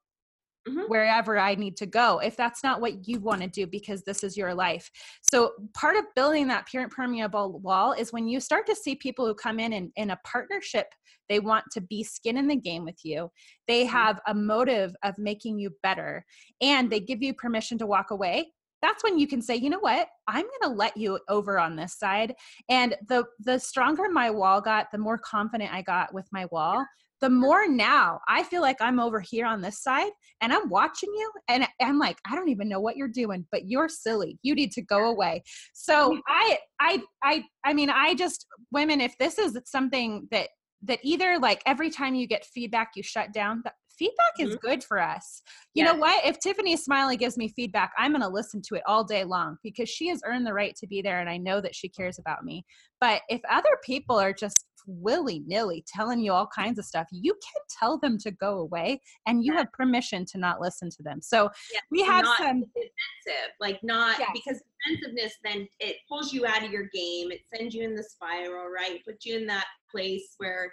Mm-hmm. 0.69 0.83
wherever 0.83 1.41
I 1.41 1.57
need 1.57 1.77
to 1.79 1.87
go 1.87 2.21
if 2.21 2.37
that's 2.37 2.63
not 2.63 2.81
what 2.81 3.09
you 3.09 3.19
want 3.19 3.41
to 3.41 3.49
do 3.49 3.67
because 3.67 4.05
this 4.05 4.23
is 4.23 4.37
your 4.37 4.55
life. 4.55 4.89
So, 5.21 5.55
part 5.75 5.97
of 5.97 6.05
building 6.15 6.47
that 6.49 6.69
parent 6.69 6.93
permeable 6.93 7.59
wall 7.59 7.95
is 7.95 8.13
when 8.13 8.29
you 8.29 8.39
start 8.39 8.67
to 8.67 8.77
see 8.77 8.95
people 8.95 9.27
who 9.27 9.35
come 9.35 9.59
in 9.59 9.73
and, 9.73 9.91
in 9.97 10.11
a 10.11 10.21
partnership, 10.25 10.87
they 11.29 11.41
want 11.41 11.65
to 11.73 11.81
be 11.81 12.05
skin 12.05 12.37
in 12.37 12.47
the 12.47 12.55
game 12.55 12.85
with 12.85 13.01
you. 13.03 13.29
They 13.67 13.83
mm-hmm. 13.83 13.97
have 13.97 14.21
a 14.29 14.35
motive 14.35 14.95
of 15.03 15.19
making 15.19 15.59
you 15.59 15.71
better 15.83 16.25
and 16.61 16.89
they 16.89 17.01
give 17.01 17.25
you 17.25 17.35
permission 17.35 17.77
to 17.79 17.87
walk 17.87 18.13
away 18.13 18.53
that's 18.83 19.05
when 19.05 19.17
you 19.17 19.29
can 19.29 19.41
say 19.41 19.55
you 19.55 19.71
know 19.71 19.79
what 19.79 20.09
i'm 20.27 20.43
going 20.43 20.73
to 20.73 20.77
let 20.77 20.97
you 20.97 21.19
over 21.29 21.59
on 21.59 21.77
this 21.77 21.97
side 21.97 22.35
and 22.69 22.97
the 23.09 23.25
the 23.41 23.59
stronger 23.59 24.11
my 24.11 24.29
wall 24.29 24.61
got 24.61 24.91
the 24.91 24.99
more 24.99 25.17
confident 25.19 25.73
i 25.73 25.81
got 25.81 26.13
with 26.13 26.27
my 26.33 26.47
wall 26.51 26.85
the 27.23 27.31
more 27.31 27.67
now 27.67 28.21
i 28.29 28.43
feel 28.43 28.61
like 28.61 28.77
i'm 28.81 29.01
over 29.01 29.21
here 29.21 29.47
on 29.47 29.63
this 29.63 29.83
side 29.83 30.11
and 30.43 30.53
i'm 30.53 30.69
watching 30.69 31.09
you 31.15 31.33
and 31.49 31.67
i'm 31.81 31.99
like 31.99 32.19
i 32.31 32.37
don't 32.37 32.51
even 32.51 32.69
know 32.69 32.81
what 32.81 32.97
you're 32.97 33.09
doing 33.09 33.47
but 33.51 33.69
you're 33.69 33.89
silly. 33.89 34.39
You 34.43 34.55
need 34.55 34.73
to 34.73 34.83
go 34.83 35.11
away. 35.11 35.43
So 35.73 36.13
mm. 36.13 36.21
i 36.29 36.59
i 36.81 37.03
i 37.23 37.45
i 37.65 37.73
mean 37.73 37.91
i 37.91 38.15
just 38.15 38.47
women 38.73 39.01
if 39.01 39.17
this 39.19 39.39
is 39.39 39.57
something 39.65 40.27
that 40.31 40.49
that 40.85 40.99
either 41.03 41.39
like 41.39 41.63
every 41.67 41.91
time 41.91 42.15
you 42.15 42.27
get 42.27 42.45
feedback 42.45 42.91
you 42.97 43.03
shut 43.03 43.33
down 43.33 43.63
that 43.65 43.75
feedback 44.03 44.39
mm-hmm. 44.39 44.51
is 44.51 44.57
good 44.57 44.83
for 44.83 45.01
us. 45.01 45.43
You 45.75 45.85
know 45.85 45.95
what? 45.95 46.25
If 46.25 46.39
Tiffany 46.41 46.77
Smiley 46.77 47.17
gives 47.17 47.37
me 47.37 47.49
feedback, 47.49 47.93
I'm 47.97 48.13
going 48.13 48.23
to 48.23 48.29
listen 48.29 48.61
to 48.63 48.75
it 48.75 48.83
all 48.87 49.05
day 49.05 49.25
long 49.25 49.57
because 49.63 49.89
she 49.89 50.09
has 50.09 50.21
earned 50.27 50.47
the 50.47 50.53
right 50.53 50.75
to 50.77 50.87
be 50.87 51.03
there 51.03 51.21
and 51.21 51.31
I 51.31 51.37
know 51.37 51.61
that 51.61 51.75
she 51.75 51.89
cares 51.89 52.19
about 52.19 52.45
me. 52.45 52.65
But 53.01 53.23
if 53.29 53.41
other 53.51 53.71
people 53.85 54.19
are 54.19 54.33
just 54.33 54.67
willy 54.87 55.45
nilly 55.47 55.85
telling 55.87 56.19
you 56.19 56.33
all 56.33 56.49
kinds 56.53 56.79
of 56.79 56.85
stuff, 56.85 57.07
you 57.13 57.33
can 57.35 57.63
tell 57.79 57.99
them 57.99 58.19
to 58.19 58.33
go 58.33 58.59
away 58.59 59.01
and 59.27 59.45
you 59.45 59.53
have 59.55 59.73
permission 59.73 60.25
to 60.33 60.39
not 60.39 60.61
listen 60.61 60.91
to 60.91 61.03
them. 61.03 61.21
So 61.23 61.49
we 61.91 62.03
have 62.03 62.27
some 62.39 62.61
defensive, 62.61 63.53
like 63.61 63.79
not 63.83 64.19
because 64.35 64.61
defensiveness 64.85 65.35
then 65.45 65.69
it 65.79 65.97
pulls 66.09 66.33
you 66.33 66.47
out 66.47 66.65
of 66.65 66.73
your 66.73 66.89
game, 66.93 67.31
it 67.31 67.41
sends 67.55 67.75
you 67.75 67.85
in 67.85 67.95
the 67.95 68.03
spiral, 68.03 68.67
right? 68.69 69.05
Puts 69.05 69.25
you 69.25 69.37
in 69.37 69.47
that 69.47 69.67
place 69.91 70.35
where 70.39 70.73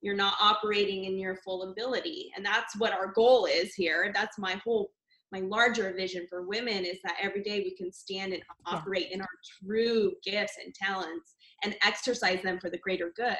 you're 0.00 0.14
not 0.14 0.34
operating 0.40 1.04
in 1.04 1.18
your 1.18 1.36
full 1.36 1.70
ability. 1.70 2.30
And 2.36 2.44
that's 2.44 2.78
what 2.78 2.92
our 2.92 3.12
goal 3.12 3.46
is 3.46 3.74
here. 3.74 4.12
That's 4.14 4.38
my 4.38 4.60
whole 4.64 4.90
my 5.30 5.40
larger 5.40 5.92
vision 5.94 6.26
for 6.26 6.48
women 6.48 6.86
is 6.86 6.96
that 7.04 7.16
every 7.20 7.42
day 7.42 7.60
we 7.60 7.76
can 7.76 7.92
stand 7.92 8.32
and 8.32 8.42
operate 8.64 9.10
in 9.10 9.20
our 9.20 9.28
true 9.62 10.12
gifts 10.24 10.54
and 10.64 10.74
talents 10.74 11.34
and 11.64 11.76
exercise 11.84 12.42
them 12.42 12.58
for 12.58 12.70
the 12.70 12.78
greater 12.78 13.12
good. 13.14 13.36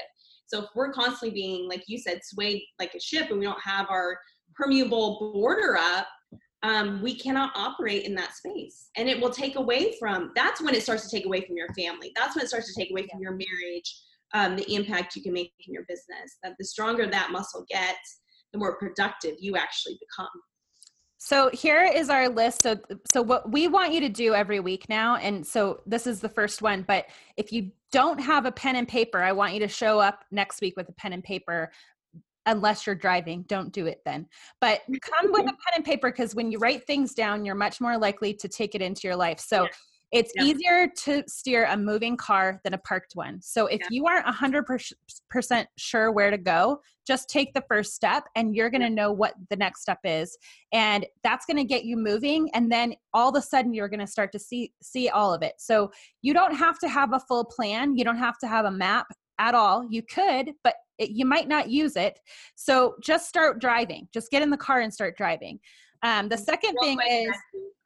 So 0.49 0.64
if 0.64 0.68
we're 0.75 0.92
constantly 0.92 1.31
being 1.31 1.66
like 1.66 1.85
you 1.87 1.99
said 1.99 2.21
swayed 2.23 2.62
like 2.79 2.94
a 2.94 3.01
ship 3.01 3.31
and 3.31 3.38
we 3.38 3.47
don't 3.47 3.62
have 3.62 3.87
our 3.88 4.18
permeable 4.55 5.33
border 5.33 5.79
up 5.79 6.09
um, 6.62 7.01
we 7.03 7.14
cannot 7.14 7.53
operate 7.55 8.05
in 8.05 8.14
that 8.16 8.35
space. 8.35 8.90
And 8.97 9.09
it 9.09 9.21
will 9.21 9.31
take 9.31 9.57
away 9.57 9.94
from 9.99 10.33
that's 10.35 10.61
when 10.61 10.75
it 10.75 10.83
starts 10.83 11.09
to 11.09 11.16
take 11.16 11.25
away 11.25 11.42
from 11.42 11.57
your 11.57 11.68
family. 11.75 12.12
That's 12.16 12.35
when 12.35 12.44
it 12.44 12.49
starts 12.49 12.73
to 12.73 12.81
take 12.81 12.90
away 12.90 13.07
from 13.07 13.21
your 13.21 13.33
marriage 13.33 14.03
um, 14.35 14.57
the 14.57 14.75
impact 14.75 15.17
you 15.17 15.23
can 15.23 15.33
make 15.33 15.53
in 15.67 15.73
your 15.73 15.85
business. 15.88 16.38
That 16.43 16.55
the 16.59 16.64
stronger 16.64 17.07
that 17.07 17.31
muscle 17.31 17.64
gets, 17.69 18.21
the 18.53 18.59
more 18.59 18.77
productive 18.77 19.37
you 19.41 19.57
actually 19.57 19.99
become. 20.01 20.29
So 21.19 21.51
here 21.53 21.85
is 21.85 22.11
our 22.11 22.29
list. 22.29 22.62
So 22.62 22.77
so 23.11 23.23
what 23.23 23.51
we 23.51 23.67
want 23.67 23.93
you 23.93 24.01
to 24.01 24.09
do 24.09 24.35
every 24.35 24.61
week 24.61 24.88
now, 24.88 25.17
and 25.17 25.45
so 25.45 25.81
this 25.85 26.07
is 26.07 26.21
the 26.21 26.29
first 26.29 26.62
one. 26.62 26.83
But 26.83 27.07
if 27.37 27.53
you 27.53 27.73
don't 27.91 28.21
have 28.21 28.47
a 28.47 28.53
pen 28.53 28.77
and 28.77 28.87
paper, 28.87 29.23
I 29.23 29.33
want 29.33 29.53
you 29.53 29.61
to 29.61 29.69
show 29.69 29.99
up 29.99 30.25
next 30.31 30.61
week 30.61 30.75
with 30.77 30.88
a 30.88 30.93
pen 30.93 31.12
and 31.12 31.23
paper. 31.25 31.73
Unless 32.47 32.87
you're 32.87 32.95
driving, 32.95 33.43
don't 33.43 33.73
do 33.73 33.87
it 33.87 34.01
then. 34.07 34.27
But 34.61 34.81
come 35.03 35.33
with 35.33 35.43
a 35.43 35.45
pen 35.47 35.75
and 35.77 35.85
paper 35.85 36.11
because 36.11 36.35
when 36.35 36.51
you 36.51 36.59
write 36.59 36.87
things 36.87 37.12
down, 37.12 37.45
you're 37.45 37.55
much 37.55 37.81
more 37.81 37.99
likely 37.99 38.33
to 38.35 38.49
take 38.49 38.75
it 38.75 38.81
into 38.81 39.07
your 39.07 39.17
life. 39.17 39.41
So. 39.41 39.67
It's 40.11 40.33
yeah. 40.35 40.44
easier 40.44 40.88
to 41.05 41.23
steer 41.27 41.66
a 41.66 41.77
moving 41.77 42.16
car 42.16 42.61
than 42.64 42.75
a 42.75 42.79
parked 42.79 43.12
one. 43.14 43.40
So 43.42 43.66
if 43.66 43.81
yeah. 43.81 43.88
you 43.90 44.07
aren't 44.07 44.27
100% 44.27 45.66
sure 45.77 46.12
where 46.12 46.31
to 46.31 46.38
go, 46.38 46.81
just 47.07 47.29
take 47.29 47.53
the 47.53 47.64
first 47.68 47.94
step 47.94 48.25
and 48.35 48.55
you're 48.55 48.71
going 48.71 48.83
to 48.83 48.90
know 48.90 49.12
what 49.12 49.35
the 49.51 49.57
next 49.57 49.83
step 49.83 49.99
is. 50.05 50.37
And 50.73 51.07
that's 51.23 51.44
going 51.44 51.59
to 51.59 51.64
get 51.64 51.85
you 51.85 51.97
moving 51.97 52.51
and 52.55 52.71
then 52.73 52.94
all 53.12 53.31
of 53.31 53.37
a 53.37 53.42
sudden 53.42 53.75
you're 53.75 53.88
going 53.88 54.01
to 54.01 54.07
start 54.07 54.33
to 54.33 54.38
see 54.38 54.73
see 54.83 55.09
all 55.09 55.33
of 55.33 55.42
it. 55.42 55.55
So 55.59 55.90
you 56.23 56.33
don't 56.33 56.55
have 56.55 56.79
to 56.81 56.88
have 56.88 57.12
a 57.12 57.21
full 57.21 57.44
plan, 57.44 57.97
you 57.97 58.05
don't 58.05 58.18
have 58.18 58.38
to 58.38 58.47
have 58.47 58.64
a 58.64 58.71
map 58.71 59.07
at 59.38 59.55
all. 59.55 59.87
You 59.88 60.03
could, 60.03 60.53
but 60.64 60.75
it, 60.99 61.11
you 61.11 61.25
might 61.25 61.49
not 61.49 61.71
use 61.71 61.97
it. 61.97 62.18
So 62.57 62.97
just 63.03 63.29
start 63.29 63.61
driving. 63.61 64.09
Just 64.12 64.31
get 64.31 64.42
in 64.42 64.51
the 64.51 64.57
car 64.57 64.81
and 64.81 64.92
start 64.92 65.16
driving. 65.16 65.61
Um, 66.03 66.29
the 66.29 66.37
second 66.38 66.77
Real 66.83 66.97
thing 66.97 67.27
is 67.29 67.37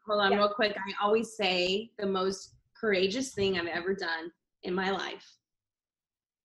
hold 0.07 0.21
on, 0.21 0.33
Yeah. 0.33 0.39
real 0.39 0.49
quick. 0.49 0.77
I 0.77 1.05
always 1.05 1.37
say 1.37 1.91
the 1.99 2.07
most 2.07 2.55
courageous 2.79 3.33
thing 3.35 3.59
I've 3.59 3.67
ever 3.67 3.95
done 3.95 4.31
in 4.65 4.75
my 4.75 4.91
life 4.91 5.27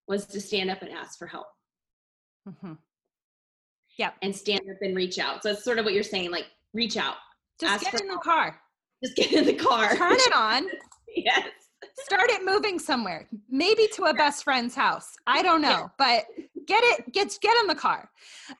was 0.07 0.25
to 0.27 0.39
stand 0.41 0.69
up 0.69 0.81
and 0.81 0.91
ask 0.91 1.17
for 1.17 1.27
help 1.27 1.47
Mm-hmm. 2.47 2.73
and 4.21 4.35
stand 4.35 4.61
up 4.69 4.77
and 4.81 4.95
reach 4.95 5.19
out. 5.19 5.43
So 5.43 5.51
it's 5.51 5.63
sort 5.63 5.79
of 5.79 5.85
what 5.85 5.93
you're 5.93 6.03
saying, 6.03 6.31
like 6.31 6.45
reach 6.73 6.95
out, 6.97 7.15
just 7.59 7.83
get 7.83 7.99
in 8.01 8.07
the 8.07 8.17
car, 8.17 8.59
just 9.03 9.15
get 9.17 9.33
in 9.33 9.45
the 9.45 9.53
car. 9.53 9.95
turn 9.95 10.13
it 10.13 10.33
on, 10.33 10.67
yes. 11.15 11.47
start 12.05 12.29
it 12.29 12.45
moving 12.45 12.79
somewhere, 12.79 13.27
maybe 13.49 13.87
to 13.95 14.05
a 14.05 14.13
best 14.13 14.43
friend's 14.45 14.75
house. 14.75 15.15
I 15.25 15.41
don't 15.41 15.61
know, 15.61 15.69
Yeah. 15.69 15.87
but 15.97 16.25
get 16.67 16.81
it, 16.85 17.11
get 17.11 17.37
get 17.41 17.57
in 17.59 17.67
the 17.67 17.75
car. 17.75 18.09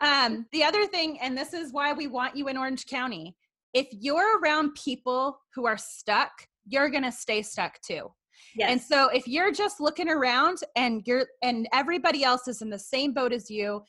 Um, 0.02 0.48
the 0.52 0.64
other 0.66 0.86
thing, 0.86 1.18
and 1.22 1.38
this 1.38 1.54
is 1.54 1.72
why 1.72 1.94
we 1.94 2.08
want 2.08 2.36
you 2.36 2.48
in 2.50 2.58
Orange 2.58 2.86
County. 2.88 3.36
If 3.78 3.90
you're 3.92 4.40
around 4.40 4.74
people 4.74 5.38
who 5.54 5.68
are 5.68 5.78
stuck, 5.78 6.32
you're 6.66 6.90
gonna 6.90 7.12
stay 7.12 7.44
stuck 7.44 7.80
too. 7.82 8.12
Yes. 8.56 8.72
And 8.72 8.82
so 8.82 9.10
if 9.10 9.28
you're 9.28 9.52
just 9.52 9.80
looking 9.80 10.10
around 10.10 10.58
and 10.76 11.04
you're 11.06 11.28
and 11.44 11.68
everybody 11.72 12.24
else 12.24 12.48
is 12.48 12.64
in 12.64 12.72
the 12.72 12.80
same 12.80 13.14
boat 13.14 13.32
as 13.32 13.52
you, 13.52 13.84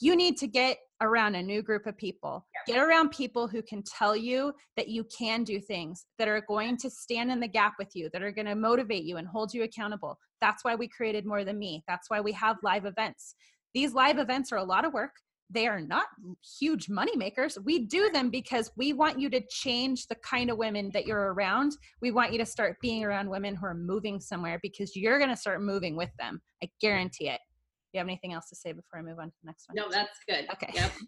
you 0.00 0.16
need 0.16 0.36
to 0.38 0.48
get 0.48 0.78
around 1.00 1.36
a 1.36 1.42
new 1.42 1.62
group 1.62 1.86
of 1.86 1.96
people. 1.96 2.44
Get 2.66 2.78
around 2.78 3.10
people 3.10 3.46
who 3.46 3.62
can 3.62 3.84
tell 3.84 4.16
you 4.16 4.52
that 4.76 4.88
you 4.88 5.04
can 5.16 5.44
do 5.44 5.60
things, 5.60 6.06
that 6.18 6.26
are 6.26 6.42
going 6.48 6.76
to 6.78 6.90
stand 6.90 7.30
in 7.30 7.38
the 7.38 7.46
gap 7.46 7.74
with 7.78 7.94
you, 7.94 8.10
that 8.12 8.22
are 8.22 8.32
going 8.32 8.46
to 8.46 8.56
motivate 8.56 9.04
you 9.04 9.16
and 9.16 9.28
hold 9.28 9.54
you 9.54 9.62
accountable. 9.62 10.18
That's 10.40 10.64
why 10.64 10.74
we 10.74 10.88
created 10.88 11.24
More 11.24 11.44
Than 11.44 11.58
Me. 11.58 11.84
That's 11.86 12.10
why 12.10 12.20
we 12.20 12.32
have 12.32 12.56
live 12.64 12.84
events. 12.84 13.36
These 13.74 13.94
live 13.94 14.18
events 14.18 14.50
are 14.50 14.58
a 14.58 14.64
lot 14.64 14.84
of 14.84 14.92
work. 14.92 15.12
They 15.52 15.66
are 15.66 15.80
not 15.80 16.06
huge 16.58 16.88
money 16.88 17.16
makers. 17.16 17.58
We 17.64 17.86
do 17.86 18.08
them 18.10 18.30
because 18.30 18.70
we 18.76 18.92
want 18.92 19.18
you 19.18 19.28
to 19.30 19.42
change 19.50 20.06
the 20.06 20.14
kind 20.16 20.50
of 20.50 20.58
women 20.58 20.90
that 20.94 21.06
you're 21.06 21.32
around. 21.32 21.72
We 22.00 22.12
want 22.12 22.32
you 22.32 22.38
to 22.38 22.46
start 22.46 22.76
being 22.80 23.04
around 23.04 23.28
women 23.28 23.56
who 23.56 23.66
are 23.66 23.74
moving 23.74 24.20
somewhere 24.20 24.60
because 24.62 24.94
you're 24.94 25.18
going 25.18 25.30
to 25.30 25.36
start 25.36 25.60
moving 25.62 25.96
with 25.96 26.10
them. 26.18 26.40
I 26.62 26.68
guarantee 26.80 27.28
it. 27.28 27.40
Do 27.92 27.98
you 27.98 27.98
have 27.98 28.06
anything 28.06 28.32
else 28.32 28.48
to 28.50 28.56
say 28.56 28.72
before 28.72 29.00
I 29.00 29.02
move 29.02 29.18
on 29.18 29.26
to 29.26 29.36
the 29.42 29.46
next 29.46 29.68
one? 29.68 29.74
no, 29.74 29.90
that's 29.90 30.18
good. 30.28 30.46
Okay. 30.52 30.70
Yep. 30.74 30.92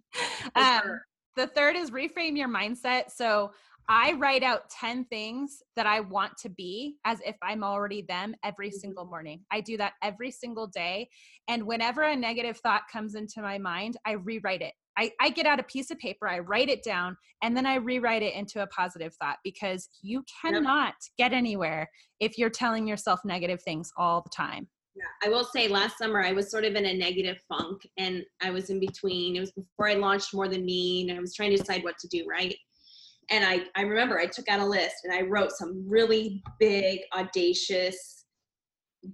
Um, 0.56 1.00
the 1.36 1.46
third 1.46 1.76
is 1.76 1.90
reframe 1.90 2.36
your 2.36 2.48
mindset. 2.48 3.10
So 3.10 3.52
I 3.88 4.12
write 4.12 4.42
out 4.42 4.70
10 4.70 5.04
things 5.06 5.62
that 5.76 5.86
I 5.86 6.00
want 6.00 6.36
to 6.38 6.48
be 6.48 6.96
as 7.04 7.20
if 7.26 7.36
I'm 7.42 7.64
already 7.64 8.02
them 8.02 8.34
every 8.44 8.70
Mhm. 8.70 8.74
single 8.74 9.04
morning. 9.04 9.44
I 9.50 9.60
do 9.60 9.76
that 9.78 9.94
every 10.02 10.30
single 10.30 10.66
day. 10.66 11.10
And 11.48 11.66
whenever 11.66 12.02
a 12.02 12.16
negative 12.16 12.58
thought 12.58 12.82
comes 12.90 13.14
into 13.14 13.42
my 13.42 13.58
mind, 13.58 13.96
I 14.06 14.12
rewrite 14.12 14.62
it. 14.62 14.74
I, 14.96 15.10
I 15.20 15.30
get 15.30 15.46
out 15.46 15.58
a 15.58 15.64
piece 15.64 15.90
of 15.90 15.98
paper, 15.98 16.28
I 16.28 16.40
write 16.40 16.68
it 16.68 16.82
down, 16.82 17.16
and 17.42 17.56
then 17.56 17.64
I 17.64 17.76
rewrite 17.76 18.22
it 18.22 18.34
into 18.34 18.62
a 18.62 18.66
positive 18.66 19.14
thought 19.14 19.38
because 19.42 19.88
you 20.02 20.22
cannot 20.42 20.94
get 21.16 21.32
anywhere 21.32 21.88
if 22.20 22.36
you're 22.36 22.50
telling 22.50 22.86
yourself 22.86 23.20
negative 23.24 23.62
things 23.62 23.90
all 23.96 24.20
the 24.20 24.28
time. 24.30 24.68
Yeah, 24.94 25.04
I 25.24 25.30
will 25.30 25.44
say 25.44 25.68
last 25.68 25.96
summer 25.96 26.22
I 26.22 26.32
was 26.32 26.50
sort 26.50 26.64
of 26.64 26.74
in 26.74 26.84
a 26.84 26.92
negative 26.92 27.40
funk 27.48 27.86
and 27.96 28.22
I 28.42 28.50
was 28.50 28.68
in 28.68 28.78
between. 28.78 29.34
It 29.36 29.40
was 29.40 29.52
before 29.52 29.88
I 29.88 29.94
launched 29.94 30.34
More 30.34 30.48
Than 30.48 30.66
Me 30.66 31.08
and 31.08 31.16
I 31.16 31.20
was 31.20 31.34
trying 31.34 31.52
to 31.52 31.56
decide 31.56 31.82
what 31.82 31.98
to 31.98 32.08
do, 32.08 32.26
right? 32.28 32.54
And 33.30 33.44
I, 33.44 33.62
I 33.76 33.82
remember 33.82 34.18
I 34.18 34.26
took 34.26 34.48
out 34.48 34.60
a 34.60 34.66
list 34.66 34.96
and 35.04 35.12
I 35.12 35.22
wrote 35.22 35.52
some 35.52 35.84
really 35.88 36.42
big, 36.58 37.00
audacious 37.16 38.24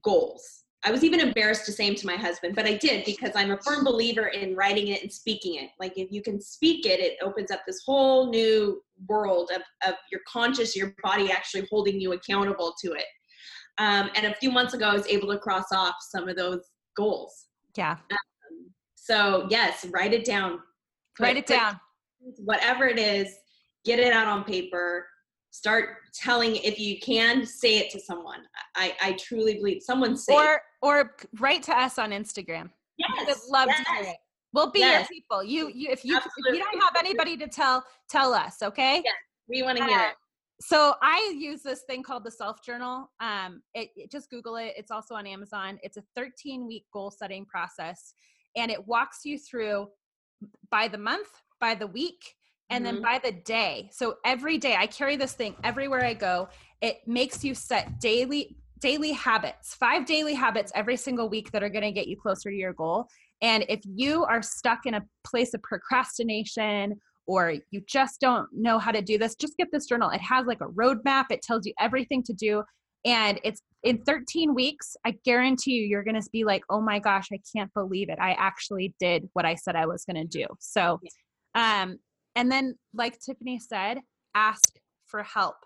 goals. 0.02 0.64
I 0.84 0.92
was 0.92 1.02
even 1.02 1.18
embarrassed 1.18 1.66
to 1.66 1.72
say 1.72 1.86
them 1.86 1.96
to 1.96 2.06
my 2.06 2.14
husband, 2.14 2.54
but 2.54 2.64
I 2.64 2.76
did 2.76 3.04
because 3.04 3.32
I'm 3.34 3.50
a 3.50 3.58
firm 3.58 3.84
believer 3.84 4.28
in 4.28 4.54
writing 4.54 4.88
it 4.88 5.02
and 5.02 5.12
speaking 5.12 5.56
it. 5.56 5.70
Like 5.80 5.98
if 5.98 6.12
you 6.12 6.22
can 6.22 6.40
speak 6.40 6.86
it, 6.86 7.00
it 7.00 7.18
opens 7.20 7.50
up 7.50 7.60
this 7.66 7.82
whole 7.84 8.30
new 8.30 8.80
world 9.08 9.50
of, 9.54 9.62
of 9.88 9.96
your 10.12 10.20
conscious, 10.26 10.76
your 10.76 10.94
body 11.02 11.32
actually 11.32 11.66
holding 11.68 12.00
you 12.00 12.12
accountable 12.12 12.74
to 12.84 12.92
it. 12.92 13.06
Um, 13.78 14.10
and 14.14 14.26
a 14.26 14.34
few 14.36 14.50
months 14.50 14.74
ago, 14.74 14.86
I 14.86 14.94
was 14.94 15.06
able 15.08 15.28
to 15.32 15.38
cross 15.38 15.66
off 15.72 15.94
some 16.00 16.28
of 16.28 16.36
those 16.36 16.60
goals. 16.96 17.46
Yeah. 17.76 17.96
So 18.94 19.46
yes, 19.50 19.84
write 19.90 20.12
it 20.12 20.24
down. 20.24 20.60
Write 21.18 21.36
it 21.36 21.46
down. 21.46 21.78
Whatever 22.20 22.86
it 22.86 22.98
is, 22.98 23.34
get 23.88 23.98
it 23.98 24.12
out 24.12 24.26
on 24.28 24.44
paper. 24.44 25.06
Start 25.50 25.96
telling 26.14 26.56
if 26.56 26.78
you 26.78 26.98
can 27.00 27.46
say 27.46 27.78
it 27.78 27.90
to 27.90 27.98
someone. 27.98 28.40
I, 28.76 28.94
I 29.02 29.12
truly 29.12 29.54
believe 29.54 29.82
someone 29.82 30.16
say 30.16 30.34
it. 30.34 30.36
Or 30.36 30.60
or 30.82 31.16
write 31.40 31.62
to 31.64 31.76
us 31.76 31.98
on 31.98 32.10
Instagram. 32.10 32.68
We 32.98 33.04
would 33.18 33.28
yes, 33.28 33.46
love 33.50 33.68
to 33.68 33.74
hear 33.74 34.10
it. 34.10 34.16
We'll 34.52 34.70
be 34.70 34.80
Yes. 34.80 35.00
your 35.00 35.08
people. 35.08 35.42
You, 35.44 35.70
you, 35.74 35.88
if 35.90 36.04
you, 36.04 36.16
if 36.16 36.24
you 36.52 36.58
don't 36.58 36.82
have 36.82 36.94
anybody 36.98 37.36
to 37.36 37.46
tell, 37.48 37.84
tell 38.08 38.32
us, 38.32 38.56
okay? 38.62 39.02
Yeah. 39.04 39.10
We 39.48 39.62
want 39.62 39.78
to 39.78 39.84
hear 39.84 39.98
Uh, 39.98 40.08
it. 40.10 40.14
So 40.60 40.94
I 41.02 41.34
use 41.38 41.62
this 41.62 41.82
thing 41.88 42.02
called 42.02 42.24
the 42.24 42.30
Self 42.30 42.64
Journal. 42.64 43.10
Um, 43.20 43.62
it, 43.74 43.90
it- 43.96 44.10
just 44.10 44.30
Google 44.30 44.56
it. 44.56 44.74
It's 44.76 44.90
also 44.90 45.14
on 45.14 45.26
Amazon. 45.26 45.78
It's 45.82 45.96
a 45.96 46.02
13 46.16 46.66
week 46.66 46.84
goal 46.92 47.10
setting 47.10 47.44
process, 47.46 48.14
and 48.56 48.70
it 48.70 48.86
walks 48.86 49.18
you 49.24 49.38
through 49.38 49.88
by 50.70 50.88
the 50.88 50.98
month, 50.98 51.28
by 51.60 51.74
the 51.74 51.86
week, 51.86 52.34
and 52.70 52.84
then 52.84 52.96
Mhm. 52.98 53.02
by 53.02 53.18
the 53.18 53.32
day. 53.32 53.88
So 53.92 54.18
every 54.24 54.58
day, 54.58 54.76
I 54.76 54.86
carry 54.86 55.16
this 55.16 55.32
thing 55.32 55.56
everywhere 55.64 56.04
I 56.04 56.14
go. 56.14 56.48
It 56.80 57.06
makes 57.06 57.44
you 57.44 57.54
set 57.54 58.00
daily 58.00 58.56
daily 58.80 59.10
habits, 59.10 59.74
five 59.74 60.06
daily 60.06 60.34
habits 60.34 60.70
every 60.72 60.96
single 60.96 61.28
week 61.28 61.50
that 61.50 61.64
are 61.64 61.68
going 61.68 61.82
to 61.82 61.90
get 61.90 62.06
you 62.06 62.16
closer 62.16 62.48
to 62.48 62.56
your 62.56 62.72
goal. 62.72 63.08
And 63.42 63.64
if 63.68 63.80
you 63.84 64.24
are 64.24 64.40
stuck 64.40 64.86
in 64.86 64.94
a 64.94 65.02
place 65.24 65.52
of 65.52 65.60
procrastination 65.62 67.00
or 67.26 67.54
you 67.70 67.80
just 67.88 68.20
don't 68.20 68.48
know 68.52 68.78
how 68.78 68.92
to 68.92 69.02
do 69.02 69.18
this, 69.18 69.34
just 69.34 69.56
get 69.56 69.72
this 69.72 69.86
journal. 69.86 70.10
It 70.10 70.20
has 70.20 70.46
like 70.46 70.60
a 70.60 70.68
roadmap, 70.68 71.24
it 71.30 71.42
tells 71.42 71.66
you 71.66 71.72
everything 71.80 72.22
to 72.22 72.32
do. 72.32 72.62
And 73.04 73.40
it's 73.42 73.62
in 73.82 74.02
13 74.04 74.54
weeks, 74.54 74.96
I 75.04 75.12
guarantee 75.24 75.72
you, 75.72 75.82
you're 75.86 76.04
going 76.04 76.20
to 76.20 76.28
be 76.30 76.44
like, 76.44 76.62
oh 76.70 76.80
my 76.80 77.00
gosh, 77.00 77.28
I 77.32 77.40
can't 77.52 77.72
believe 77.74 78.08
it. 78.10 78.18
I 78.20 78.32
actually 78.34 78.94
did 79.00 79.28
what 79.32 79.44
I 79.44 79.56
said 79.56 79.74
I 79.74 79.86
was 79.86 80.04
going 80.04 80.16
to 80.16 80.38
do. 80.38 80.46
So, 80.60 81.00
um, 81.54 81.98
and 82.38 82.52
then, 82.52 82.76
like 82.94 83.18
Tiffany 83.18 83.58
said, 83.58 83.98
ask 84.36 84.78
for 85.04 85.24
help. 85.24 85.56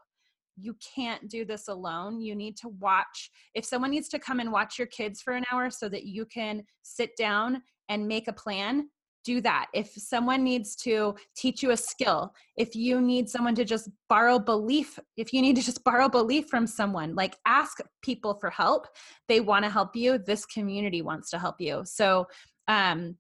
You 0.57 0.75
can't 0.95 1.29
do 1.29 1.45
this 1.45 1.69
alone. 1.69 2.23
You 2.23 2.35
need 2.35 2.57
to 2.59 2.69
watch. 2.81 3.31
If 3.55 3.67
someone 3.67 3.91
needs 3.91 4.09
to 4.09 4.19
come 4.19 4.41
and 4.41 4.51
watch 4.51 4.79
your 4.79 4.87
kids 4.87 5.21
for 5.21 5.35
an 5.35 5.45
hour 5.53 5.69
so 5.69 5.91
that 5.91 6.07
you 6.07 6.25
can 6.25 6.63
sit 6.81 7.15
down 7.19 7.61
and 7.91 8.09
make 8.09 8.27
a 8.27 8.33
plan, 8.33 8.89
do 9.23 9.43
that. 9.43 9.67
If 9.75 9.91
someone 9.91 10.43
needs 10.43 10.75
to 10.77 11.15
teach 11.37 11.63
you 11.63 11.73
a 11.73 11.77
skill, 11.77 12.33
if 12.57 12.75
you 12.75 13.03
need 13.03 13.29
someone 13.29 13.55
to 13.57 13.67
just 13.67 13.91
borrow 14.09 14.39
belief, 14.39 14.99
if 15.19 15.35
you 15.35 15.43
need 15.43 15.57
to 15.57 15.63
just 15.63 15.85
borrow 15.85 16.09
belief 16.09 16.47
from 16.49 16.67
someone, 16.67 17.15
like 17.15 17.37
ask 17.45 17.81
people 18.01 18.39
for 18.41 18.49
help. 18.49 18.87
They 19.29 19.41
want 19.41 19.67
to 19.67 19.71
help 19.71 19.95
you. 19.95 20.17
This 20.17 20.47
community 20.47 21.03
wants 21.03 21.29
to 21.33 21.39
help 21.39 21.57
you. 21.59 21.83
So, 21.85 22.29
um, 22.67 23.19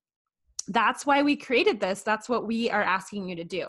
that's 0.69 1.07
why 1.07 1.23
we 1.23 1.37
created 1.37 1.81
this. 1.81 2.03
That's 2.03 2.29
what 2.29 2.47
we 2.47 2.71
are 2.71 2.83
asking 2.83 3.29
you 3.29 3.37
to 3.37 3.45
do. 3.45 3.67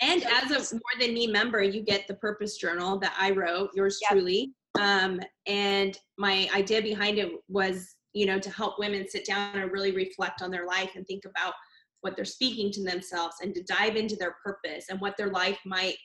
And 0.00 0.24
as 0.24 0.72
a 0.72 0.74
More 0.74 1.00
Than 1.00 1.14
Me 1.14 1.26
member, 1.26 1.62
you 1.62 1.82
get 1.82 2.08
the 2.08 2.14
purpose 2.14 2.56
journal 2.56 2.98
that 2.98 3.14
I 3.18 3.30
wrote, 3.30 3.70
yours 3.74 3.98
Yep. 4.02 4.10
truly. 4.10 4.52
Um, 4.80 5.20
and 5.46 5.96
my 6.18 6.48
idea 6.54 6.82
behind 6.82 7.18
it 7.18 7.32
was, 7.48 7.94
you 8.12 8.26
know, 8.26 8.38
to 8.38 8.50
help 8.50 8.78
women 8.78 9.08
sit 9.08 9.24
down 9.24 9.58
and 9.58 9.70
really 9.70 9.92
reflect 9.92 10.42
on 10.42 10.50
their 10.50 10.66
life 10.66 10.90
and 10.96 11.06
think 11.06 11.24
about 11.24 11.54
what 12.00 12.16
they're 12.16 12.24
speaking 12.24 12.72
to 12.72 12.82
themselves 12.82 13.36
and 13.42 13.54
to 13.54 13.62
dive 13.62 13.96
into 13.96 14.16
their 14.16 14.36
purpose 14.44 14.86
and 14.90 15.00
what 15.00 15.16
their 15.16 15.30
life 15.30 15.58
might 15.64 15.96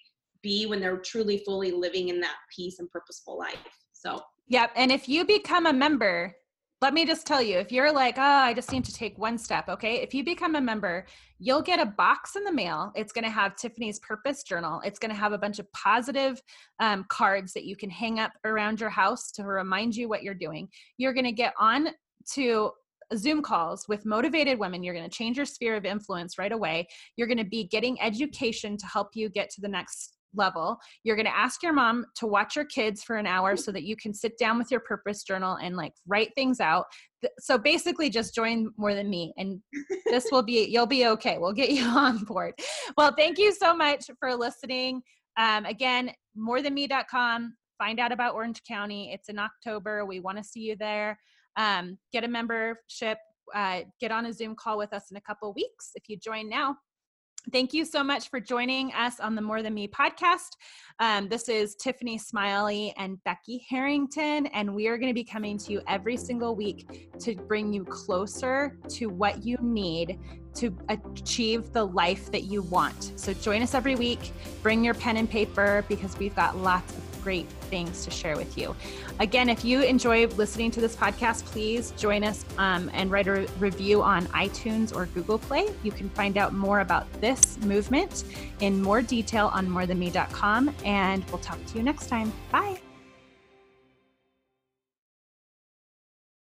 be 0.44 0.66
when 0.68 0.80
they're 0.80 0.98
truly 0.98 1.40
fully 1.40 1.72
living 1.72 2.10
in 2.10 2.20
that 2.20 2.36
peace 2.56 2.78
and 2.80 2.90
purposeful 2.92 3.38
life. 3.38 3.58
So 3.94 4.22
Yep. 4.50 4.72
And 4.76 4.92
if 4.92 5.10
you 5.10 5.26
become 5.26 5.66
a 5.66 5.74
member, 5.74 6.36
let 6.82 6.94
me 6.94 7.06
just 7.06 7.26
tell 7.26 7.42
you 7.42 7.58
if 7.58 7.72
you're 7.72 7.92
like, 7.92 8.20
oh, 8.20 8.22
I 8.22 8.54
just 8.54 8.72
need 8.72 8.86
to 8.86 8.94
take 8.94 9.18
one 9.18 9.40
step, 9.40 9.68
okay? 9.68 9.96
If 9.96 10.14
you 10.14 10.24
become 10.24 10.56
a 10.56 10.62
member, 10.62 11.08
you'll 11.40 11.64
get 11.64 11.80
a 11.80 11.86
box 11.88 12.36
in 12.36 12.44
the 12.44 12.52
mail. 12.52 12.92
It's 12.96 13.12
going 13.12 13.24
to 13.24 13.32
have 13.32 13.56
Tiffany's 13.56 14.00
purpose 14.00 14.44
journal. 14.44 14.82
It's 14.86 15.00
going 15.00 15.10
to 15.10 15.18
have 15.20 15.34
a 15.34 15.40
bunch 15.40 15.58
of 15.58 15.72
positive 15.74 16.40
um, 16.80 17.06
cards 17.10 17.54
that 17.54 17.66
you 17.66 17.76
can 17.76 17.90
hang 17.90 18.20
up 18.20 18.32
around 18.46 18.80
your 18.80 18.92
house 18.92 19.32
to 19.32 19.44
remind 19.44 19.96
you 19.96 20.08
what 20.08 20.22
you're 20.22 20.36
doing. 20.36 20.70
You're 20.98 21.14
going 21.14 21.26
to 21.26 21.32
get 21.32 21.54
on 21.60 21.90
to 22.34 22.72
Zoom 23.16 23.42
calls 23.42 23.88
with 23.88 24.06
motivated 24.06 24.60
women. 24.60 24.84
You're 24.84 24.94
going 24.94 25.10
to 25.10 25.16
change 25.16 25.38
your 25.38 25.46
sphere 25.48 25.78
of 25.78 25.86
influence 25.86 26.38
right 26.38 26.52
away. 26.52 26.88
You're 27.16 27.28
going 27.28 27.38
to 27.38 27.46
be 27.46 27.64
getting 27.64 28.00
education 28.02 28.78
to 28.78 28.86
help 28.86 29.10
you 29.14 29.30
get 29.30 29.50
to 29.52 29.62
the 29.62 29.68
next 29.68 30.17
level. 30.36 30.78
You're 31.04 31.16
going 31.16 31.26
to 31.26 31.36
ask 31.38 31.64
your 31.64 31.74
mom 31.74 32.06
to 32.16 32.28
watch 32.28 32.56
your 32.56 32.66
kids 32.66 33.04
for 33.04 33.16
an 33.16 33.28
hour 33.28 33.56
so 33.56 33.72
that 33.72 33.84
you 33.84 33.96
can 33.96 34.14
sit 34.14 34.38
down 34.38 34.58
with 34.58 34.70
your 34.72 34.82
purpose 34.82 35.24
journal 35.24 35.56
and 35.62 35.76
like 35.76 35.94
write 36.08 36.32
things 36.36 36.60
out. 36.60 36.86
So 37.40 37.58
basically 37.58 38.10
just 38.10 38.36
join 38.36 38.70
more 38.78 38.94
than 38.94 39.10
me 39.10 39.34
and 39.38 39.60
this 40.06 40.28
will 40.32 40.44
be 40.44 40.66
you'll 40.66 40.86
be 40.86 41.08
okay. 41.08 41.38
We'll 41.40 41.54
get 41.54 41.72
you 41.72 41.84
on 41.88 42.24
board. 42.26 42.54
Well, 42.98 43.14
thank 43.18 43.38
you 43.38 43.54
so 43.54 43.76
much 43.76 44.06
for 44.20 44.36
listening. 44.36 45.02
Um, 45.38 45.66
again, 45.66 46.12
morethanme.com. 46.38 47.56
Find 47.78 48.00
out 48.00 48.12
about 48.12 48.34
Orange 48.36 48.62
County. 48.68 49.12
It's 49.14 49.30
in 49.30 49.40
October. 49.40 50.06
We 50.06 50.20
want 50.20 50.38
to 50.38 50.44
see 50.44 50.62
you 50.62 50.76
there. 50.76 51.18
um, 51.58 51.98
get 52.14 52.24
a 52.24 52.28
membership, 52.28 53.18
uh, 53.54 53.82
get 54.00 54.12
on 54.12 54.28
a 54.28 54.34
Zoom 54.34 54.56
call 54.56 54.78
with 54.78 54.94
us 54.94 55.06
in 55.12 55.18
a 55.18 55.22
couple 55.22 55.52
weeks 55.54 55.92
if 55.96 56.04
you 56.08 56.18
join 56.18 56.48
now. 56.50 56.76
Thank 57.52 57.74
you 57.74 57.86
so 57.86 58.04
much 58.04 58.30
for 58.30 58.42
joining 58.42 58.92
us 58.92 59.22
on 59.22 59.34
the 59.34 59.42
More 59.42 59.64
Than 59.64 59.74
Me 59.74 59.88
podcast. 59.88 60.58
Um, 61.00 61.30
this 61.30 61.48
is 61.48 61.76
Tiffany 61.76 62.18
Smiley 62.18 62.94
and 62.98 63.24
Becky 63.24 63.66
Harrington, 63.70 64.48
and 64.48 64.76
we 64.76 64.88
are 64.88 64.98
going 64.98 65.10
to 65.10 65.14
be 65.14 65.24
coming 65.24 65.58
to 65.60 65.72
you 65.72 65.82
every 65.88 66.18
single 66.18 66.58
week 66.58 67.10
to 67.20 67.36
bring 67.36 67.72
you 67.72 67.86
closer 67.86 68.78
to 68.90 69.06
what 69.08 69.46
you 69.46 69.58
need 69.62 70.20
to 70.56 70.78
achieve 70.90 71.72
the 71.72 71.86
life 71.86 72.30
that 72.34 72.44
you 72.44 72.64
want. 72.64 73.14
So 73.16 73.34
join 73.34 73.62
us 73.62 73.74
every 73.74 73.96
week. 73.96 74.34
Bring 74.62 74.84
your 74.84 74.96
pen 74.96 75.16
and 75.16 75.30
paper 75.30 75.86
because 75.88 76.18
we've 76.18 76.36
got 76.36 76.58
lots 76.58 76.92
of 76.92 77.17
great 77.28 77.50
things 77.70 78.06
to 78.06 78.10
share 78.10 78.38
with 78.38 78.58
you. 78.58 78.74
Again, 79.20 79.50
if 79.50 79.66
you 79.66 79.82
enjoy 79.82 80.28
listening 80.28 80.72
to 80.72 80.80
this 80.80 80.96
podcast, 80.96 81.44
please 81.44 81.92
join 81.98 82.24
us 82.24 82.46
um, 82.58 82.90
and 82.94 83.12
write 83.12 83.28
a 83.28 83.46
review 83.60 84.02
on 84.02 84.28
iTunes 84.28 84.96
or 84.96 85.08
Google 85.08 85.38
Play. 85.38 85.68
You 85.84 85.92
can 85.92 86.10
find 86.12 86.38
out 86.38 86.54
more 86.54 86.80
about 86.80 87.06
this 87.20 87.58
movement 87.58 88.24
in 88.62 88.82
more 88.82 89.02
detail 89.02 89.48
on 89.48 89.68
morethanme.com. 89.68 90.74
And 90.86 91.26
we'll 91.26 91.40
talk 91.40 91.60
to 91.66 91.78
you 91.78 91.84
next 91.84 92.08
time. 92.08 92.32
Bye. 92.50 92.80